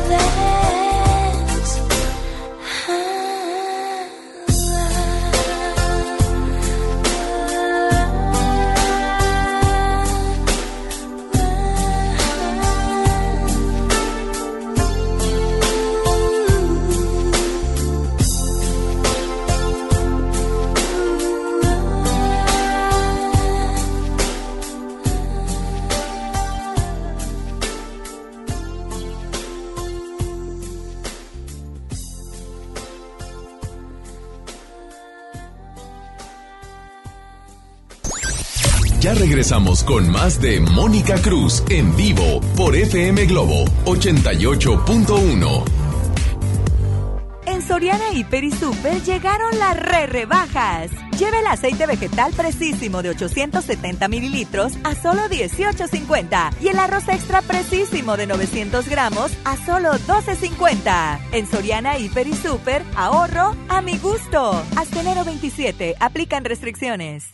regresamos 39.33 39.83
con 39.83 40.11
más 40.11 40.39
de 40.39 40.59
Mónica 40.59 41.19
Cruz 41.19 41.63
en 41.71 41.95
vivo 41.95 42.39
por 42.55 42.75
FM 42.75 43.25
Globo 43.25 43.65
88.1. 43.85 45.63
En 47.47 47.61
Soriana 47.63 48.13
Hiper 48.13 48.43
y 48.43 48.51
Super 48.51 49.01
llegaron 49.01 49.57
las 49.57 49.75
re 49.75 50.05
rebajas. 50.05 50.91
Lleve 51.17 51.39
el 51.39 51.47
aceite 51.47 51.87
vegetal 51.87 52.31
precisísimo 52.33 53.01
de 53.01 53.09
870 53.09 54.07
mililitros 54.07 54.73
a 54.83 54.93
solo 54.93 55.23
18.50 55.23 56.51
y 56.61 56.67
el 56.67 56.77
arroz 56.77 57.07
extra 57.07 57.41
precisísimo 57.41 58.17
de 58.17 58.27
900 58.27 58.87
gramos 58.87 59.31
a 59.45 59.57
solo 59.65 59.93
12.50. 59.93 61.19
En 61.31 61.47
Soriana 61.47 61.97
Hiper 61.97 62.27
y 62.27 62.35
Super, 62.35 62.83
ahorro 62.95 63.55
a 63.67 63.81
mi 63.81 63.97
gusto. 63.97 64.63
Hasta 64.75 65.01
enero 65.01 65.25
27, 65.25 65.95
aplican 65.99 66.45
restricciones. 66.45 67.33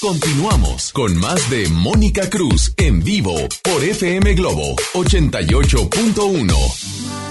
Continuamos 0.00 0.92
con 0.92 1.18
más 1.18 1.50
de 1.50 1.68
Mónica 1.70 2.30
Cruz 2.30 2.72
en 2.76 3.02
vivo 3.02 3.34
por 3.62 3.82
FM 3.82 4.34
Globo 4.34 4.76
88.1. 4.94 7.27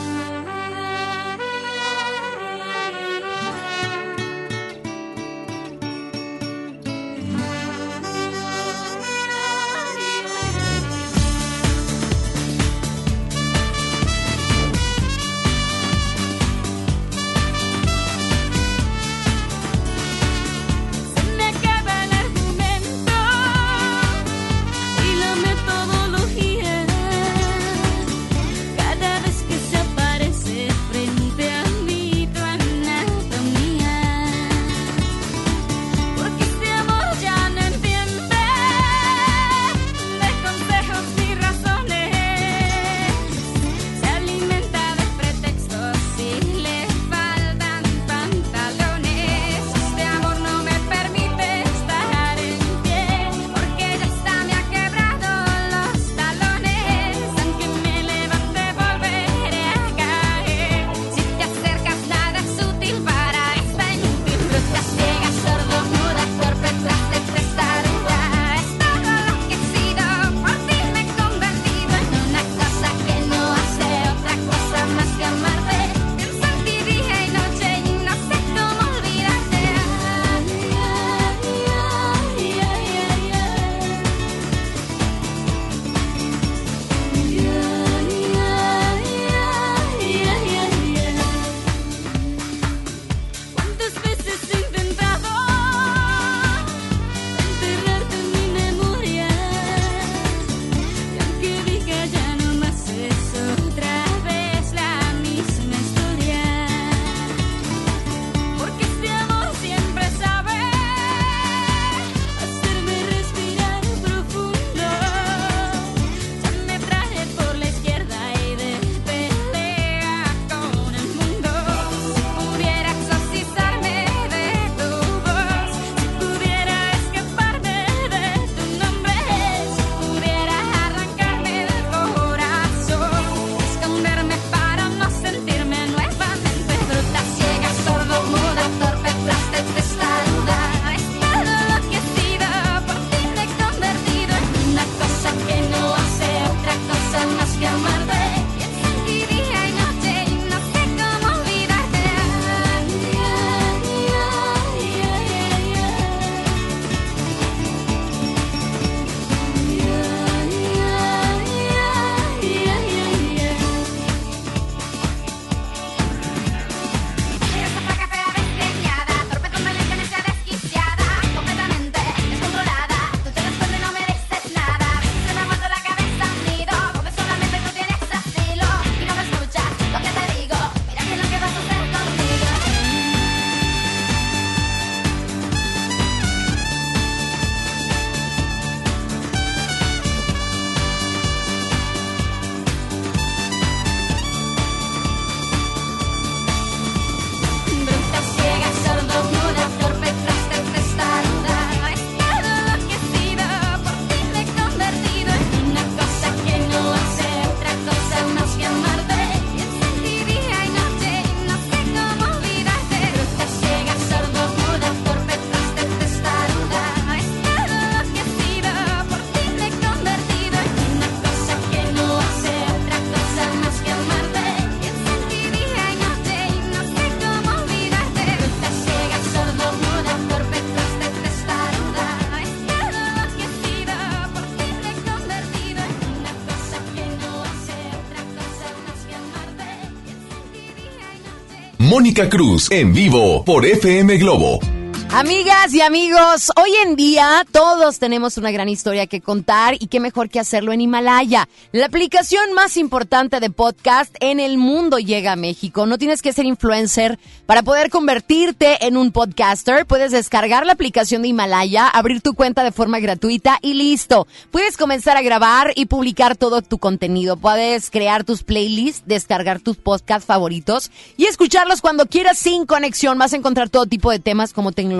Mónica 241.98 242.30
Cruz 242.30 242.70
en 242.70 242.94
vivo 242.94 243.44
por 243.44 243.66
FM 243.66 244.18
Globo. 244.20 244.77
Amigas 245.10 245.74
y 245.74 245.82
amigos, 245.82 246.52
hoy 246.62 246.70
en 246.86 246.96
día 246.98 247.44
todos 247.52 247.98
tenemos 247.98 248.38
una 248.38 248.52
gran 248.52 248.68
historia 248.68 249.08
que 249.08 249.22
contar 249.22 249.74
y 249.80 249.88
qué 249.88 250.00
mejor 250.02 250.30
que 250.30 250.40
hacerlo 250.40 250.74
en 250.74 250.82
Himalaya. 250.82 251.48
La 251.72 251.88
aplicación 251.88 252.54
más 252.54 252.76
importante 252.76 253.40
de 253.40 253.50
podcast 253.50 254.14
en 254.20 254.40
el 254.42 254.58
mundo 254.58 255.00
llega 255.00 255.32
a 255.32 255.38
México. 255.38 255.86
No 255.86 255.98
tienes 255.98 256.22
que 256.22 256.34
ser 256.34 256.46
influencer 256.46 257.18
para 257.46 257.64
poder 257.64 257.90
convertirte 257.90 258.86
en 258.86 258.98
un 258.98 259.12
podcaster. 259.12 259.88
Puedes 259.88 260.12
descargar 260.12 260.66
la 260.66 260.74
aplicación 260.74 261.22
de 261.22 261.30
Himalaya, 261.30 261.88
abrir 261.88 262.22
tu 262.22 262.34
cuenta 262.34 262.64
de 262.64 262.74
forma 262.74 263.00
gratuita 263.00 263.60
y 263.62 263.76
listo. 263.76 264.28
Puedes 264.52 264.78
comenzar 264.78 265.16
a 265.18 265.24
grabar 265.24 265.72
y 265.76 265.86
publicar 265.86 266.36
todo 266.36 266.62
tu 266.62 266.80
contenido. 266.80 267.38
Puedes 267.38 267.90
crear 267.90 268.26
tus 268.26 268.44
playlists, 268.44 269.08
descargar 269.08 269.62
tus 269.62 269.78
podcasts 269.78 270.28
favoritos 270.28 270.92
y 271.16 271.26
escucharlos 271.26 271.82
cuando 271.82 272.08
quieras 272.08 272.38
sin 272.38 272.66
conexión. 272.66 273.18
Vas 273.18 273.34
a 273.34 273.38
encontrar 273.38 273.70
todo 273.70 273.88
tipo 273.88 274.12
de 274.12 274.20
temas 274.20 274.54
como 274.54 274.74
tecnología 274.74 274.97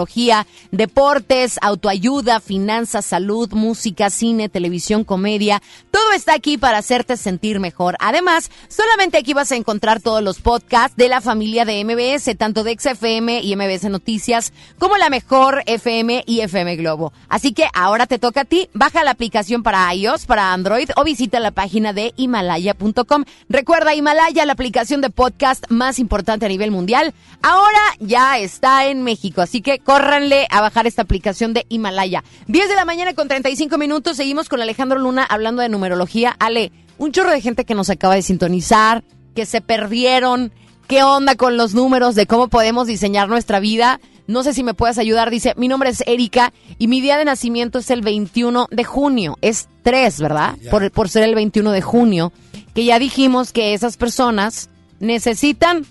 deportes, 0.72 1.58
autoayuda, 1.62 2.40
finanzas, 2.40 3.06
salud, 3.06 3.52
música, 3.54 4.10
cine, 4.10 4.50
televisión, 4.50 5.04
comedia. 5.04 5.62
Todo 5.92 6.12
está 6.14 6.34
aquí 6.34 6.58
para 6.58 6.78
hacerte 6.78 7.18
sentir 7.18 7.60
mejor. 7.60 7.98
Además, 8.00 8.52
solamente 8.68 9.18
aquí 9.18 9.34
vas 9.34 9.52
a 9.52 9.56
encontrar 9.56 10.02
todos 10.02 10.22
los 10.22 10.40
podcasts 10.40 10.98
de 10.98 11.10
la 11.10 11.22
familia 11.22 11.66
de 11.66 11.84
MBS, 11.84 12.36
tanto 12.38 12.64
de 12.64 12.78
XFM 12.78 13.42
y 13.42 13.56
MBS 13.56 13.90
Noticias, 13.90 14.54
como 14.78 14.98
la 14.98 15.10
mejor 15.10 15.64
FM 15.66 16.24
y 16.26 16.42
FM 16.42 16.76
Globo. 16.76 17.14
Así 17.30 17.54
que 17.54 17.68
ahora 17.74 18.08
te 18.08 18.20
toca 18.20 18.42
a 18.42 18.46
ti. 18.46 18.70
Baja 18.74 19.04
la 19.04 19.12
aplicación 19.12 19.64
para 19.64 19.94
iOS, 19.94 20.26
para 20.26 20.54
Android 20.54 20.90
o 20.96 21.04
visita 21.04 21.40
la 21.40 21.52
página 21.52 21.94
de 21.94 22.14
himalaya.com. 22.18 23.24
Recuerda, 23.50 23.96
Himalaya, 23.96 24.46
la 24.46 24.54
aplicación 24.54 25.02
de 25.02 25.10
podcast 25.10 25.66
más 25.70 26.00
importante 26.00 26.46
a 26.46 26.50
nivel 26.50 26.72
mundial, 26.72 27.14
ahora 27.42 27.80
ya 28.00 28.38
está 28.38 28.86
en 28.88 29.04
México. 29.04 29.42
Así 29.42 29.62
que 29.62 29.80
córranle 29.88 30.48
a 30.50 30.60
bajar 30.60 30.86
esta 30.86 31.04
aplicación 31.04 31.54
de 31.54 31.66
Himalaya. 31.70 32.22
10 32.48 32.68
de 32.68 32.76
la 32.76 32.84
mañana 32.84 33.14
con 33.14 33.30
35 33.30 33.78
minutos. 33.78 34.18
Seguimos 34.18 34.50
con 34.50 34.60
Alejandro 34.60 35.00
Luna 35.00 35.24
hablando 35.24 35.62
de 35.62 35.70
numerología. 35.70 36.36
Ale, 36.40 36.74
un 36.98 37.14
chorro 37.14 37.32
de 37.32 37.40
gente 37.40 37.64
que 37.64 37.74
nos 37.74 37.90
acaba 37.90 38.16
de 38.16 38.22
sintonizar, 38.22 39.06
que 39.34 39.46
se 39.46 39.62
perdieron. 39.62 40.52
¿Qué 40.90 41.04
onda 41.04 41.36
con 41.36 41.56
los 41.56 41.74
números 41.74 42.16
de 42.16 42.28
cómo 42.28 42.50
podemos 42.50 42.86
diseñar 42.86 43.30
nuestra 43.30 43.62
vida? 43.62 44.02
No 44.28 44.44
sé 44.44 44.54
si 44.54 44.62
me 44.62 44.74
puedes 44.74 44.98
ayudar. 44.98 45.30
Dice, 45.30 45.54
mi 45.56 45.70
nombre 45.70 45.90
es 45.90 46.04
Erika 46.06 46.52
y 46.78 46.90
mi 46.90 47.00
día 47.00 47.18
de 47.18 47.24
nacimiento 47.24 47.80
es 47.80 47.90
el 47.90 48.02
21 48.02 48.68
de 48.70 48.84
junio. 48.84 49.38
Es 49.40 49.70
3, 49.84 50.20
¿verdad? 50.20 50.58
Por, 50.70 50.92
por 50.92 51.08
ser 51.08 51.24
el 51.24 51.34
21 51.34 51.72
de 51.72 51.82
junio. 51.82 52.34
Que 52.76 52.84
ya 52.84 53.00
dijimos 53.00 53.54
que 53.54 53.74
esas 53.74 53.96
personas 53.96 54.70
necesitan 55.00 55.86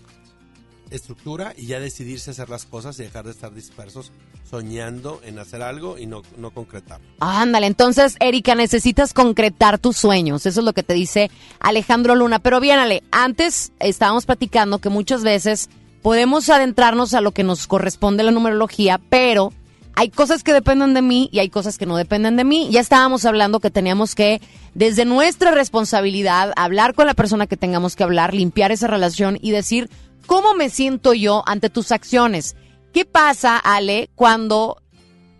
estructura 0.90 1.54
y 1.56 1.66
ya 1.66 1.80
decidirse 1.80 2.30
hacer 2.30 2.48
las 2.48 2.64
cosas 2.64 2.98
y 2.98 3.02
dejar 3.02 3.24
de 3.24 3.32
estar 3.32 3.52
dispersos 3.52 4.12
soñando 4.48 5.20
en 5.24 5.38
hacer 5.38 5.62
algo 5.62 5.98
y 5.98 6.06
no, 6.06 6.22
no 6.38 6.50
concretar. 6.50 7.00
Ándale, 7.20 7.66
entonces, 7.66 8.16
Erika, 8.20 8.54
necesitas 8.54 9.12
concretar 9.12 9.78
tus 9.78 9.96
sueños. 9.96 10.46
Eso 10.46 10.60
es 10.60 10.66
lo 10.66 10.72
que 10.72 10.82
te 10.82 10.94
dice 10.94 11.30
Alejandro 11.60 12.14
Luna. 12.14 12.38
Pero 12.38 12.60
bien, 12.60 12.78
Ale, 12.78 13.02
antes 13.10 13.72
estábamos 13.80 14.26
platicando 14.26 14.78
que 14.78 14.88
muchas 14.88 15.24
veces 15.24 15.68
podemos 16.02 16.48
adentrarnos 16.48 17.14
a 17.14 17.20
lo 17.20 17.32
que 17.32 17.42
nos 17.42 17.66
corresponde 17.66 18.22
la 18.22 18.30
numerología, 18.30 19.00
pero 19.08 19.52
hay 19.98 20.10
cosas 20.10 20.44
que 20.44 20.52
dependen 20.52 20.92
de 20.92 21.00
mí 21.00 21.30
y 21.32 21.38
hay 21.38 21.48
cosas 21.48 21.78
que 21.78 21.86
no 21.86 21.96
dependen 21.96 22.36
de 22.36 22.44
mí. 22.44 22.68
Ya 22.70 22.80
estábamos 22.80 23.24
hablando 23.24 23.60
que 23.60 23.70
teníamos 23.70 24.14
que, 24.14 24.42
desde 24.74 25.06
nuestra 25.06 25.52
responsabilidad, 25.52 26.52
hablar 26.54 26.94
con 26.94 27.06
la 27.06 27.14
persona 27.14 27.46
que 27.46 27.56
tengamos 27.56 27.96
que 27.96 28.04
hablar, 28.04 28.34
limpiar 28.34 28.72
esa 28.72 28.88
relación 28.88 29.38
y 29.40 29.52
decir, 29.52 29.88
¿Cómo 30.26 30.54
me 30.54 30.70
siento 30.70 31.14
yo 31.14 31.44
ante 31.46 31.70
tus 31.70 31.92
acciones? 31.92 32.56
¿Qué 32.92 33.04
pasa, 33.04 33.56
Ale, 33.58 34.10
cuando 34.16 34.82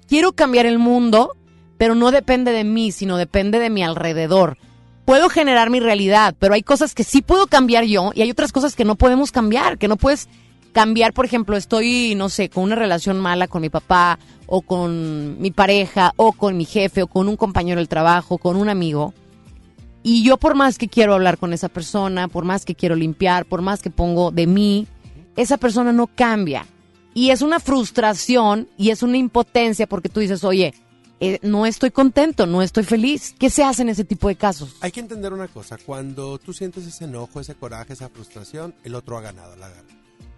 quiero 0.08 0.32
cambiar 0.32 0.64
el 0.66 0.78
mundo, 0.78 1.32
pero 1.76 1.96
no 1.96 2.12
depende 2.12 2.52
de 2.52 2.62
mí, 2.62 2.92
sino 2.92 3.16
depende 3.16 3.58
de 3.58 3.68
mi 3.68 3.82
alrededor? 3.82 4.58
Puedo 5.04 5.28
generar 5.28 5.70
mi 5.70 5.80
realidad, 5.80 6.36
pero 6.38 6.54
hay 6.54 6.62
cosas 6.62 6.94
que 6.94 7.02
sí 7.02 7.20
puedo 7.20 7.48
cambiar 7.48 7.84
yo 7.84 8.12
y 8.14 8.22
hay 8.22 8.30
otras 8.30 8.52
cosas 8.52 8.76
que 8.76 8.84
no 8.84 8.94
podemos 8.94 9.32
cambiar, 9.32 9.76
que 9.76 9.88
no 9.88 9.96
puedes 9.96 10.28
cambiar, 10.72 11.12
por 11.12 11.24
ejemplo, 11.24 11.56
estoy, 11.56 12.14
no 12.14 12.28
sé, 12.28 12.48
con 12.48 12.62
una 12.62 12.76
relación 12.76 13.18
mala 13.18 13.48
con 13.48 13.62
mi 13.62 13.70
papá 13.70 14.20
o 14.46 14.62
con 14.62 15.40
mi 15.40 15.50
pareja 15.50 16.12
o 16.16 16.32
con 16.32 16.56
mi 16.56 16.64
jefe 16.64 17.02
o 17.02 17.06
con 17.08 17.28
un 17.28 17.36
compañero 17.36 17.80
del 17.80 17.88
trabajo, 17.88 18.38
con 18.38 18.56
un 18.56 18.68
amigo 18.68 19.14
y 20.08 20.22
yo 20.22 20.36
por 20.36 20.54
más 20.54 20.78
que 20.78 20.86
quiero 20.86 21.14
hablar 21.14 21.36
con 21.36 21.52
esa 21.52 21.68
persona, 21.68 22.28
por 22.28 22.44
más 22.44 22.64
que 22.64 22.76
quiero 22.76 22.94
limpiar, 22.94 23.44
por 23.44 23.60
más 23.60 23.82
que 23.82 23.90
pongo 23.90 24.30
de 24.30 24.46
mí, 24.46 24.86
esa 25.34 25.56
persona 25.56 25.92
no 25.92 26.06
cambia. 26.06 26.64
Y 27.12 27.30
es 27.30 27.42
una 27.42 27.58
frustración 27.58 28.68
y 28.78 28.90
es 28.90 29.02
una 29.02 29.16
impotencia 29.16 29.88
porque 29.88 30.08
tú 30.08 30.20
dices, 30.20 30.44
oye, 30.44 30.74
eh, 31.18 31.40
no 31.42 31.66
estoy 31.66 31.90
contento, 31.90 32.46
no 32.46 32.62
estoy 32.62 32.84
feliz. 32.84 33.34
¿Qué 33.36 33.50
se 33.50 33.64
hace 33.64 33.82
en 33.82 33.88
ese 33.88 34.04
tipo 34.04 34.28
de 34.28 34.36
casos? 34.36 34.76
Hay 34.80 34.92
que 34.92 35.00
entender 35.00 35.32
una 35.32 35.48
cosa, 35.48 35.76
cuando 35.76 36.38
tú 36.38 36.52
sientes 36.52 36.86
ese 36.86 37.06
enojo, 37.06 37.40
ese 37.40 37.56
coraje, 37.56 37.94
esa 37.94 38.08
frustración, 38.08 38.76
el 38.84 38.94
otro 38.94 39.18
ha 39.18 39.22
ganado, 39.22 39.56
la 39.56 39.70
gana. 39.70 39.88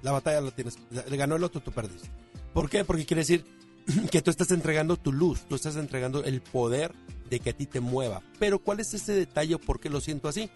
La 0.01 0.13
batalla 0.13 0.41
la 0.41 0.51
tienes, 0.51 0.79
le 0.91 1.17
ganó 1.19 1.37
el 1.37 1.45
otro, 1.45 1.61
tú 1.61 1.73
perdiste. 1.73 2.09
¿Por 2.55 2.71
qué? 2.71 2.87
Porque 2.87 3.05
quiere 3.05 3.21
decir 3.21 3.45
que 4.11 4.23
tú 4.23 4.31
estás 4.31 4.51
entregando 4.51 4.97
tu 4.97 5.13
luz, 5.13 5.43
tú 5.47 5.57
estás 5.57 5.77
entregando 5.77 6.25
el 6.25 6.41
poder 6.41 6.95
de 7.29 7.41
que 7.41 7.51
a 7.51 7.53
ti 7.53 7.67
te 7.67 7.81
mueva. 7.81 8.23
Pero 8.39 8.59
¿cuál 8.59 8.81
es 8.81 8.95
ese 8.95 9.13
detalle 9.13 9.59
por 9.59 9.81
qué 9.81 9.91
lo 9.91 10.01
siento 10.01 10.29
así? 10.29 10.51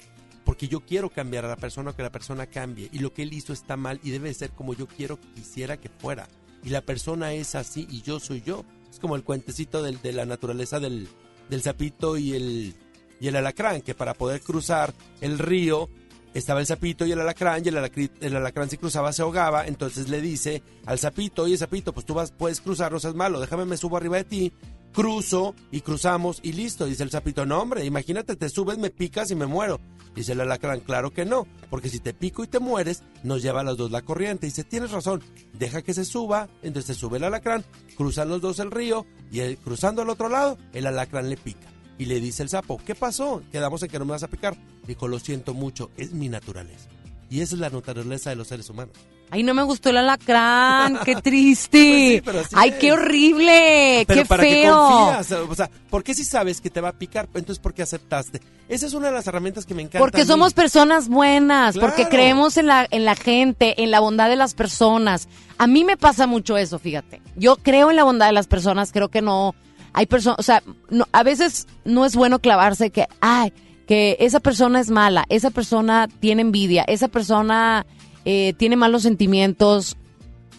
Porque 0.45 0.69
yo 0.69 0.81
quiero 0.81 1.11
cambiar 1.11 1.45
a 1.45 1.49
la 1.49 1.57
persona, 1.57 1.93
que 1.93 2.03
la 2.03 2.13
persona 2.13 2.47
cambie. 2.47 2.89
Y 2.93 2.99
lo 2.99 3.13
que 3.13 3.23
él 3.23 3.33
hizo 3.33 3.53
está 3.53 3.77
mal 3.77 4.01
y 4.03 4.11
debe 4.11 4.35
ser 4.35 4.51
como 4.51 4.75
yo 4.75 4.87
quiero, 4.87 5.19
quisiera 5.35 5.77
que 5.77 5.89
fuera. 5.89 6.29
Y 6.65 6.71
la 6.71 6.81
persona 6.81 7.33
es 7.33 7.55
así 7.55 7.87
y 7.91 8.03
yo 8.03 8.21
soy 8.21 8.43
yo. 8.43 8.65
Es 8.91 8.99
como 8.99 9.17
el 9.17 9.25
cuentecito 9.25 9.83
de 9.83 10.13
la 10.13 10.27
naturaleza 10.27 10.81
del, 10.81 11.09
del 11.49 11.63
sapito 11.63 12.17
y 12.17 12.35
el, 12.35 12.75
el 13.21 13.37
alacrán, 13.37 13.83
que 13.83 13.95
para 13.95 14.15
poder 14.15 14.41
cruzar 14.41 14.93
el 15.21 15.39
río 15.39 15.89
estaba 16.35 16.61
el 16.61 16.67
sapito 16.67 17.05
y 17.05 17.13
el 17.13 17.21
alacrán, 17.21 17.63
y 17.65 17.69
el, 17.69 18.37
alacrán, 18.37 18.71
si 18.71 18.79
cruzaba 18.79 19.13
se 19.13 19.23
ahogaba, 19.23 19.67
entonces 19.67 20.09
le 20.09 20.21
dice 20.21 20.63
al 20.87 20.99
sapito, 20.99 21.43
oye 21.43 21.57
sapito, 21.59 21.93
pues 21.93 22.07
tú 22.07 22.15
vas, 22.15 22.33
puedes 22.33 22.61
cruzar, 22.61 22.91
no 22.91 22.99
seas 22.99 23.15
malo, 23.15 23.39
déjame 23.39 23.67
me 23.67 23.77
subo 23.77 23.99
arriba 23.99 24.17
de 24.17 24.25
ti, 24.25 24.53
cruzo 24.93 25.55
y 25.71 25.81
cruzamos 25.81 26.41
y 26.43 26.53
listo. 26.53 26.87
Dice 26.87 27.03
el 27.03 27.11
sapito, 27.11 27.47
no 27.47 27.61
hombre, 27.61 27.85
imagínate, 27.85 28.37
te 28.37 28.49
subes, 28.49 28.79
me 28.79 28.91
picas 28.91 29.31
y 29.31 29.35
me 29.35 29.47
muero. 29.47 29.81
Dice 30.15 30.33
el 30.33 30.41
alacrán, 30.41 30.81
claro 30.81 31.11
que 31.11 31.25
no, 31.25 31.47
porque 31.71 31.89
si 31.89 31.99
te 31.99 32.13
pico 32.13 32.45
y 32.45 32.47
te 32.47 32.59
mueres, 32.59 33.03
nos 33.23 33.43
lleva 33.43 33.61
a 33.61 33.65
los 33.65 33.79
dos 33.79 33.91
la 33.91 34.03
corriente. 34.03 34.47
Dice, 34.47 34.65
tienes 34.65 34.91
razón, 34.91 35.23
deja 35.55 35.83
que 35.83 35.95
se 35.95 36.05
suba, 36.05 36.49
entonces 36.63 36.95
se 36.95 37.01
sube 37.01 37.17
el 37.17 37.25
alacrán, 37.25 37.65
cruzan 37.97 38.29
los 38.29 38.41
dos 38.41 38.59
el 38.59 38.71
río 38.71 39.07
y 39.31 39.57
cruzando 39.57 40.03
al 40.03 40.11
otro 40.11 40.29
lado, 40.29 40.59
el 40.75 40.87
alacrán 40.87 41.31
le 41.31 41.37
pica. 41.37 41.69
Y 41.99 42.07
le 42.07 42.21
dice 42.21 42.43
el 42.43 42.49
sapo, 42.49 42.81
¿qué 42.85 42.95
pasó? 42.95 43.43
Quedamos 43.53 43.83
en 43.83 43.89
que 43.89 43.99
no 43.99 44.05
me 44.05 44.13
vas 44.13 44.23
a 44.23 44.29
picar. 44.29 44.57
Dijo, 44.87 45.09
lo 45.09 45.19
siento 45.19 45.55
mucho, 45.55 45.91
es 45.97 46.13
mi 46.13 46.29
naturaleza. 46.29 46.89
Y 47.31 47.41
esa 47.41 47.55
es 47.55 47.61
la 47.61 47.71
naturaleza 47.71 48.31
de 48.31 48.37
los 48.37 48.49
seres 48.49 48.69
humanos. 48.69 48.95
Ay, 49.35 49.45
no 49.45 49.55
me 49.55 49.63
gustó 49.63 49.89
el 49.89 49.97
alacrán, 49.97 50.99
qué 51.07 51.17
triste. 51.23 52.21
Pues 52.23 52.49
Ay, 52.53 52.75
qué 52.79 52.93
horrible, 52.93 54.05
qué 54.07 54.27
para 54.27 54.43
feo. 54.43 54.77
confías, 54.77 55.33
o 55.33 55.55
sea, 55.55 55.71
¿por 55.89 56.05
qué 56.05 56.13
si 56.13 56.23
sabes 56.23 56.61
que 56.61 56.69
te 56.69 56.83
va 56.83 56.91
a 56.91 56.93
picar? 56.93 57.31
Entonces, 57.33 57.59
¿por 57.59 57.73
qué 57.73 57.81
aceptaste? 57.81 58.43
Esa 58.69 58.87
es 58.87 58.93
una 58.93 59.07
de 59.07 59.15
las 59.15 59.27
herramientas 59.27 59.65
que 59.65 59.73
me 59.73 59.81
encanta. 59.81 60.01
Porque 60.01 60.27
somos 60.27 60.53
personas 60.53 61.09
buenas, 61.09 61.79
porque 61.79 62.09
creemos 62.11 62.59
en 62.59 62.67
la, 62.67 62.87
en 62.91 63.07
la 63.07 63.15
gente, 63.15 63.83
en 63.83 63.91
la 63.91 64.01
bondad 64.01 64.29
de 64.29 64.37
las 64.37 64.53
personas. 64.53 65.29
A 65.57 65.67
mí 65.67 65.83
me 65.83 65.97
pasa 65.97 66.27
mucho 66.27 66.59
eso, 66.59 66.79
fíjate. 66.79 67.23
Yo 67.35 67.57
creo 67.57 67.89
en 67.89 67.97
la 67.97 68.05
bondad 68.05 68.27
de 68.27 68.33
las 68.33 68.49
personas, 68.49 68.93
creo 68.93 69.09
que 69.09 69.23
no. 69.23 69.55
Hay 69.95 70.05
personas, 70.05 70.41
o 70.41 70.43
sea, 70.43 70.63
no, 70.91 71.07
a 71.11 71.23
veces 71.23 71.67
no 71.87 72.05
es 72.05 72.17
bueno 72.17 72.39
clavarse 72.39 72.91
que, 72.91 73.07
ay, 73.23 73.55
que 73.87 74.19
esa 74.21 74.41
persona 74.41 74.79
es 74.79 74.91
mala, 74.91 75.25
esa 75.31 75.49
persona 75.49 76.07
tiene 76.21 76.43
envidia, 76.43 76.85
esa 76.87 77.09
persona 77.09 77.87
eh, 78.25 78.55
tiene 78.57 78.77
malos 78.77 79.03
sentimientos, 79.03 79.97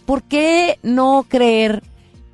¿por 0.06 0.23
qué 0.23 0.80
no 0.84 1.26
creer 1.27 1.84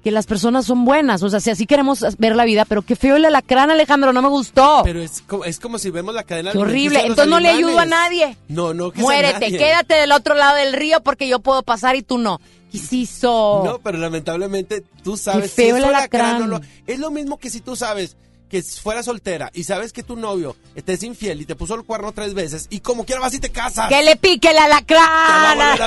que 0.03 0.11
las 0.11 0.26
personas 0.26 0.65
son 0.65 0.85
buenas? 0.85 1.23
O 1.23 1.30
sea, 1.30 1.39
si 1.39 1.49
así 1.49 1.65
queremos 1.65 2.06
ver 2.18 2.35
la 2.35 2.45
vida, 2.45 2.65
pero 2.65 2.81
qué 2.81 2.95
feo 2.95 3.15
el 3.15 3.26
alacrán, 3.26 3.69
Alejandro, 3.69 4.14
no 4.14 4.22
me 4.22 4.30
gustó. 4.30 4.81
Pero 4.84 5.01
es 5.01 5.22
como, 5.22 5.45
es 5.45 5.60
como 5.60 5.77
si 5.77 5.89
vemos 5.89 6.15
la 6.15 6.23
cadena 6.23 6.51
Qué 6.51 6.57
horrible, 6.57 7.01
entonces 7.01 7.27
no 7.27 7.39
le 7.39 7.49
ayudo 7.49 7.80
a 7.80 7.85
nadie. 7.85 8.38
No, 8.47 8.73
no, 8.73 8.91
que 8.91 9.01
Muérete, 9.01 9.51
quédate 9.51 9.95
del 9.95 10.11
otro 10.11 10.35
lado 10.35 10.56
del 10.57 10.73
río 10.73 11.01
porque 11.01 11.27
yo 11.27 11.39
puedo 11.39 11.64
pasar 11.64 11.95
y 11.95 12.01
tú 12.01 12.18
no. 12.18 12.39
¿Qué 12.72 12.80
hizo? 12.91 13.64
No, 13.65 13.80
pero 13.80 13.97
lamentablemente 13.97 14.84
tú 15.03 15.18
sabes 15.18 15.53
Qué 15.53 15.64
feo 15.64 15.77
el 15.77 15.85
alacrán. 15.85 16.61
es 16.85 16.99
lo 16.99 17.11
mismo 17.11 17.38
que 17.38 17.49
si 17.49 17.61
tú 17.61 17.76
sabes 17.76 18.15
que 18.49 18.61
fuera 18.63 19.03
soltera 19.03 19.49
y 19.53 19.63
sabes 19.63 19.93
que 19.93 20.03
tu 20.03 20.15
novio 20.15 20.55
te 20.84 20.93
es 20.93 21.03
infiel 21.03 21.41
y 21.41 21.45
te 21.45 21.55
puso 21.55 21.76
el 21.76 21.84
cuerno 21.84 22.11
tres 22.11 22.34
veces 22.34 22.67
y 22.69 22.80
como 22.80 23.05
quiera 23.05 23.21
vas 23.21 23.34
y 23.34 23.39
te 23.39 23.51
casas. 23.51 23.88
Que 23.89 24.03
le 24.03 24.15
pique 24.15 24.49
el 24.49 24.57
alacrán. 24.57 25.80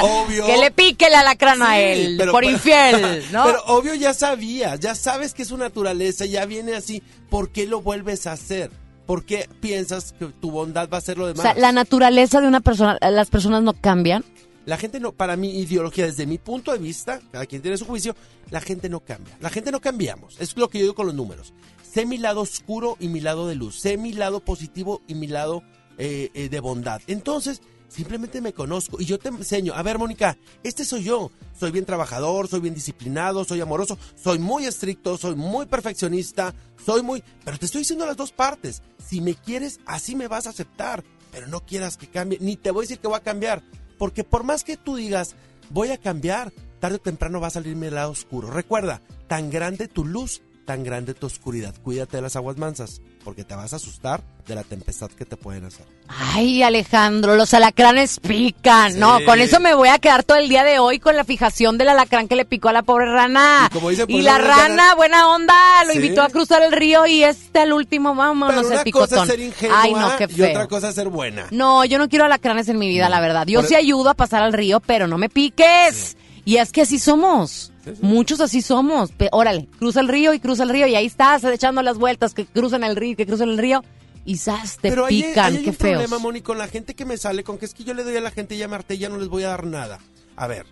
obvio. 0.00 0.46
Que 0.54 0.58
le 0.58 0.70
pique 0.70 1.06
el 1.06 1.14
alacrán 1.14 1.62
a 1.62 1.78
él 1.78 2.20
por 2.30 2.44
infiel, 2.44 3.24
¿no? 3.32 3.44
Pero 3.44 3.64
obvio 3.66 3.94
ya 3.94 4.12
sabías, 4.14 4.78
ya 4.80 4.94
sabes 4.94 5.34
que 5.34 5.42
es 5.42 5.48
su 5.48 5.56
naturaleza, 5.56 6.26
ya 6.26 6.44
viene 6.44 6.74
así. 6.74 7.02
¿Por 7.30 7.50
qué 7.50 7.66
lo 7.66 7.80
vuelves 7.80 8.26
a 8.26 8.32
hacer? 8.32 8.70
¿Por 9.06 9.24
qué 9.24 9.48
piensas 9.60 10.14
que 10.18 10.26
tu 10.26 10.50
bondad 10.50 10.88
va 10.92 10.98
a 10.98 11.00
ser 11.00 11.18
lo 11.18 11.26
demás? 11.26 11.40
O 11.40 11.42
sea, 11.42 11.54
la 11.54 11.72
naturaleza 11.72 12.40
de 12.40 12.48
una 12.48 12.60
persona, 12.60 12.98
las 13.00 13.30
personas 13.30 13.62
no 13.62 13.72
cambian. 13.72 14.24
La 14.66 14.78
gente 14.78 14.98
no, 14.98 15.12
para 15.12 15.36
mi 15.36 15.58
ideología, 15.58 16.06
desde 16.06 16.26
mi 16.26 16.38
punto 16.38 16.72
de 16.72 16.78
vista, 16.78 17.20
cada 17.30 17.44
quien 17.44 17.60
tiene 17.60 17.76
su 17.76 17.84
juicio, 17.84 18.16
la 18.50 18.62
gente 18.62 18.88
no 18.88 19.00
cambia. 19.00 19.36
La 19.40 19.50
gente 19.50 19.70
no 19.70 19.80
cambiamos. 19.80 20.36
Es 20.40 20.56
lo 20.56 20.70
que 20.70 20.78
yo 20.78 20.84
digo 20.84 20.94
con 20.94 21.06
los 21.06 21.14
números. 21.14 21.52
Sé 21.94 22.06
mi 22.06 22.18
lado 22.18 22.40
oscuro 22.40 22.96
y 22.98 23.06
mi 23.06 23.20
lado 23.20 23.46
de 23.46 23.54
luz. 23.54 23.78
Sé 23.78 23.96
mi 23.96 24.12
lado 24.12 24.40
positivo 24.40 25.00
y 25.06 25.14
mi 25.14 25.28
lado 25.28 25.62
eh, 25.96 26.28
eh, 26.34 26.48
de 26.48 26.58
bondad. 26.58 27.00
Entonces, 27.06 27.62
simplemente 27.86 28.40
me 28.40 28.52
conozco 28.52 29.00
y 29.00 29.04
yo 29.04 29.20
te 29.20 29.28
enseño. 29.28 29.74
A 29.74 29.82
ver, 29.84 29.96
Mónica, 29.96 30.36
este 30.64 30.84
soy 30.84 31.04
yo. 31.04 31.30
Soy 31.56 31.70
bien 31.70 31.84
trabajador, 31.84 32.48
soy 32.48 32.58
bien 32.58 32.74
disciplinado, 32.74 33.44
soy 33.44 33.60
amoroso, 33.60 33.96
soy 34.20 34.40
muy 34.40 34.66
estricto, 34.66 35.16
soy 35.16 35.36
muy 35.36 35.66
perfeccionista, 35.66 36.52
soy 36.84 37.04
muy... 37.04 37.22
Pero 37.44 37.58
te 37.58 37.66
estoy 37.66 37.82
diciendo 37.82 38.06
las 38.06 38.16
dos 38.16 38.32
partes. 38.32 38.82
Si 38.98 39.20
me 39.20 39.36
quieres, 39.36 39.78
así 39.86 40.16
me 40.16 40.26
vas 40.26 40.48
a 40.48 40.50
aceptar. 40.50 41.04
Pero 41.30 41.46
no 41.46 41.60
quieras 41.60 41.96
que 41.96 42.08
cambie, 42.08 42.40
ni 42.40 42.56
te 42.56 42.72
voy 42.72 42.80
a 42.80 42.86
decir 42.86 42.98
que 42.98 43.06
voy 43.06 43.18
a 43.18 43.22
cambiar. 43.22 43.62
Porque 43.98 44.24
por 44.24 44.42
más 44.42 44.64
que 44.64 44.76
tú 44.76 44.96
digas, 44.96 45.36
voy 45.70 45.90
a 45.90 45.98
cambiar, 45.98 46.52
tarde 46.80 46.96
o 46.96 47.00
temprano 47.00 47.40
va 47.40 47.46
a 47.46 47.50
salir 47.50 47.76
mi 47.76 47.88
lado 47.88 48.10
oscuro. 48.10 48.50
Recuerda, 48.50 49.00
tan 49.28 49.48
grande 49.48 49.86
tu 49.86 50.04
luz, 50.04 50.42
tan 50.64 50.82
grande 50.84 51.14
tu 51.14 51.26
oscuridad. 51.26 51.74
Cuídate 51.82 52.16
de 52.16 52.22
las 52.22 52.36
aguas 52.36 52.56
mansas, 52.56 53.00
porque 53.22 53.44
te 53.44 53.54
vas 53.54 53.72
a 53.72 53.76
asustar 53.76 54.22
de 54.46 54.54
la 54.54 54.62
tempestad 54.64 55.10
que 55.10 55.24
te 55.24 55.36
pueden 55.36 55.64
hacer. 55.64 55.86
Ay, 56.08 56.62
Alejandro, 56.62 57.34
los 57.36 57.52
alacranes 57.54 58.18
pican. 58.20 58.98
No, 58.98 59.18
con 59.26 59.40
eso 59.40 59.60
me 59.60 59.74
voy 59.74 59.88
a 59.88 59.98
quedar 59.98 60.22
todo 60.24 60.38
el 60.38 60.48
día 60.48 60.64
de 60.64 60.78
hoy 60.78 60.98
con 60.98 61.16
la 61.16 61.24
fijación 61.24 61.78
del 61.78 61.88
alacrán 61.90 62.28
que 62.28 62.36
le 62.36 62.44
picó 62.44 62.68
a 62.68 62.72
la 62.72 62.82
pobre 62.82 63.06
rana. 63.06 63.68
Y 63.70 63.74
como 63.74 63.90
dicen, 63.90 64.06
Y 64.08 64.14
pues, 64.14 64.24
la 64.24 64.38
no, 64.38 64.44
rana, 64.46 64.94
buena 64.94 65.28
onda, 65.34 65.84
lo 65.86 65.92
Sí. 65.92 65.96
invitó 65.98 66.22
a 66.22 66.28
cruzar 66.28 66.62
el 66.62 66.72
río 66.72 67.06
y 67.06 67.24
este 67.24 67.60
al 67.60 67.72
último, 67.72 68.10
el 68.12 68.18
una 68.30 68.82
picotón. 68.84 69.08
cosa 69.08 69.22
es 69.22 69.28
ser 69.30 69.40
ingenua 69.40 69.82
Ay, 69.82 69.92
no, 69.94 70.16
qué 70.16 70.24
y 70.30 70.42
otra 70.42 70.60
feo. 70.60 70.68
cosa 70.68 70.88
es 70.90 70.94
ser 70.94 71.08
buena. 71.08 71.46
No, 71.50 71.84
yo 71.84 71.98
no 71.98 72.08
quiero 72.08 72.24
alacranes 72.24 72.68
en 72.68 72.78
mi 72.78 72.88
vida, 72.88 73.08
la 73.08 73.20
verdad. 73.20 73.46
Yo 73.46 73.60
Por- 73.60 73.68
sí 73.68 73.74
ayudo 73.74 74.10
a 74.10 74.14
pasar 74.14 74.42
al 74.42 74.52
río, 74.52 74.80
pero 74.80 75.06
no 75.06 75.18
me 75.18 75.28
piques. 75.28 76.16
Y 76.46 76.56
es 76.56 76.72
que 76.72 76.82
así 76.82 76.98
somos. 76.98 77.70
Muchos 78.00 78.40
así 78.40 78.62
somos. 78.62 79.12
Pe- 79.12 79.28
órale, 79.32 79.68
cruza 79.78 80.00
el 80.00 80.08
río 80.08 80.32
y 80.34 80.40
cruza 80.40 80.62
el 80.62 80.68
río 80.70 80.86
y 80.86 80.94
ahí 80.94 81.06
estás 81.06 81.44
echando 81.44 81.82
las 81.82 81.98
vueltas, 81.98 82.34
que 82.34 82.46
cruzan 82.46 82.84
el 82.84 82.96
río, 82.96 83.16
que 83.16 83.26
cruzan 83.26 83.48
el 83.50 83.58
río 83.58 83.82
y 84.24 84.38
zas, 84.38 84.78
te 84.78 84.88
Pero 84.88 85.06
pican, 85.06 85.46
ahí 85.52 85.56
hay 85.58 85.62
qué 85.64 85.70
un 85.70 85.76
feos. 85.76 85.92
problema, 85.98 86.18
Moni, 86.18 86.40
con 86.40 86.56
la 86.58 86.66
gente 86.68 86.94
que 86.94 87.04
me 87.04 87.16
sale 87.18 87.44
con 87.44 87.58
que 87.58 87.66
es 87.66 87.74
que 87.74 87.84
yo 87.84 87.92
le 87.94 88.04
doy 88.04 88.16
a 88.16 88.20
la 88.22 88.30
gente 88.30 88.54
y 88.54 88.58
ya 88.58 88.68
me 88.68 88.76
harté, 88.76 88.96
ya 88.96 89.08
no 89.08 89.18
les 89.18 89.28
voy 89.28 89.42
a 89.42 89.48
dar 89.48 89.66
nada. 89.66 89.98
A 90.36 90.46
ver, 90.46 90.64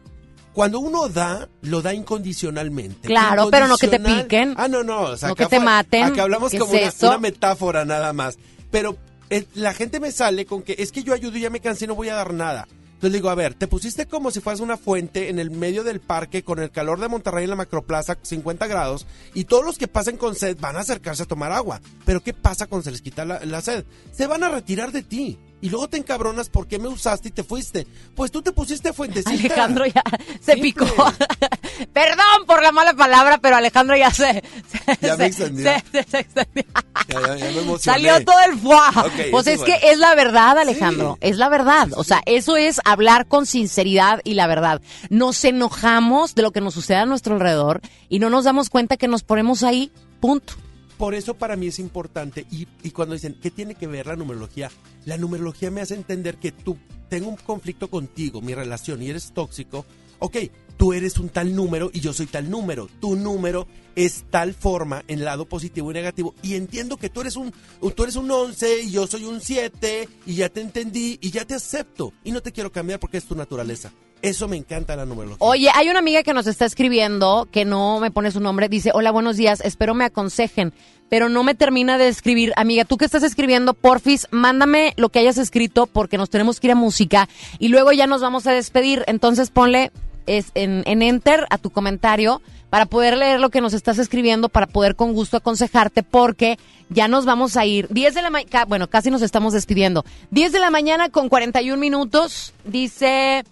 cuando 0.55 0.81
uno 0.81 1.09
da, 1.09 1.49
lo 1.63 1.83
da 1.83 1.93
incondicionalmente. 1.95 3.09
Claro, 3.09 3.49
pero 3.51 3.67
no 3.69 3.77
que 3.77 3.89
te 3.89 4.01
piquen. 4.01 4.55
Ah, 4.57 4.69
no, 4.69 4.83
no. 4.83 5.03
O 5.03 5.17
sea, 5.17 5.29
No 5.29 5.35
acá 5.35 5.45
que 5.45 5.51
te 5.51 5.57
fue- 5.57 5.65
maten. 5.65 6.05
Acá 6.05 6.23
hablamos 6.23 6.51
¿Qué 6.51 6.59
como 6.59 6.75
es 6.75 7.03
una, 7.03 7.19
metáfora 7.19 7.85
nada 7.85 8.13
más. 8.13 8.39
Pero 8.71 8.97
eh, 9.31 9.47
la 9.55 9.75
gente 9.75 10.01
me 10.01 10.13
sale 10.13 10.47
con 10.47 10.63
que 10.63 10.75
es 10.79 10.93
que 10.93 11.03
yo 11.03 11.13
ayudo 11.15 11.37
y 11.37 11.43
ya 11.43 11.51
me 11.51 11.61
cansé 11.61 11.85
y 11.85 11.89
no 11.89 11.95
voy 11.95 12.09
a 12.09 12.15
dar 12.15 12.33
nada. 12.35 12.67
Entonces 13.03 13.19
digo, 13.19 13.31
a 13.31 13.35
ver, 13.35 13.55
te 13.55 13.67
pusiste 13.67 14.07
como 14.07 14.31
si 14.31 14.39
fueras 14.39 14.61
una 14.61 14.77
fuente 14.77 15.29
en 15.29 15.41
el 15.41 15.51
medio 15.51 15.83
del 15.83 15.99
parque 15.99 16.45
con 16.45 16.61
el 16.61 16.71
calor 16.71 17.01
de 17.01 17.09
Monterrey 17.09 17.43
en 17.43 17.51
la 17.51 17.57
macroplaza, 17.57 18.17
50 18.23 18.69
grados, 18.69 19.09
y 19.35 19.47
todos 19.47 19.65
los 19.65 19.77
que 19.77 19.89
pasen 19.89 20.17
con 20.17 20.37
sed 20.37 20.57
van 20.61 20.77
a 20.77 20.83
acercarse 20.83 21.25
a 21.25 21.27
tomar 21.27 21.51
agua. 21.51 21.81
Pero 22.05 22.23
¿qué 22.23 22.33
pasa 22.33 22.69
cuando 22.69 22.85
se 22.85 22.93
les 22.93 23.03
quita 23.03 23.25
la, 23.25 23.45
la 23.45 23.61
sed? 23.61 23.85
Se 24.13 24.29
van 24.29 24.45
a 24.45 24.51
retirar 24.51 24.93
de 24.93 25.03
ti. 25.03 25.37
Y 25.63 25.71
luego 25.71 25.89
te 25.89 25.97
encabronas 25.97 26.49
por 26.51 26.67
qué 26.67 26.79
me 26.79 26.89
usaste 26.89 27.29
y 27.29 27.31
te 27.31 27.43
fuiste. 27.45 27.87
Pues 28.15 28.31
tú 28.31 28.43
te 28.43 28.53
pusiste 28.53 28.93
fuentecita. 28.93 29.31
Alejandro 29.31 29.87
ya 29.87 30.03
se 30.41 30.57
picó. 30.59 30.85
Perdón 31.93 32.47
por 32.47 32.63
la 32.63 32.73
mala 32.73 32.95
palabra, 32.95 33.39
pero 33.39 33.57
Alejandro 33.57 33.97
ya 33.97 34.11
se... 34.11 34.43
se- 34.69 34.99
Ya 35.01 35.17
me 35.17 35.27
extendió. 35.27 35.65
se- 35.65 35.83
se- 36.03 36.11
se 36.11 36.19
extendió. 36.19 36.65
Ya, 37.09 37.21
ya- 37.21 37.37
ya 37.37 37.45
me 37.53 37.59
emocioné. 37.61 37.79
Salió 37.81 38.25
todo 38.25 38.41
el 38.51 38.59
fuá. 38.59 38.91
Ok, 39.07 39.13
pues 39.31 39.47
es 39.47 39.55
es 39.61 39.63
que 39.65 39.71
bueno. 39.73 39.87
es 39.93 39.99
la 39.99 40.15
verdad, 40.15 40.59
Alejandro. 40.59 41.17
Es 41.21 41.37
la 41.39 41.49
verdad. 41.49 41.89
O 41.97 42.05
sea, 42.05 42.23
eso 42.27 42.57
es 42.57 42.81
hablar 42.85 43.27
con 43.27 43.47
sinceridad 43.47 44.21
y 44.25 44.35
la 44.35 44.47
verdad. 44.49 44.83
Nos 45.11 45.45
enojamos 45.45 46.35
de 46.35 46.43
lo 46.43 46.51
que 46.51 46.61
nos 46.61 46.75
sucede 46.75 46.97
a 46.99 47.07
nuestro 47.07 47.35
alrededor 47.35 47.81
y 48.09 48.19
no 48.19 48.31
nos 48.31 48.45
damos 48.45 48.69
cuenta 48.69 48.97
que 48.97 49.09
nos 49.09 49.23
ponemos 49.23 49.63
ahí. 49.63 49.93
Punto. 50.21 50.55
Por 50.99 51.15
eso 51.15 51.35
para 51.35 51.57
mí 51.57 51.67
es 51.69 51.79
importante. 51.79 52.47
Y, 52.51 52.91
cuando 52.91 53.15
dicen, 53.15 53.37
¿qué 53.41 53.51
tiene 53.51 53.75
que 53.75 53.87
ver 53.87 54.07
la 54.07 54.17
numerología? 54.17 54.71
La 55.05 55.17
numerología 55.17 55.71
me 55.71 55.81
hace 55.81 55.95
entender 55.95 56.37
que 56.37 56.53
tú 56.53 56.79
tengo 57.09 57.29
un 57.29 57.37
conflicto 57.37 57.89
contigo, 57.91 58.41
mi 58.41 58.55
relación, 58.55 59.03
y 59.03 59.11
eres 59.11 59.33
tóxico. 59.33 59.85
Ok, 60.19 60.37
tú 60.77 60.93
eres 60.93 61.19
un 61.19 61.29
tal 61.29 61.55
número 61.55 61.91
y 61.93 62.01
yo 62.01 62.13
soy 62.13 62.27
tal 62.27 62.51
número. 62.51 62.89
Tu 63.01 63.17
número 63.17 63.67
es 63.97 64.25
tal 64.31 64.55
forma 64.55 65.03
en 65.09 65.25
lado 65.25 65.47
positivo 65.47 65.91
y 65.91 65.95
negativo. 65.95 66.35
Y 66.43 66.55
entiendo 66.55 66.97
que 66.97 67.09
tú 67.09 67.21
eres 67.21 67.37
un, 67.37 67.53
tú 67.95 68.03
eres 68.03 68.17
un 68.17 68.31
11 68.31 68.83
y 68.83 68.91
yo 68.91 69.07
soy 69.07 69.25
un 69.25 69.41
7 69.41 70.09
y 70.27 70.35
ya 70.35 70.49
te 70.49 70.61
entendí 70.61 71.19
y 71.21 71.31
ya 71.31 71.45
te 71.45 71.55
acepto. 71.55 72.13
Y 72.25 72.33
no 72.33 72.41
te 72.41 72.53
quiero 72.53 72.73
cambiar 72.73 73.01
porque 73.01 73.19
es 73.19 73.25
tu 73.25 73.35
naturaleza. 73.35 73.93
Eso 74.23 74.47
me 74.47 74.57
encanta 74.57 74.95
la 74.95 75.05
numerología. 75.05 75.45
Oye, 75.45 75.69
hay 75.75 75.89
una 75.89 75.99
amiga 75.99 76.23
que 76.23 76.33
nos 76.33 76.47
está 76.47 76.65
escribiendo, 76.65 77.49
que 77.51 77.65
no 77.65 77.99
me 77.99 78.13
pone 78.13 78.31
su 78.31 78.39
nombre, 78.39 78.69
dice, 78.69 78.93
hola, 78.95 79.11
buenos 79.11 79.37
días, 79.37 79.61
espero 79.65 79.95
me 79.95 80.05
aconsejen, 80.05 80.73
pero 81.09 81.29
no 81.29 81.43
me 81.43 81.57
termina 81.57 81.99
de 81.99 82.07
escribir. 82.07 82.53
Amiga, 82.55 82.85
tú 82.85 82.99
que 82.99 83.05
estás 83.05 83.25
escribiendo, 83.25 83.75
porfis, 83.75 84.29
mándame 84.31 84.95
lo 84.97 85.09
que 85.09 85.19
hayas 85.19 85.39
escrito 85.39 85.89
porque 85.89 86.19
nos 86.19 86.31
tenemos 86.31 86.61
que 86.61 86.69
ir 86.69 86.71
a 86.71 86.77
música 86.77 87.29
y 87.59 87.67
luego 87.67 87.91
ya 87.91 88.07
nos 88.07 88.21
vamos 88.21 88.47
a 88.47 88.53
despedir. 88.53 89.03
Entonces 89.09 89.51
ponle 89.51 89.91
es, 90.27 90.47
en, 90.55 90.83
en 90.87 91.03
enter 91.03 91.47
a 91.51 91.59
tu 91.59 91.71
comentario 91.71 92.41
para 92.73 92.87
poder 92.87 93.19
leer 93.19 93.39
lo 93.39 93.51
que 93.51 93.61
nos 93.61 93.75
estás 93.75 93.99
escribiendo, 93.99 94.49
para 94.49 94.67
poder 94.67 94.97
con 94.97 95.13
gusto 95.13 95.37
aconsejarte, 95.37 96.03
porque 96.03 96.59
ya 96.89 97.07
nos 97.07 97.27
vamos 97.27 97.59
a 97.59 97.67
ir. 97.67 97.87
10 97.91 98.15
de 98.15 98.23
la 98.23 98.31
mañana, 98.31 98.65
bueno, 98.65 98.89
casi 98.89 99.11
nos 99.11 99.21
estamos 99.21 99.53
despidiendo. 99.53 100.07
10 100.31 100.53
de 100.53 100.59
la 100.59 100.71
mañana 100.71 101.11
con 101.11 101.29
41 101.29 101.79
minutos, 101.79 102.55
dice... 102.65 103.45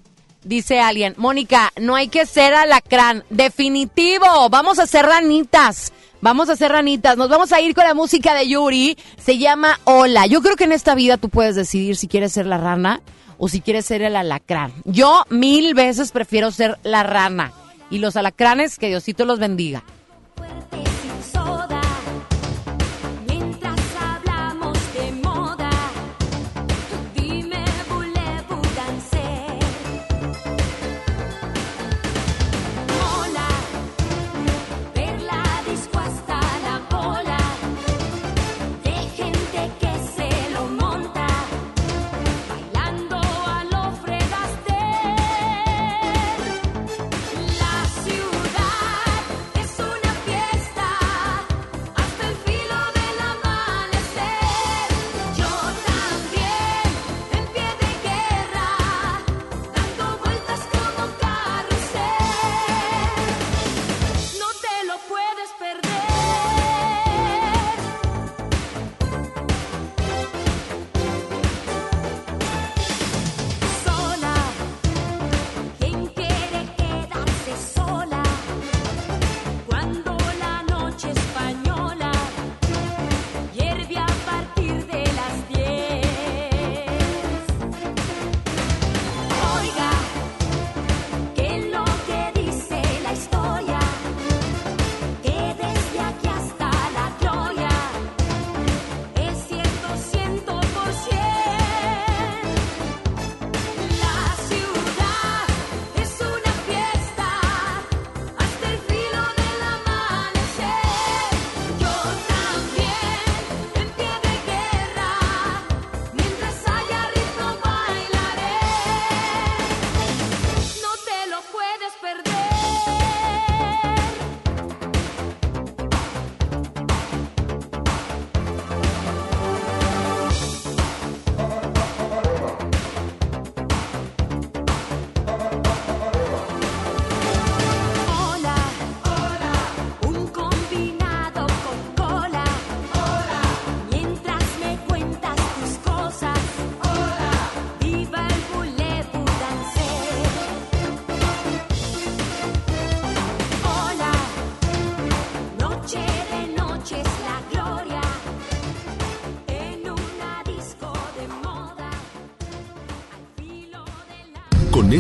Dice 0.43 0.81
alguien, 0.81 1.13
Mónica, 1.19 1.71
no 1.79 1.97
hay 1.97 2.09
que 2.09 2.25
ser 2.25 2.55
alacrán. 2.55 3.25
Definitivo, 3.29 4.49
vamos 4.49 4.79
a 4.79 4.87
ser 4.87 5.05
ranitas. 5.05 5.93
Vamos 6.23 6.49
a 6.49 6.57
ser 6.57 6.73
ranitas. 6.73 7.19
Nos 7.19 7.29
vamos 7.29 7.53
a 7.53 7.61
ir 7.61 7.75
con 7.75 7.85
la 7.85 7.93
música 7.93 8.35
de 8.35 8.49
Yuri. 8.49 8.97
Se 9.19 9.37
llama 9.37 9.79
Hola. 9.85 10.25
Yo 10.25 10.41
creo 10.41 10.57
que 10.57 10.65
en 10.65 10.73
esta 10.73 10.95
vida 10.95 11.19
tú 11.19 11.29
puedes 11.29 11.57
decidir 11.57 11.95
si 11.97 12.09
quieres 12.09 12.33
ser 12.33 12.47
la 12.47 12.57
rana 12.57 13.03
o 13.41 13.49
si 13.49 13.63
quieres 13.63 13.87
ser 13.87 14.03
el 14.03 14.15
alacrán. 14.15 14.73
Yo 14.85 15.25
mil 15.31 15.75
veces 15.75 16.13
prefiero 16.13 16.51
ser 16.51 16.79
la 16.85 17.03
rana. 17.03 17.53
Y 17.91 17.99
los 17.99 18.15
alacranes, 18.17 18.79
que 18.79 18.89
Diosito 18.89 19.25
los 19.25 19.39
bendiga. 19.41 19.83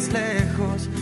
más 0.00 0.12
lejos. 0.12 0.99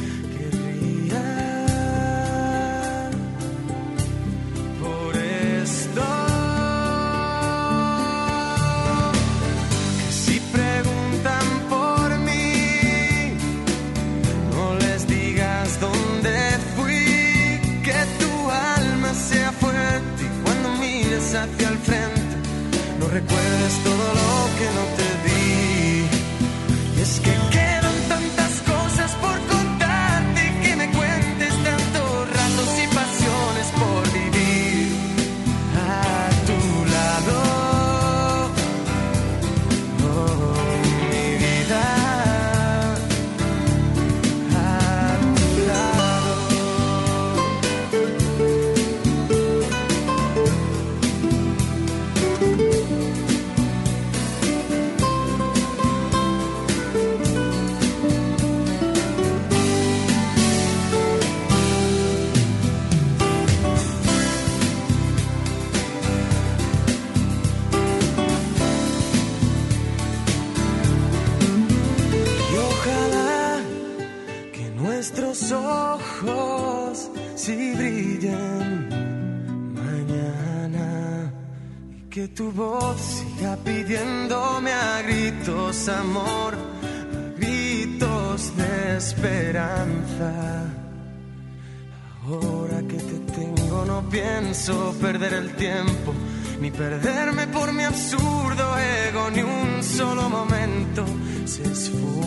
Perderme 96.79 97.49
por 97.49 97.73
mi 97.73 97.83
absurdo 97.83 98.79
ego 98.79 99.31
ni 99.31 99.43
un 99.43 99.83
solo 99.83 100.31
momento 100.31 101.05
se 101.45 101.65
esfuerza. 101.65 102.18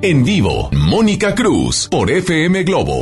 En 0.00 0.24
vivo, 0.24 0.70
Mónica 0.70 1.34
Cruz 1.34 1.88
por 1.90 2.08
FM 2.08 2.62
Globo. 2.62 3.00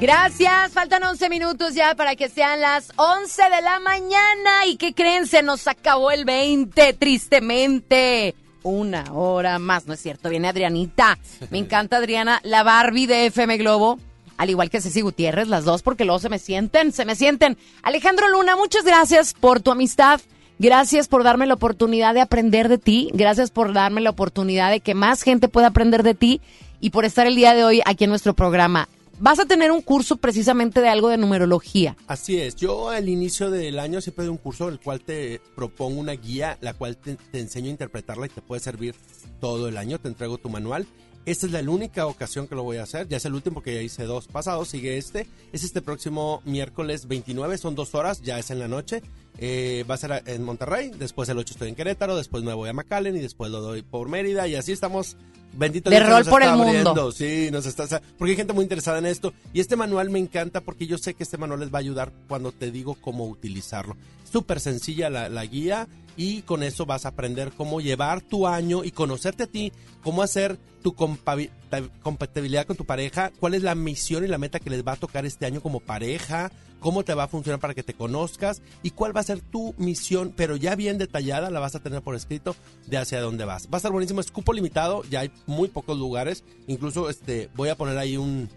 Gracias, 0.00 0.72
faltan 0.72 1.04
11 1.04 1.28
minutos 1.28 1.74
ya 1.74 1.94
para 1.94 2.16
que 2.16 2.28
sean 2.28 2.60
las 2.60 2.92
11 2.96 3.42
de 3.44 3.62
la 3.62 3.78
mañana. 3.78 4.66
¿Y 4.66 4.74
qué 4.74 4.92
creen? 4.92 5.28
Se 5.28 5.40
nos 5.44 5.68
acabó 5.68 6.10
el 6.10 6.24
20, 6.24 6.94
tristemente. 6.94 8.34
Una 8.64 9.04
hora 9.12 9.60
más, 9.60 9.86
¿no 9.86 9.94
es 9.94 10.00
cierto? 10.00 10.30
Viene 10.30 10.48
Adrianita. 10.48 11.16
Me 11.50 11.58
encanta 11.60 11.98
Adriana, 11.98 12.40
la 12.42 12.64
Barbie 12.64 13.06
de 13.06 13.26
FM 13.26 13.56
Globo. 13.58 14.00
Al 14.36 14.50
igual 14.50 14.70
que 14.70 14.80
Ceci 14.80 15.00
Gutiérrez, 15.00 15.46
las 15.46 15.64
dos, 15.64 15.82
porque 15.82 16.04
luego 16.04 16.18
se 16.18 16.28
me 16.28 16.40
sienten, 16.40 16.90
se 16.90 17.04
me 17.04 17.14
sienten. 17.14 17.56
Alejandro 17.84 18.28
Luna, 18.28 18.56
muchas 18.56 18.84
gracias 18.84 19.32
por 19.32 19.60
tu 19.60 19.70
amistad. 19.70 20.20
Gracias 20.60 21.06
por 21.06 21.22
darme 21.22 21.46
la 21.46 21.54
oportunidad 21.54 22.14
de 22.14 22.20
aprender 22.20 22.68
de 22.68 22.78
ti. 22.78 23.10
Gracias 23.14 23.52
por 23.52 23.72
darme 23.72 24.00
la 24.00 24.10
oportunidad 24.10 24.72
de 24.72 24.80
que 24.80 24.94
más 24.94 25.22
gente 25.22 25.48
pueda 25.48 25.68
aprender 25.68 26.02
de 26.02 26.14
ti 26.14 26.40
y 26.80 26.90
por 26.90 27.04
estar 27.04 27.28
el 27.28 27.36
día 27.36 27.54
de 27.54 27.64
hoy 27.64 27.80
aquí 27.84 28.04
en 28.04 28.10
nuestro 28.10 28.34
programa. 28.34 28.88
Vas 29.20 29.38
a 29.38 29.46
tener 29.46 29.70
un 29.70 29.82
curso 29.82 30.16
precisamente 30.16 30.80
de 30.80 30.88
algo 30.88 31.08
de 31.08 31.16
numerología. 31.16 31.96
Así 32.08 32.40
es. 32.40 32.56
Yo 32.56 32.90
al 32.90 33.08
inicio 33.08 33.50
del 33.50 33.78
año 33.78 34.00
siempre 34.00 34.24
doy 34.24 34.32
un 34.32 34.38
curso 34.38 34.66
en 34.66 34.74
el 34.74 34.80
cual 34.80 35.00
te 35.00 35.40
propongo 35.54 36.00
una 36.00 36.12
guía, 36.12 36.58
la 36.60 36.74
cual 36.74 36.96
te, 36.96 37.16
te 37.16 37.38
enseño 37.38 37.68
a 37.68 37.70
interpretarla 37.70 38.26
y 38.26 38.30
te 38.30 38.42
puede 38.42 38.60
servir 38.60 38.96
todo 39.40 39.68
el 39.68 39.76
año. 39.76 40.00
Te 40.00 40.08
entrego 40.08 40.38
tu 40.38 40.48
manual. 40.48 40.88
Esta 41.28 41.46
es 41.46 41.52
la 41.52 41.60
única 41.60 42.06
ocasión 42.06 42.48
que 42.48 42.54
lo 42.54 42.62
voy 42.62 42.78
a 42.78 42.84
hacer. 42.84 43.06
Ya 43.06 43.18
es 43.18 43.24
el 43.26 43.34
último 43.34 43.54
porque 43.54 43.74
ya 43.74 43.82
hice 43.82 44.04
dos 44.04 44.26
pasados. 44.26 44.68
Sigue 44.68 44.96
este. 44.96 45.26
Es 45.52 45.62
este 45.62 45.82
próximo 45.82 46.40
miércoles 46.44 47.06
29. 47.06 47.58
Son 47.58 47.74
dos 47.74 47.94
horas. 47.94 48.22
Ya 48.22 48.38
es 48.38 48.50
en 48.50 48.58
la 48.58 48.66
noche 48.66 49.02
eh, 49.38 49.84
va 49.88 49.94
a 49.94 49.98
ser 49.98 50.22
en 50.26 50.42
Monterrey, 50.44 50.90
después 50.96 51.28
el 51.28 51.38
8 51.38 51.54
estoy 51.54 51.68
en 51.68 51.74
Querétaro, 51.74 52.16
después 52.16 52.42
me 52.42 52.52
voy 52.52 52.68
a 52.68 52.72
McAllen 52.72 53.16
y 53.16 53.20
después 53.20 53.50
lo 53.50 53.60
doy 53.60 53.82
por 53.82 54.08
Mérida 54.08 54.46
y 54.48 54.54
así 54.56 54.72
estamos 54.72 55.16
Bendito 55.52 55.90
De 55.90 55.96
Dios 55.96 56.08
rol 56.08 56.18
nos 56.20 56.28
por 56.28 56.42
está 56.42 56.54
el 56.54 56.60
abriendo. 56.60 56.94
mundo. 56.94 57.12
Sí, 57.12 57.48
nos 57.50 57.66
está, 57.66 58.02
porque 58.18 58.32
hay 58.32 58.36
gente 58.36 58.52
muy 58.52 58.64
interesada 58.64 58.98
en 58.98 59.06
esto. 59.06 59.32
Y 59.52 59.60
este 59.60 59.76
manual 59.76 60.10
me 60.10 60.18
encanta 60.18 60.60
porque 60.60 60.86
yo 60.86 60.98
sé 60.98 61.14
que 61.14 61.22
este 61.22 61.38
manual 61.38 61.60
les 61.60 61.72
va 61.72 61.78
a 61.78 61.80
ayudar 61.80 62.12
cuando 62.28 62.52
te 62.52 62.70
digo 62.70 62.96
cómo 63.00 63.26
utilizarlo. 63.26 63.96
Súper 64.30 64.60
sencilla 64.60 65.08
la, 65.08 65.28
la 65.28 65.46
guía 65.46 65.88
y 66.16 66.42
con 66.42 66.62
eso 66.62 66.84
vas 66.84 67.06
a 67.06 67.10
aprender 67.10 67.52
cómo 67.56 67.80
llevar 67.80 68.20
tu 68.20 68.46
año 68.46 68.84
y 68.84 68.90
conocerte 68.90 69.44
a 69.44 69.46
ti, 69.46 69.72
cómo 70.02 70.22
hacer 70.22 70.58
tu 70.82 70.94
compatibilidad 70.94 72.66
con 72.66 72.76
tu 72.76 72.84
pareja, 72.84 73.32
cuál 73.40 73.54
es 73.54 73.62
la 73.62 73.74
misión 73.74 74.24
y 74.24 74.28
la 74.28 74.38
meta 74.38 74.60
que 74.60 74.70
les 74.70 74.86
va 74.86 74.92
a 74.92 74.96
tocar 74.96 75.26
este 75.26 75.46
año 75.46 75.60
como 75.60 75.80
pareja, 75.80 76.50
cómo 76.80 77.04
te 77.04 77.14
va 77.14 77.24
a 77.24 77.28
funcionar 77.28 77.60
para 77.60 77.74
que 77.74 77.82
te 77.82 77.94
conozcas 77.94 78.62
y 78.82 78.90
cuál 78.90 79.16
va 79.16 79.20
a 79.20 79.24
ser 79.24 79.40
tu 79.40 79.74
misión, 79.78 80.32
pero 80.36 80.56
ya 80.56 80.74
bien 80.74 80.98
detallada, 80.98 81.50
la 81.50 81.60
vas 81.60 81.74
a 81.74 81.80
tener 81.80 82.02
por 82.02 82.14
escrito 82.14 82.56
de 82.86 82.98
hacia 82.98 83.20
dónde 83.20 83.44
vas. 83.44 83.66
Va 83.66 83.74
a 83.74 83.76
estar 83.78 83.92
buenísimo, 83.92 84.20
es 84.20 84.30
cupo 84.30 84.52
limitado, 84.52 85.02
ya 85.10 85.20
hay 85.20 85.30
muy 85.46 85.68
pocos 85.68 85.98
lugares, 85.98 86.44
incluso 86.66 87.10
este 87.10 87.50
voy 87.54 87.68
a 87.68 87.76
poner 87.76 87.98
ahí 87.98 88.16
un 88.16 88.48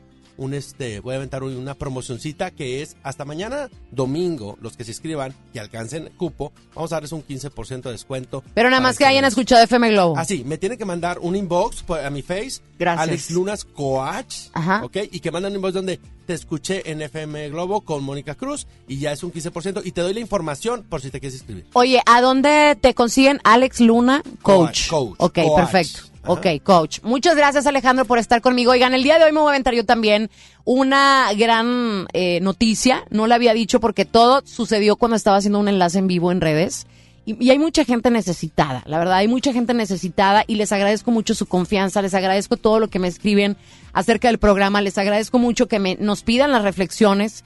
un 0.41 0.55
este, 0.55 0.99
voy 1.01 1.13
a 1.13 1.17
aventar 1.17 1.43
una 1.43 1.75
promocioncita 1.75 2.49
que 2.49 2.81
es 2.81 2.97
hasta 3.03 3.25
mañana 3.25 3.69
domingo, 3.91 4.57
los 4.59 4.75
que 4.75 4.83
se 4.83 4.91
inscriban 4.91 5.35
y 5.53 5.59
alcancen 5.59 6.09
cupo, 6.17 6.51
vamos 6.73 6.91
a 6.91 6.95
darles 6.95 7.11
un 7.11 7.23
15% 7.23 7.83
de 7.83 7.91
descuento. 7.91 8.43
Pero 8.55 8.69
nada 8.71 8.81
más 8.81 8.97
que 8.97 9.05
hayan 9.05 9.23
escuchado 9.23 9.63
FM 9.63 9.91
Globo. 9.91 10.15
Ah, 10.17 10.25
sí, 10.25 10.43
me 10.43 10.57
tiene 10.57 10.77
que 10.77 10.85
mandar 10.85 11.19
un 11.19 11.35
inbox 11.35 11.83
a 11.89 12.09
mi 12.09 12.23
face. 12.23 12.61
Gracias. 12.79 13.07
Alex 13.07 13.31
Lunas 13.31 13.65
Coach. 13.65 14.47
Ajá. 14.53 14.83
¿Ok? 14.83 14.97
Y 15.11 15.19
que 15.19 15.29
mandan 15.29 15.51
un 15.51 15.57
inbox 15.57 15.73
donde 15.75 15.99
te 16.25 16.33
escuché 16.33 16.89
en 16.91 17.01
FM 17.03 17.49
Globo 17.49 17.81
con 17.81 18.03
Mónica 18.03 18.33
Cruz 18.33 18.65
y 18.87 18.97
ya 18.97 19.11
es 19.11 19.23
un 19.23 19.31
15%. 19.31 19.81
Y 19.85 19.91
te 19.91 20.01
doy 20.01 20.15
la 20.15 20.19
información 20.21 20.83
por 20.89 21.01
si 21.01 21.11
te 21.11 21.19
quieres 21.19 21.35
inscribir. 21.35 21.67
Oye, 21.73 22.01
¿a 22.07 22.21
dónde 22.21 22.75
te 22.81 22.95
consiguen 22.95 23.39
Alex 23.43 23.79
Luna? 23.79 24.23
Coach. 24.41 24.87
Coach, 24.89 25.15
Ok, 25.17 25.35
coach. 25.43 25.55
perfecto. 25.55 26.10
Ok, 26.25 26.45
coach. 26.63 26.99
Muchas 27.01 27.35
gracias 27.35 27.65
Alejandro 27.65 28.05
por 28.05 28.19
estar 28.19 28.41
conmigo. 28.41 28.71
Oigan, 28.71 28.93
el 28.93 29.03
día 29.03 29.17
de 29.17 29.25
hoy 29.25 29.31
me 29.31 29.39
voy 29.39 29.47
a 29.47 29.51
aventar 29.51 29.73
yo 29.73 29.85
también 29.85 30.29
una 30.65 31.29
gran 31.35 32.05
eh, 32.13 32.39
noticia. 32.41 33.05
No 33.09 33.25
la 33.25 33.35
había 33.35 33.53
dicho 33.53 33.79
porque 33.79 34.05
todo 34.05 34.41
sucedió 34.45 34.97
cuando 34.97 35.15
estaba 35.15 35.37
haciendo 35.37 35.59
un 35.59 35.67
enlace 35.67 35.97
en 35.97 36.07
vivo 36.07 36.31
en 36.31 36.41
redes. 36.41 36.85
Y, 37.25 37.43
y 37.43 37.49
hay 37.49 37.59
mucha 37.59 37.85
gente 37.85 38.09
necesitada, 38.09 38.81
la 38.87 38.97
verdad, 38.97 39.17
hay 39.17 39.27
mucha 39.27 39.53
gente 39.53 39.75
necesitada 39.75 40.43
y 40.47 40.55
les 40.55 40.71
agradezco 40.71 41.11
mucho 41.11 41.35
su 41.35 41.45
confianza, 41.45 42.01
les 42.01 42.15
agradezco 42.15 42.57
todo 42.57 42.79
lo 42.79 42.87
que 42.87 42.97
me 42.97 43.07
escriben 43.07 43.57
acerca 43.93 44.27
del 44.27 44.39
programa, 44.39 44.81
les 44.81 44.97
agradezco 44.97 45.37
mucho 45.37 45.67
que 45.67 45.77
me, 45.77 45.97
nos 45.97 46.23
pidan 46.23 46.51
las 46.51 46.63
reflexiones. 46.63 47.43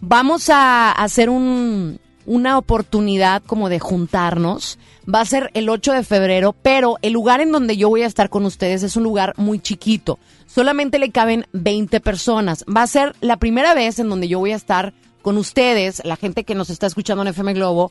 Vamos 0.00 0.48
a 0.48 0.92
hacer 0.92 1.28
un, 1.28 1.98
una 2.26 2.58
oportunidad 2.58 3.42
como 3.42 3.68
de 3.68 3.78
juntarnos. 3.78 4.78
Va 5.12 5.20
a 5.20 5.24
ser 5.24 5.50
el 5.54 5.68
8 5.68 5.92
de 5.92 6.02
febrero, 6.02 6.54
pero 6.62 6.96
el 7.02 7.12
lugar 7.12 7.40
en 7.40 7.52
donde 7.52 7.76
yo 7.76 7.88
voy 7.88 8.02
a 8.02 8.06
estar 8.06 8.28
con 8.28 8.44
ustedes 8.44 8.82
es 8.82 8.96
un 8.96 9.04
lugar 9.04 9.32
muy 9.36 9.58
chiquito. 9.60 10.18
Solamente 10.46 10.98
le 10.98 11.10
caben 11.10 11.46
20 11.52 12.00
personas. 12.00 12.64
Va 12.64 12.82
a 12.82 12.86
ser 12.86 13.14
la 13.20 13.36
primera 13.36 13.74
vez 13.74 13.98
en 13.98 14.08
donde 14.08 14.28
yo 14.28 14.38
voy 14.38 14.52
a 14.52 14.56
estar 14.56 14.94
con 15.22 15.38
ustedes, 15.38 16.02
la 16.04 16.16
gente 16.16 16.44
que 16.44 16.54
nos 16.54 16.70
está 16.70 16.86
escuchando 16.86 17.22
en 17.22 17.28
FM 17.28 17.54
Globo. 17.54 17.90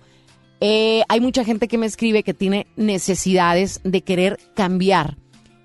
Eh, 0.61 1.03
hay 1.09 1.19
mucha 1.19 1.43
gente 1.43 1.67
que 1.67 1.77
me 1.77 1.85
escribe 1.85 2.23
que 2.23 2.33
tiene 2.33 2.67
necesidades 2.75 3.81
de 3.83 4.01
querer 4.01 4.39
cambiar. 4.55 5.17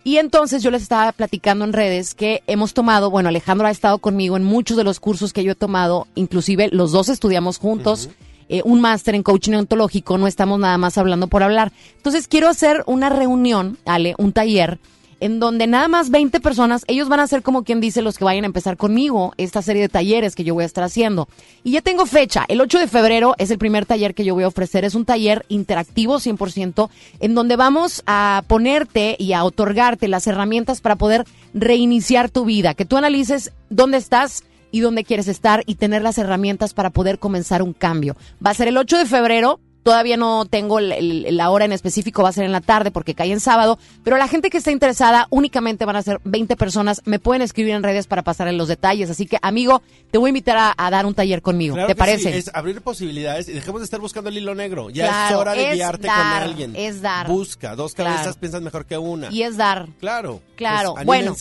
Y 0.02 0.16
entonces 0.16 0.62
yo 0.62 0.70
les 0.70 0.82
estaba 0.82 1.12
platicando 1.12 1.64
en 1.64 1.72
redes 1.72 2.14
que 2.14 2.42
hemos 2.46 2.72
tomado, 2.72 3.10
bueno, 3.10 3.28
Alejandro 3.28 3.66
ha 3.66 3.70
estado 3.70 3.98
conmigo 3.98 4.36
en 4.36 4.44
muchos 4.44 4.76
de 4.76 4.84
los 4.84 4.98
cursos 4.98 5.32
que 5.32 5.44
yo 5.44 5.52
he 5.52 5.56
tomado, 5.56 6.08
inclusive 6.14 6.68
los 6.72 6.90
dos 6.92 7.08
estudiamos 7.10 7.58
juntos, 7.58 8.08
eh, 8.52 8.62
un 8.64 8.80
máster 8.80 9.14
en 9.14 9.22
coaching 9.22 9.52
ontológico, 9.52 10.18
no 10.18 10.26
estamos 10.26 10.58
nada 10.58 10.76
más 10.76 10.98
hablando 10.98 11.28
por 11.28 11.44
hablar. 11.44 11.70
Entonces 11.96 12.26
quiero 12.26 12.48
hacer 12.48 12.82
una 12.86 13.08
reunión, 13.08 13.78
Ale, 13.84 14.16
un 14.18 14.32
taller, 14.32 14.80
en 15.20 15.38
donde 15.38 15.68
nada 15.68 15.86
más 15.86 16.10
20 16.10 16.40
personas, 16.40 16.84
ellos 16.88 17.08
van 17.08 17.20
a 17.20 17.28
ser 17.28 17.42
como 17.42 17.62
quien 17.62 17.80
dice 17.80 18.02
los 18.02 18.18
que 18.18 18.24
vayan 18.24 18.42
a 18.42 18.48
empezar 18.48 18.76
conmigo 18.76 19.34
esta 19.36 19.62
serie 19.62 19.82
de 19.82 19.88
talleres 19.88 20.34
que 20.34 20.42
yo 20.42 20.54
voy 20.54 20.64
a 20.64 20.66
estar 20.66 20.82
haciendo. 20.82 21.28
Y 21.62 21.72
ya 21.72 21.80
tengo 21.80 22.06
fecha, 22.06 22.44
el 22.48 22.60
8 22.60 22.80
de 22.80 22.88
febrero 22.88 23.36
es 23.38 23.52
el 23.52 23.58
primer 23.58 23.86
taller 23.86 24.14
que 24.14 24.24
yo 24.24 24.34
voy 24.34 24.42
a 24.42 24.48
ofrecer, 24.48 24.84
es 24.84 24.96
un 24.96 25.04
taller 25.04 25.44
interactivo 25.48 26.16
100%, 26.16 26.90
en 27.20 27.34
donde 27.36 27.54
vamos 27.54 28.02
a 28.06 28.42
ponerte 28.48 29.14
y 29.16 29.32
a 29.32 29.44
otorgarte 29.44 30.08
las 30.08 30.26
herramientas 30.26 30.80
para 30.80 30.96
poder 30.96 31.24
reiniciar 31.54 32.30
tu 32.30 32.44
vida, 32.44 32.74
que 32.74 32.84
tú 32.84 32.96
analices 32.96 33.52
dónde 33.68 33.98
estás 33.98 34.42
y 34.70 34.80
dónde 34.80 35.04
quieres 35.04 35.28
estar 35.28 35.62
y 35.66 35.76
tener 35.76 36.02
las 36.02 36.18
herramientas 36.18 36.74
para 36.74 36.90
poder 36.90 37.18
comenzar 37.18 37.62
un 37.62 37.72
cambio. 37.72 38.16
Va 38.44 38.50
a 38.50 38.54
ser 38.54 38.68
el 38.68 38.76
8 38.76 38.98
de 38.98 39.06
febrero. 39.06 39.60
Todavía 39.82 40.18
no 40.18 40.44
tengo 40.44 40.78
el- 40.78 40.92
el- 40.92 41.36
la 41.38 41.48
hora 41.48 41.64
en 41.64 41.72
específico, 41.72 42.22
va 42.22 42.28
a 42.28 42.32
ser 42.32 42.44
en 42.44 42.52
la 42.52 42.60
tarde 42.60 42.90
porque 42.90 43.14
cae 43.14 43.32
en 43.32 43.40
sábado, 43.40 43.78
pero 44.04 44.18
la 44.18 44.28
gente 44.28 44.50
que 44.50 44.58
está 44.58 44.70
interesada 44.70 45.26
únicamente 45.30 45.86
van 45.86 45.96
a 45.96 46.02
ser 46.02 46.20
20 46.24 46.54
personas. 46.54 47.00
Me 47.06 47.18
pueden 47.18 47.40
escribir 47.40 47.72
en 47.72 47.82
redes 47.82 48.06
para 48.06 48.20
pasarles 48.20 48.56
los 48.56 48.68
detalles. 48.68 49.08
Así 49.08 49.24
que, 49.24 49.38
amigo, 49.40 49.80
te 50.10 50.18
voy 50.18 50.28
a 50.28 50.32
invitar 50.32 50.58
a, 50.58 50.74
a 50.76 50.90
dar 50.90 51.06
un 51.06 51.14
taller 51.14 51.40
conmigo. 51.40 51.76
Claro 51.76 51.88
¿Te 51.88 51.94
que 51.94 51.98
parece? 51.98 52.30
sí, 52.30 52.38
es 52.40 52.50
abrir 52.52 52.82
posibilidades 52.82 53.48
y 53.48 53.52
dejemos 53.52 53.80
de 53.80 53.86
estar 53.86 54.00
buscando 54.00 54.28
el 54.28 54.36
hilo 54.36 54.54
negro. 54.54 54.90
Ya 54.90 55.04
es 55.06 55.10
Claro, 55.12 55.38
hora 55.38 55.52
de 55.54 55.70
es 55.70 55.74
guiarte 55.76 56.06
dar, 56.06 56.42
con 56.42 56.50
alguien. 56.50 56.76
es 56.76 57.00
dar. 57.00 57.26
Busca, 57.26 57.74
dos 57.74 57.94
Claro. 57.94 58.16
cabezas 58.16 58.36
piensan 58.36 58.62
mejor 58.62 58.84
que 58.84 58.98
una. 58.98 59.30
Y 59.32 59.44
es 59.44 59.56
dar. 59.56 59.88
Claro. 59.98 60.42
Claro, 60.56 60.92
pues, 60.92 61.06
bueno. 61.06 61.34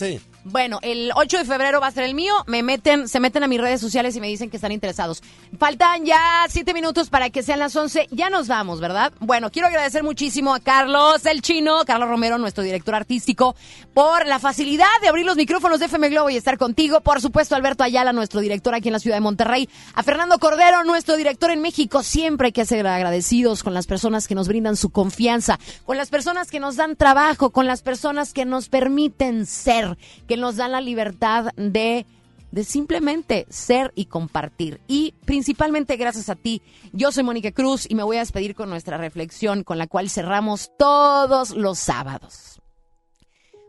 Bueno, 0.44 0.78
el 0.82 1.12
8 1.14 1.38
de 1.38 1.44
febrero 1.44 1.80
va 1.80 1.88
a 1.88 1.90
ser 1.90 2.04
el 2.04 2.14
mío. 2.14 2.34
Me 2.46 2.62
meten, 2.62 3.08
se 3.08 3.20
meten 3.20 3.42
a 3.42 3.48
mis 3.48 3.60
redes 3.60 3.80
sociales 3.80 4.16
y 4.16 4.20
me 4.20 4.28
dicen 4.28 4.50
que 4.50 4.56
están 4.56 4.72
interesados. 4.72 5.22
Faltan 5.58 6.04
ya 6.04 6.46
siete 6.48 6.72
minutos 6.72 7.10
para 7.10 7.30
que 7.30 7.42
sean 7.42 7.58
las 7.58 7.76
11. 7.76 8.08
Ya 8.10 8.30
nos 8.30 8.48
vamos, 8.48 8.80
¿verdad? 8.80 9.12
Bueno, 9.20 9.50
quiero 9.50 9.68
agradecer 9.68 10.02
muchísimo 10.02 10.54
a 10.54 10.60
Carlos 10.60 11.26
el 11.26 11.42
Chino, 11.42 11.84
Carlos 11.84 12.08
Romero, 12.08 12.38
nuestro 12.38 12.64
director 12.64 12.94
artístico, 12.94 13.54
por 13.92 14.26
la 14.26 14.38
facilidad 14.38 14.86
de 15.02 15.08
abrir 15.08 15.26
los 15.26 15.36
micrófonos 15.36 15.78
de 15.80 15.86
FM 15.86 16.08
Globo 16.08 16.30
y 16.30 16.36
estar 16.36 16.56
contigo. 16.56 17.00
Por 17.00 17.20
supuesto, 17.20 17.54
Alberto 17.54 17.84
Ayala, 17.84 18.12
nuestro 18.12 18.40
director 18.40 18.74
aquí 18.74 18.88
en 18.88 18.94
la 18.94 19.00
ciudad 19.00 19.16
de 19.16 19.20
Monterrey. 19.20 19.68
A 19.94 20.02
Fernando 20.02 20.38
Cordero, 20.38 20.84
nuestro 20.84 21.16
director 21.16 21.50
en 21.50 21.60
México. 21.60 22.02
Siempre 22.02 22.46
hay 22.46 22.52
que 22.52 22.64
ser 22.64 22.86
agradecidos 22.86 23.62
con 23.62 23.74
las 23.74 23.86
personas 23.86 24.26
que 24.26 24.34
nos 24.34 24.48
brindan 24.48 24.76
su 24.76 24.90
confianza, 24.90 25.58
con 25.84 25.96
las 25.96 26.08
personas 26.08 26.50
que 26.50 26.60
nos 26.60 26.76
dan 26.76 26.96
trabajo, 26.96 27.50
con 27.50 27.66
las 27.66 27.82
personas 27.82 28.32
que 28.32 28.44
nos 28.44 28.68
permiten 28.68 29.46
ser, 29.46 29.98
que 30.30 30.36
nos 30.36 30.54
dan 30.54 30.70
la 30.70 30.80
libertad 30.80 31.46
de 31.56 32.06
de 32.52 32.62
simplemente 32.62 33.46
ser 33.48 33.90
y 33.96 34.04
compartir. 34.06 34.80
Y 34.86 35.14
principalmente 35.24 35.96
gracias 35.96 36.28
a 36.28 36.36
ti. 36.36 36.62
Yo 36.92 37.10
soy 37.10 37.24
Mónica 37.24 37.50
Cruz 37.50 37.84
y 37.88 37.96
me 37.96 38.04
voy 38.04 38.16
a 38.16 38.20
despedir 38.20 38.54
con 38.54 38.70
nuestra 38.70 38.96
reflexión 38.96 39.64
con 39.64 39.76
la 39.76 39.88
cual 39.88 40.08
cerramos 40.08 40.70
todos 40.78 41.50
los 41.50 41.80
sábados. 41.80 42.60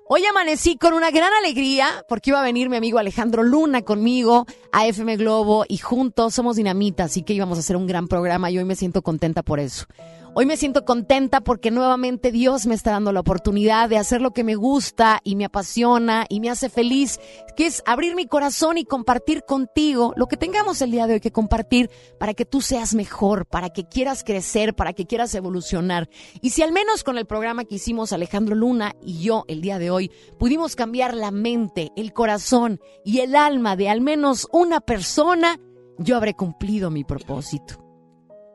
Hoy 0.08 0.24
amanecí 0.26 0.78
con 0.78 0.94
una 0.94 1.10
gran 1.10 1.34
alegría 1.34 1.88
porque 2.08 2.30
iba 2.30 2.42
a 2.42 2.44
venir 2.44 2.70
mi 2.70 2.78
amigo 2.78 3.00
Alejandro 3.00 3.42
Luna 3.42 3.82
conmigo 3.82 4.46
a 4.72 4.86
FM 4.86 5.18
Globo 5.18 5.66
y 5.68 5.78
juntos 5.78 6.36
somos 6.36 6.58
dinamita, 6.58 7.06
así 7.06 7.24
que 7.24 7.34
íbamos 7.34 7.58
a 7.58 7.62
hacer 7.62 7.76
un 7.76 7.88
gran 7.88 8.08
programa 8.08 8.52
y 8.52 8.58
hoy 8.60 8.66
me 8.66 8.76
siento 8.76 9.02
contenta 9.02 9.42
por 9.42 9.60
eso. 9.60 9.86
Hoy 10.34 10.46
me 10.46 10.56
siento 10.56 10.86
contenta 10.86 11.42
porque 11.42 11.72
nuevamente 11.72 12.32
Dios 12.32 12.66
me 12.66 12.74
está 12.74 12.92
dando 12.92 13.12
la 13.12 13.20
oportunidad 13.20 13.90
de 13.90 13.98
hacer 13.98 14.22
lo 14.22 14.32
que 14.32 14.46
me 14.46 14.56
gusta 14.56 15.20
y 15.26 15.36
me 15.36 15.44
apasiona 15.44 16.26
y 16.30 16.40
me 16.40 16.50
hace 16.50 16.70
feliz, 16.70 17.20
que 17.58 17.66
es 17.66 17.84
abrir 17.86 18.16
mi 18.16 18.28
corazón 18.28 18.78
y 18.78 18.86
compartir 18.86 19.44
contigo 19.44 20.14
lo 20.16 20.28
que 20.28 20.38
tengamos 20.38 20.82
el 20.82 20.92
día 20.92 21.06
de 21.06 21.16
hoy 21.16 21.20
que 21.20 21.34
compartir 21.34 21.90
para 22.18 22.34
que 22.34 22.46
tú 22.46 22.62
seas 22.62 22.96
mejor, 22.96 23.46
para 23.46 23.72
que 23.72 23.84
quieras 23.84 24.24
crecer, 24.24 24.74
para 24.74 24.94
que 24.94 25.06
quieras 25.06 25.36
evolucionar. 25.36 26.08
Y 26.40 26.52
si 26.52 26.62
al 26.62 26.72
menos 26.72 27.04
con 27.04 27.18
el 27.18 27.26
programa 27.26 27.66
que 27.66 27.76
hicimos 27.76 28.14
Alejandro 28.14 28.56
Luna 28.56 28.94
y 29.04 29.20
yo 29.20 29.44
el 29.50 29.60
día 29.60 29.80
de 29.80 29.92
hoy 29.92 30.12
pudimos 30.40 30.78
cambiar 30.78 31.14
la 31.14 31.32
mente, 31.32 31.92
el 31.98 32.14
corazón 32.14 32.80
y 33.04 33.20
el 33.20 33.36
alma 33.36 33.76
de 33.76 33.90
al 33.90 34.00
menos 34.00 34.48
una 34.54 34.80
persona, 34.80 35.60
yo 35.98 36.16
habré 36.16 36.36
cumplido 36.36 36.90
mi 36.90 37.04
propósito. 37.04 37.84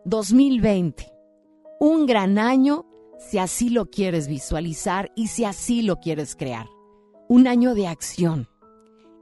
2020 0.06 1.15
un 1.80 2.06
gran 2.06 2.38
año 2.38 2.86
si 3.18 3.38
así 3.38 3.70
lo 3.70 3.86
quieres 3.86 4.28
visualizar 4.28 5.12
y 5.16 5.28
si 5.28 5.44
así 5.44 5.82
lo 5.82 5.96
quieres 5.96 6.36
crear. 6.36 6.66
Un 7.28 7.46
año 7.46 7.74
de 7.74 7.86
acción. 7.88 8.48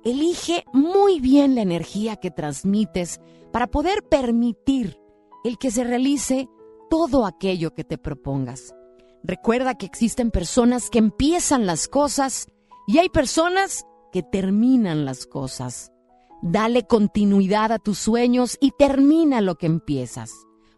Elige 0.04 0.64
muy 0.72 1.20
bien 1.20 1.54
la 1.54 1.62
energía 1.62 2.16
que 2.16 2.30
transmites 2.30 3.20
para 3.52 3.68
poder 3.68 4.02
permitir 4.02 4.98
el 5.44 5.58
que 5.58 5.70
se 5.70 5.84
realice 5.84 6.48
todo 6.90 7.24
aquello 7.24 7.72
que 7.72 7.84
te 7.84 7.98
propongas. 7.98 8.74
Recuerda 9.22 9.76
que 9.76 9.86
existen 9.86 10.30
personas 10.30 10.90
que 10.90 10.98
empiezan 10.98 11.66
las 11.66 11.88
cosas 11.88 12.48
Y 12.86 12.98
hay 12.98 13.08
personas 13.08 13.86
que 14.12 14.22
terminan 14.22 15.06
las 15.06 15.24
cosas. 15.26 15.90
Dale 16.42 16.86
continuidad 16.86 17.72
a 17.72 17.78
tus 17.78 17.98
sueños 17.98 18.58
y 18.60 18.72
termina 18.72 19.40
lo 19.40 19.54
que 19.54 19.64
empiezas. 19.64 20.30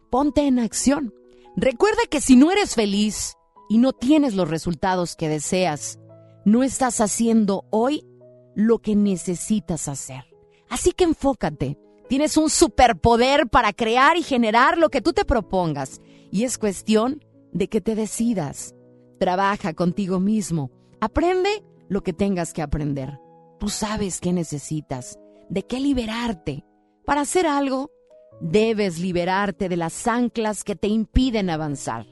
Ponte 0.09 0.47
en 0.47 0.59
acción. 0.59 1.13
Recuerda 1.59 2.01
que 2.07 2.21
si 2.21 2.35
no 2.35 2.51
eres 2.51 2.75
feliz 2.75 3.35
y 3.67 3.79
no 3.79 3.91
tienes 3.91 4.35
los 4.35 4.47
resultados 4.47 5.15
que 5.15 5.27
deseas, 5.27 5.97
no 6.45 6.61
estás 6.61 7.01
haciendo 7.01 7.65
hoy 7.71 8.05
lo 8.53 8.77
que 8.77 8.95
necesitas 8.95 9.87
hacer. 9.87 10.23
Así 10.69 10.91
que 10.91 11.05
enfócate. 11.05 11.79
Tienes 12.09 12.37
un 12.37 12.51
superpoder 12.51 13.47
para 13.47 13.73
crear 13.73 14.17
y 14.17 14.21
generar 14.21 14.77
lo 14.77 14.89
que 14.89 15.01
tú 15.01 15.13
te 15.13 15.25
propongas. 15.25 15.99
Y 16.31 16.43
es 16.43 16.59
cuestión 16.59 17.25
de 17.51 17.67
que 17.67 17.81
te 17.81 17.95
decidas. 17.95 18.75
Trabaja 19.19 19.73
contigo 19.73 20.19
mismo. 20.19 20.69
Aprende 21.01 21.63
lo 21.89 22.03
que 22.03 22.13
tengas 22.13 22.53
que 22.53 22.61
aprender. 22.61 23.19
Tú 23.59 23.69
sabes 23.69 24.21
qué 24.21 24.31
necesitas, 24.31 25.17
de 25.49 25.63
qué 25.63 25.79
liberarte. 25.79 26.65
Para 27.03 27.21
hacer 27.21 27.47
algo, 27.47 27.89
debes 28.39 28.99
liberarte 28.99 29.69
de 29.69 29.77
las 29.77 30.07
anclas 30.07 30.63
que 30.63 30.75
te 30.75 30.87
impiden 30.87 31.49
avanzar. 31.49 32.05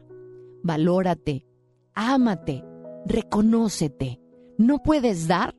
Valórate, 0.64 1.45
ámate, 1.93 2.64
reconócete. 3.06 4.19
No 4.57 4.81
puedes 4.81 5.27
dar 5.27 5.56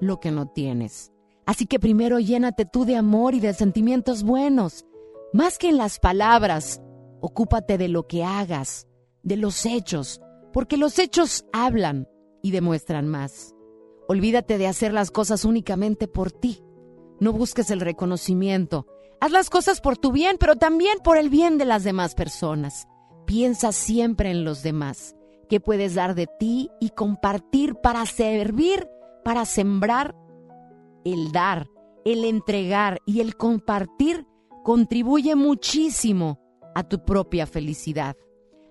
lo 0.00 0.18
que 0.18 0.30
no 0.30 0.46
tienes. 0.46 1.12
Así 1.46 1.66
que 1.66 1.78
primero 1.78 2.18
llénate 2.18 2.64
tú 2.64 2.84
de 2.84 2.96
amor 2.96 3.34
y 3.34 3.40
de 3.40 3.54
sentimientos 3.54 4.22
buenos. 4.22 4.86
Más 5.32 5.58
que 5.58 5.68
en 5.68 5.76
las 5.76 5.98
palabras, 5.98 6.80
ocúpate 7.20 7.78
de 7.78 7.88
lo 7.88 8.06
que 8.06 8.24
hagas, 8.24 8.88
de 9.22 9.36
los 9.36 9.66
hechos, 9.66 10.20
porque 10.52 10.76
los 10.76 10.98
hechos 10.98 11.44
hablan 11.52 12.08
y 12.42 12.50
demuestran 12.50 13.08
más. 13.08 13.54
Olvídate 14.08 14.58
de 14.58 14.66
hacer 14.66 14.92
las 14.92 15.10
cosas 15.10 15.44
únicamente 15.44 16.08
por 16.08 16.32
ti. 16.32 16.64
No 17.20 17.32
busques 17.32 17.70
el 17.70 17.80
reconocimiento. 17.80 18.86
Haz 19.20 19.32
las 19.32 19.50
cosas 19.50 19.82
por 19.82 19.98
tu 19.98 20.12
bien, 20.12 20.38
pero 20.40 20.56
también 20.56 20.98
por 21.04 21.18
el 21.18 21.28
bien 21.28 21.58
de 21.58 21.66
las 21.66 21.84
demás 21.84 22.14
personas. 22.14 22.88
Piensa 23.26 23.70
siempre 23.70 24.30
en 24.30 24.44
los 24.44 24.62
demás. 24.62 25.14
¿Qué 25.50 25.60
puedes 25.60 25.94
dar 25.94 26.14
de 26.14 26.26
ti 26.38 26.70
y 26.80 26.88
compartir 26.90 27.74
para 27.74 28.06
servir, 28.06 28.88
para 29.22 29.44
sembrar? 29.44 30.16
El 31.04 31.32
dar, 31.32 31.68
el 32.06 32.24
entregar 32.24 33.00
y 33.04 33.20
el 33.20 33.36
compartir 33.36 34.26
contribuye 34.64 35.34
muchísimo 35.34 36.40
a 36.74 36.82
tu 36.82 37.04
propia 37.04 37.46
felicidad. 37.46 38.16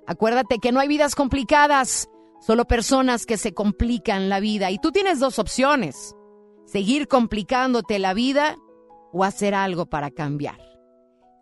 Acuérdate 0.07 0.57
que 0.57 0.71
no 0.71 0.79
hay 0.79 0.87
vidas 0.87 1.13
complicadas, 1.13 2.09
solo 2.41 2.65
personas 2.65 3.27
que 3.27 3.37
se 3.37 3.53
complican 3.53 4.29
la 4.29 4.39
vida. 4.39 4.71
Y 4.71 4.79
tú 4.79 4.91
tienes 4.91 5.19
dos 5.19 5.37
opciones, 5.37 6.15
seguir 6.65 7.07
complicándote 7.07 7.99
la 7.99 8.15
vida 8.15 8.55
o 9.11 9.23
hacer 9.23 9.53
algo 9.53 9.85
para 9.85 10.11
cambiar. 10.11 10.59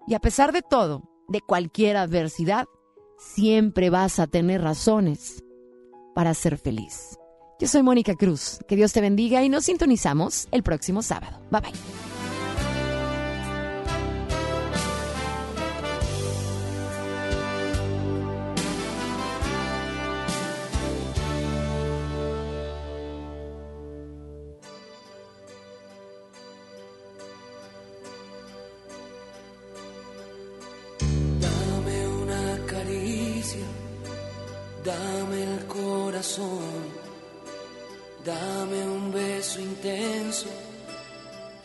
Y 0.07 0.14
a 0.14 0.19
pesar 0.19 0.53
de 0.53 0.61
todo, 0.61 1.03
de 1.27 1.41
cualquier 1.41 1.98
adversidad, 1.98 2.65
siempre 3.18 3.89
vas 3.89 4.19
a 4.19 4.27
tener 4.27 4.61
razones 4.61 5.44
para 6.15 6.34
ser 6.34 6.57
feliz. 6.57 7.18
Yo 7.60 7.68
soy 7.68 7.84
Mónica 7.84 8.15
Cruz, 8.15 8.60
que 8.68 8.76
Dios 8.76 8.94
te 8.94 9.02
bendiga 9.02 9.44
y 9.44 9.49
nos 9.49 9.65
sintonizamos 9.65 10.48
el 10.52 10.64
próximo 10.64 11.02
sábado. 11.02 11.39
Bye 11.52 11.61
bye. 11.61 12.06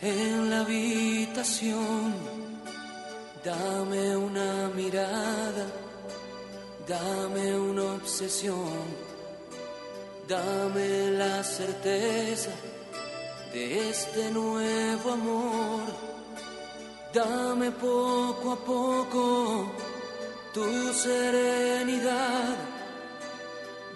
En 0.03 0.51
la 0.51 0.61
habitación, 0.61 2.15
dame 3.43 4.17
una 4.17 4.69
mirada, 4.75 5.67
dame 6.87 7.59
una 7.59 7.95
obsesión, 7.95 8.85
dame 10.29 11.13
la 11.13 11.43
certeza 11.43 12.51
de 13.53 13.91
este 13.91 14.31
nuevo 14.31 15.13
amor. 15.13 16.13
Dame 17.13 17.71
poco 17.73 18.53
a 18.53 18.57
poco 18.57 19.71
tu 20.55 20.93
serenidad. 20.95 22.57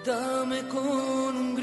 Dame 0.04 0.68
con 0.68 1.55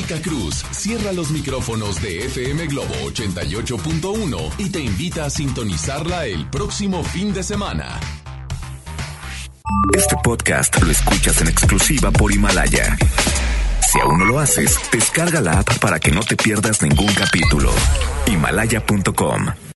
Mónica 0.00 0.22
Cruz 0.22 0.64
cierra 0.70 1.12
los 1.12 1.30
micrófonos 1.30 2.00
de 2.00 2.24
FM 2.24 2.68
Globo 2.68 2.94
88.1 3.10 4.50
y 4.56 4.70
te 4.70 4.80
invita 4.80 5.26
a 5.26 5.30
sintonizarla 5.30 6.24
el 6.24 6.48
próximo 6.48 7.04
fin 7.04 7.34
de 7.34 7.42
semana. 7.42 8.00
Este 9.94 10.16
podcast 10.24 10.82
lo 10.82 10.90
escuchas 10.90 11.42
en 11.42 11.48
exclusiva 11.48 12.10
por 12.10 12.32
Himalaya. 12.32 12.96
Si 13.92 14.00
aún 14.00 14.20
no 14.20 14.24
lo 14.24 14.38
haces, 14.38 14.78
descarga 14.90 15.42
la 15.42 15.58
app 15.58 15.78
para 15.80 16.00
que 16.00 16.12
no 16.12 16.20
te 16.20 16.34
pierdas 16.34 16.80
ningún 16.80 17.12
capítulo. 17.12 17.70
Himalaya.com 18.26 19.48